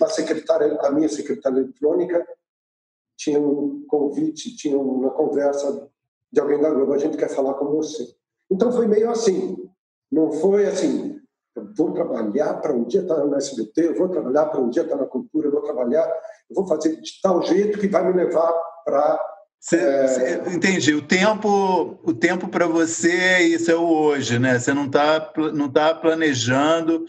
uma 0.00 0.08
secretária, 0.08 0.76
a 0.80 0.90
minha 0.90 1.08
secretária 1.08 1.58
eletrônica, 1.58 2.26
tinha 3.22 3.40
um 3.40 3.84
convite, 3.86 4.56
tinha 4.56 4.76
uma 4.76 5.10
conversa 5.10 5.88
de 6.32 6.40
alguém 6.40 6.60
da 6.60 6.70
Globo, 6.70 6.92
a 6.92 6.98
gente 6.98 7.16
quer 7.16 7.28
falar 7.28 7.54
com 7.54 7.66
você. 7.66 8.04
Então 8.50 8.72
foi 8.72 8.86
meio 8.86 9.10
assim, 9.10 9.56
não 10.10 10.32
foi 10.32 10.66
assim, 10.66 11.20
vou 11.76 11.92
trabalhar 11.92 12.54
para 12.54 12.72
um 12.72 12.84
dia 12.84 13.02
estar 13.02 13.24
no 13.24 13.34
SBT, 13.36 13.94
vou 13.94 14.08
trabalhar 14.08 14.46
para 14.46 14.60
um 14.60 14.68
dia 14.68 14.82
estar 14.82 14.96
na 14.96 15.06
cultura, 15.06 15.50
vou 15.50 15.62
trabalhar, 15.62 16.10
vou 16.50 16.66
fazer 16.66 17.00
de 17.00 17.20
tal 17.22 17.42
jeito 17.42 17.78
que 17.78 17.86
vai 17.86 18.04
me 18.04 18.12
levar 18.12 18.52
para 18.84 19.31
Cê, 19.62 19.76
é... 19.76 20.08
cê, 20.08 20.42
entendi. 20.52 20.92
O 20.92 21.00
tempo, 21.00 21.96
o 22.02 22.12
tempo 22.12 22.48
para 22.48 22.66
você 22.66 23.38
isso 23.42 23.70
é 23.70 23.76
o 23.76 23.86
hoje, 23.86 24.36
né? 24.36 24.58
Você 24.58 24.74
não 24.74 24.86
está 24.86 25.32
não 25.54 25.70
tá 25.70 25.94
planejando. 25.94 27.04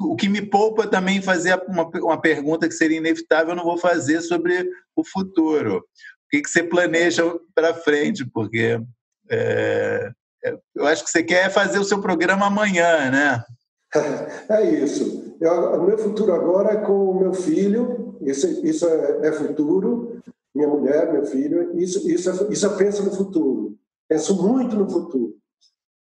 O 0.00 0.16
que 0.16 0.26
me 0.26 0.40
poupa 0.40 0.86
também 0.86 1.20
fazer 1.20 1.60
uma, 1.68 1.86
uma 2.02 2.18
pergunta 2.18 2.66
que 2.66 2.74
seria 2.74 2.96
inevitável, 2.96 3.50
eu 3.50 3.56
não 3.56 3.64
vou 3.64 3.76
fazer 3.76 4.22
sobre 4.22 4.66
o 4.96 5.04
futuro. 5.04 5.76
O 5.76 6.30
que, 6.30 6.40
que 6.40 6.48
você 6.48 6.62
planeja 6.62 7.22
para 7.54 7.74
frente? 7.74 8.24
Porque 8.24 8.80
é, 9.28 10.10
é, 10.42 10.56
eu 10.74 10.86
acho 10.86 11.04
que 11.04 11.10
você 11.10 11.22
quer 11.22 11.50
fazer 11.50 11.78
o 11.78 11.84
seu 11.84 12.00
programa 12.00 12.46
amanhã, 12.46 13.10
né? 13.10 13.44
É 14.48 14.70
isso. 14.70 15.36
O 15.42 15.82
meu 15.82 15.98
futuro 15.98 16.32
agora 16.32 16.74
é 16.74 16.76
com 16.76 17.10
o 17.10 17.20
meu 17.20 17.34
filho. 17.34 18.16
Isso, 18.22 18.46
isso 18.64 18.86
é, 18.86 19.28
é 19.28 19.32
futuro 19.32 20.20
minha 20.54 20.68
mulher, 20.68 21.12
meu 21.12 21.24
filho, 21.24 21.78
isso, 21.78 22.08
isso, 22.10 22.52
isso 22.52 22.66
eu 22.66 22.76
penso 22.76 23.04
no 23.04 23.12
futuro. 23.12 23.78
Penso 24.08 24.42
muito 24.42 24.76
no 24.76 24.90
futuro. 24.90 25.36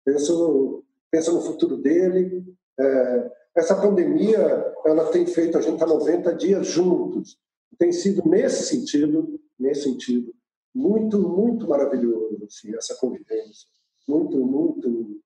Penso, 0.04 0.84
penso 1.10 1.32
no 1.32 1.40
futuro 1.42 1.76
dele. 1.76 2.44
É, 2.78 3.32
essa 3.56 3.74
pandemia, 3.74 4.74
ela 4.84 5.10
tem 5.10 5.26
feito 5.26 5.58
a 5.58 5.60
gente 5.60 5.74
estar 5.74 5.86
90 5.86 6.34
dias 6.34 6.66
juntos. 6.66 7.38
Tem 7.78 7.90
sido 7.90 8.28
nesse 8.28 8.64
sentido, 8.66 9.40
nesse 9.58 9.82
sentido, 9.82 10.32
muito, 10.74 11.18
muito 11.18 11.66
maravilhoso 11.66 12.44
assim, 12.44 12.74
essa 12.76 12.94
convivência. 12.96 13.68
Muito, 14.06 14.38
muito, 14.38 15.20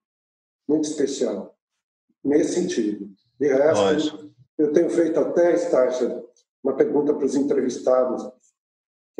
muito 0.66 0.84
especial. 0.84 1.54
Nesse 2.24 2.54
sentido. 2.54 3.10
De 3.38 3.48
resto, 3.48 3.82
Lógico. 3.82 4.30
eu 4.56 4.72
tenho 4.72 4.88
feito 4.90 5.18
até, 5.20 5.54
Estácia, 5.54 6.24
uma 6.62 6.74
pergunta 6.74 7.14
para 7.14 7.24
os 7.24 7.34
entrevistados 7.34 8.22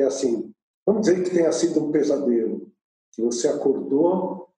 é 0.01 0.05
assim, 0.05 0.53
vamos 0.85 1.01
dizer 1.01 1.23
que 1.23 1.29
tenha 1.29 1.51
sido 1.51 1.83
um 1.83 1.91
pesadelo, 1.91 2.71
que 3.11 3.21
você 3.21 3.47
acordou 3.47 4.49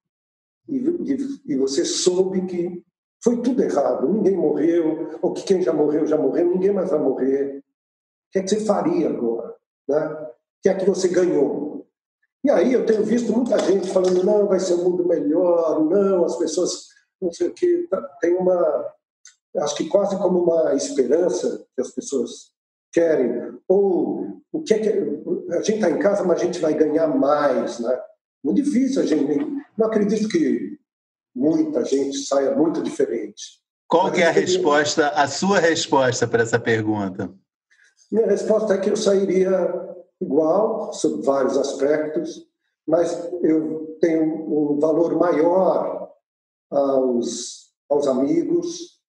e, 0.67 0.77
e, 0.77 1.53
e 1.53 1.57
você 1.57 1.83
soube 1.85 2.45
que 2.45 2.83
foi 3.23 3.41
tudo 3.41 3.63
errado, 3.63 4.09
ninguém 4.09 4.35
morreu, 4.35 5.17
ou 5.21 5.33
que 5.33 5.43
quem 5.43 5.61
já 5.61 5.71
morreu, 5.71 6.05
já 6.05 6.17
morreu, 6.17 6.49
ninguém 6.49 6.73
mais 6.73 6.89
vai 6.89 6.99
morrer. 6.99 7.59
O 7.59 7.63
que 8.31 8.39
é 8.39 8.43
que 8.43 8.49
você 8.49 8.65
faria 8.65 9.09
agora? 9.09 9.55
Né? 9.87 10.05
O 10.07 10.27
que 10.61 10.69
é 10.69 10.75
que 10.75 10.85
você 10.85 11.07
ganhou? 11.07 11.87
E 12.43 12.49
aí 12.49 12.73
eu 12.73 12.85
tenho 12.85 13.05
visto 13.05 13.31
muita 13.31 13.57
gente 13.59 13.89
falando, 13.89 14.23
não, 14.23 14.47
vai 14.47 14.59
ser 14.59 14.73
um 14.73 14.89
mundo 14.89 15.07
melhor, 15.07 15.85
não, 15.85 16.25
as 16.25 16.35
pessoas, 16.35 16.87
não 17.21 17.31
sei 17.31 17.47
o 17.47 17.53
quê. 17.53 17.87
Tá, 17.89 18.01
tem 18.19 18.35
uma, 18.35 18.93
acho 19.59 19.75
que 19.75 19.87
quase 19.87 20.17
como 20.17 20.43
uma 20.43 20.73
esperança 20.75 21.65
que 21.73 21.81
as 21.81 21.91
pessoas 21.91 22.52
querem, 22.93 23.57
ou 23.67 24.41
o 24.51 24.61
que 24.61 24.73
é 24.75 24.79
que 24.79 24.89
a 25.49 25.61
gente 25.61 25.73
está 25.73 25.89
em 25.89 25.99
casa, 25.99 26.23
mas 26.23 26.39
a 26.39 26.45
gente 26.45 26.59
vai 26.59 26.73
ganhar 26.73 27.07
mais, 27.07 27.79
né? 27.79 27.99
Muito 28.43 28.61
difícil 28.61 29.01
a 29.01 29.05
gente. 29.05 29.39
Não 29.77 29.87
acredito 29.87 30.29
que 30.29 30.77
muita 31.35 31.83
gente 31.83 32.19
saia 32.19 32.55
muito 32.55 32.81
diferente. 32.83 33.61
Qual 33.87 34.11
que 34.11 34.21
é 34.21 34.27
a 34.27 34.31
resposta, 34.31 35.09
a 35.09 35.27
sua 35.27 35.59
resposta 35.59 36.27
para 36.27 36.43
essa 36.43 36.59
pergunta? 36.59 37.33
Minha 38.11 38.27
resposta 38.27 38.75
é 38.75 38.77
que 38.77 38.89
eu 38.89 38.95
sairia 38.95 39.49
igual 40.21 40.93
sobre 40.93 41.25
vários 41.25 41.57
aspectos, 41.57 42.47
mas 42.87 43.11
eu 43.41 43.97
tenho 43.99 44.23
um 44.23 44.79
valor 44.79 45.15
maior 45.17 46.11
aos, 46.69 47.71
aos 47.89 48.07
amigos, 48.07 48.99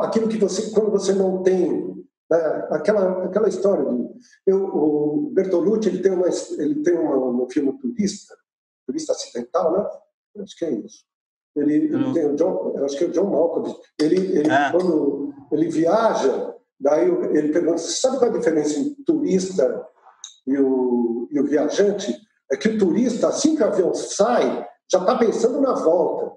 aquilo 0.00 0.28
que 0.28 0.36
você 0.36 0.70
quando 0.72 0.90
você 0.90 1.12
não 1.12 1.42
tem 1.42 1.89
né? 2.30 2.68
Aquela, 2.70 3.24
aquela 3.24 3.48
história 3.48 3.84
de. 3.84 4.08
Eu, 4.46 4.64
o 4.64 5.30
Bertolucci 5.32 5.88
ele 5.88 6.00
tem, 6.00 6.12
uma, 6.12 6.28
ele 6.58 6.82
tem 6.82 6.96
uma, 6.96 7.16
no 7.32 7.48
filme 7.50 7.76
Turista, 7.78 8.34
Turista 8.86 9.12
Acidental, 9.12 9.72
né? 9.72 10.42
Acho 10.42 10.56
que 10.56 10.64
é 10.64 10.70
isso. 10.70 11.04
Ele, 11.56 11.74
ele 11.74 12.12
tem 12.12 12.26
o 12.26 12.36
John, 12.36 12.74
eu 12.76 12.84
acho 12.84 12.96
que 12.96 13.04
é 13.04 13.06
o 13.08 13.10
John 13.10 13.28
Malkovich. 13.30 13.76
Ele, 14.00 14.38
ele 14.38 14.50
ah. 14.50 14.70
quando 14.70 15.34
ele 15.50 15.68
viaja, 15.68 16.54
daí 16.78 17.08
ele 17.08 17.52
pergunta: 17.52 17.78
sabe 17.78 18.18
qual 18.18 18.30
é 18.30 18.34
a 18.34 18.38
diferença 18.38 18.78
entre 18.78 19.02
o 19.02 19.04
turista 19.04 19.86
e 20.46 20.56
o, 20.56 21.28
e 21.32 21.40
o 21.40 21.44
viajante? 21.44 22.16
É 22.52 22.56
que 22.56 22.68
o 22.68 22.78
turista, 22.78 23.28
assim 23.28 23.56
que 23.56 23.62
o 23.62 23.66
avião 23.66 23.92
sai, 23.94 24.66
já 24.90 25.00
está 25.00 25.18
pensando 25.18 25.60
na 25.60 25.72
volta. 25.72 26.36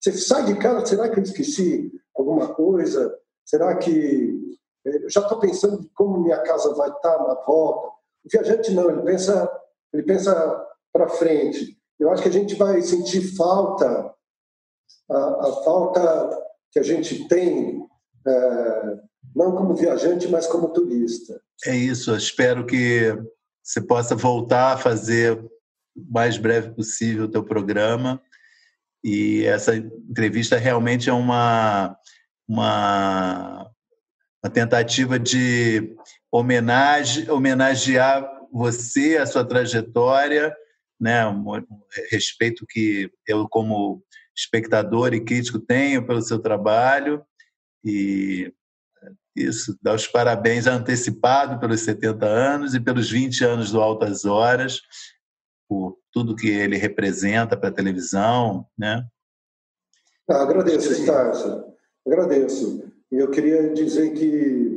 Você 0.00 0.12
sai 0.12 0.46
de 0.46 0.56
casa, 0.56 0.86
será 0.86 1.08
que 1.08 1.18
eu 1.18 1.22
esqueci 1.22 1.92
alguma 2.16 2.54
coisa? 2.54 3.16
Será 3.44 3.76
que 3.76 4.39
eu 4.84 5.10
já 5.10 5.20
estou 5.20 5.38
pensando 5.38 5.88
como 5.94 6.20
minha 6.20 6.38
casa 6.42 6.74
vai 6.74 6.88
estar 6.88 7.18
tá 7.18 7.28
na 7.28 7.34
volta? 7.34 7.88
O 8.24 8.28
viajante 8.30 8.72
não, 8.72 8.90
ele 8.90 9.02
pensa, 9.02 9.50
ele 9.92 10.02
pensa 10.02 10.66
para 10.92 11.08
frente. 11.08 11.78
Eu 11.98 12.10
acho 12.10 12.22
que 12.22 12.28
a 12.28 12.32
gente 12.32 12.54
vai 12.54 12.80
sentir 12.80 13.36
falta, 13.36 14.14
a, 15.10 15.16
a 15.16 15.52
falta 15.64 16.46
que 16.72 16.78
a 16.78 16.82
gente 16.82 17.28
tem, 17.28 17.86
é, 18.26 18.98
não 19.34 19.54
como 19.54 19.74
viajante, 19.74 20.28
mas 20.28 20.46
como 20.46 20.72
turista. 20.72 21.40
É 21.66 21.74
isso. 21.74 22.10
Eu 22.10 22.16
espero 22.16 22.64
que 22.64 23.14
você 23.62 23.80
possa 23.80 24.14
voltar 24.14 24.72
a 24.72 24.78
fazer 24.78 25.38
o 25.38 25.50
mais 26.10 26.38
breve 26.38 26.70
possível 26.70 27.24
o 27.24 27.30
teu 27.30 27.44
programa. 27.44 28.20
E 29.04 29.44
essa 29.44 29.76
entrevista 29.76 30.56
realmente 30.56 31.08
é 31.08 31.12
uma, 31.12 31.96
uma, 32.48 33.70
uma 34.42 34.50
tentativa 34.50 35.18
de 35.18 35.94
homenagem, 36.32 37.30
homenagear 37.30 38.28
você, 38.52 39.16
a 39.16 39.26
sua 39.26 39.44
trajetória, 39.44 40.54
né, 40.98 41.26
um 41.26 41.44
respeito 42.10 42.66
que 42.68 43.10
eu, 43.26 43.48
como 43.48 44.02
espectador 44.36 45.14
e 45.14 45.24
crítico, 45.24 45.58
tenho 45.58 46.06
pelo 46.06 46.22
seu 46.22 46.38
trabalho. 46.38 47.22
E 47.84 48.52
isso, 49.36 49.78
dar 49.80 49.94
os 49.94 50.06
parabéns 50.06 50.66
antecipado 50.66 51.58
pelos 51.58 51.80
70 51.80 52.26
anos 52.26 52.74
e 52.74 52.80
pelos 52.80 53.10
20 53.10 53.44
anos 53.44 53.70
do 53.70 53.80
Altas 53.80 54.24
Horas, 54.24 54.80
por 55.68 55.98
tudo 56.12 56.34
que 56.34 56.48
ele 56.48 56.76
representa 56.76 57.56
para 57.56 57.68
a 57.68 57.72
televisão, 57.72 58.66
né? 58.76 59.06
Ah, 60.28 60.42
agradeço, 60.42 60.92
Estácio. 60.92 61.64
Agradeço. 62.06 62.89
Eu 63.10 63.30
queria 63.30 63.72
dizer 63.72 64.12
que, 64.14 64.76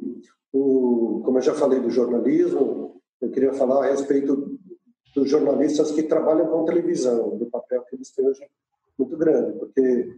o, 0.51 1.21
como 1.23 1.37
eu 1.37 1.41
já 1.41 1.53
falei 1.53 1.79
do 1.79 1.89
jornalismo, 1.89 3.01
eu 3.21 3.29
queria 3.29 3.53
falar 3.53 3.85
a 3.85 3.89
respeito 3.89 4.59
dos 5.15 5.29
jornalistas 5.29 5.91
que 5.91 6.03
trabalham 6.03 6.47
com 6.47 6.65
televisão, 6.65 7.37
do 7.37 7.45
papel 7.45 7.83
que 7.83 7.95
eles 7.95 8.11
têm 8.11 8.27
hoje 8.27 8.41
muito 8.97 9.15
grande, 9.17 9.57
porque 9.59 10.17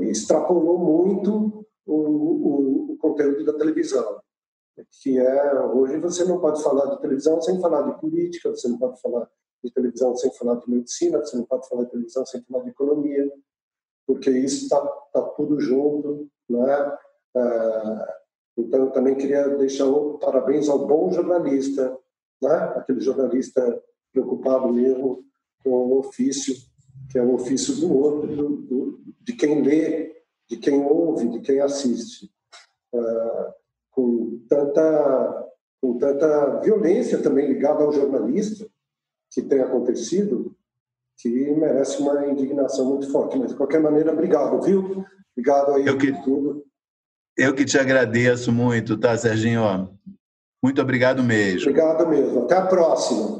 extrapolou 0.00 0.78
muito 0.78 1.66
o, 1.86 1.94
o, 1.94 2.92
o 2.92 2.96
conteúdo 2.98 3.44
da 3.44 3.54
televisão, 3.54 4.20
que 5.02 5.18
é 5.18 5.60
hoje 5.62 5.98
você 5.98 6.24
não 6.24 6.40
pode 6.40 6.62
falar 6.62 6.94
de 6.94 7.00
televisão 7.00 7.40
sem 7.40 7.60
falar 7.60 7.82
de 7.82 8.00
política, 8.00 8.50
você 8.50 8.68
não 8.68 8.78
pode 8.78 9.00
falar 9.00 9.28
de 9.62 9.70
televisão 9.72 10.14
sem 10.16 10.30
falar 10.34 10.56
de 10.56 10.70
medicina, 10.70 11.18
você 11.18 11.36
não 11.36 11.44
pode 11.44 11.66
falar 11.68 11.84
de 11.84 11.90
televisão 11.90 12.26
sem 12.26 12.42
falar 12.42 12.64
de 12.64 12.70
economia, 12.70 13.32
porque 14.06 14.30
isso 14.30 14.64
está 14.64 14.80
tá 15.12 15.22
tudo 15.36 15.58
junto, 15.60 16.28
né? 16.48 16.98
Ah, 17.36 18.14
então, 18.56 18.80
eu 18.80 18.90
também 18.90 19.16
queria 19.16 19.48
deixar 19.56 19.86
um 19.86 20.18
parabéns 20.18 20.68
ao 20.68 20.86
bom 20.86 21.10
jornalista, 21.10 21.96
né? 22.40 22.54
aquele 22.76 23.00
jornalista 23.00 23.82
preocupado 24.12 24.72
mesmo 24.72 25.24
com 25.62 25.70
o 25.70 25.98
ofício, 25.98 26.54
que 27.10 27.18
é 27.18 27.22
o 27.22 27.34
ofício 27.34 27.74
do 27.76 27.92
outro, 27.92 28.36
do, 28.36 28.48
do, 28.56 29.00
de 29.20 29.32
quem 29.32 29.62
lê, 29.62 30.14
de 30.48 30.56
quem 30.56 30.84
ouve, 30.84 31.28
de 31.28 31.40
quem 31.40 31.60
assiste. 31.60 32.30
Uh, 32.92 33.52
com, 33.90 34.40
tanta, 34.48 35.48
com 35.80 35.98
tanta 35.98 36.60
violência 36.60 37.20
também 37.22 37.48
ligada 37.48 37.82
ao 37.82 37.92
jornalista 37.92 38.68
que 39.30 39.42
tem 39.42 39.60
acontecido, 39.60 40.54
que 41.16 41.28
merece 41.28 42.00
uma 42.00 42.26
indignação 42.26 42.86
muito 42.86 43.10
forte. 43.10 43.36
Mas, 43.36 43.50
de 43.50 43.56
qualquer 43.56 43.80
maneira, 43.80 44.12
obrigado, 44.12 44.60
viu? 44.62 45.04
Obrigado 45.32 45.72
aí 45.72 45.86
eu 45.86 45.98
que, 45.98 46.12
por 46.12 46.22
tudo. 46.22 46.63
Eu 47.36 47.52
que 47.54 47.64
te 47.64 47.78
agradeço 47.78 48.52
muito, 48.52 48.96
tá, 48.96 49.16
Serginho? 49.18 49.90
Muito 50.62 50.80
obrigado 50.80 51.22
mesmo. 51.22 51.68
Obrigado 51.68 52.06
mesmo. 52.08 52.44
Até 52.44 52.56
a 52.56 52.66
próxima. 52.66 53.38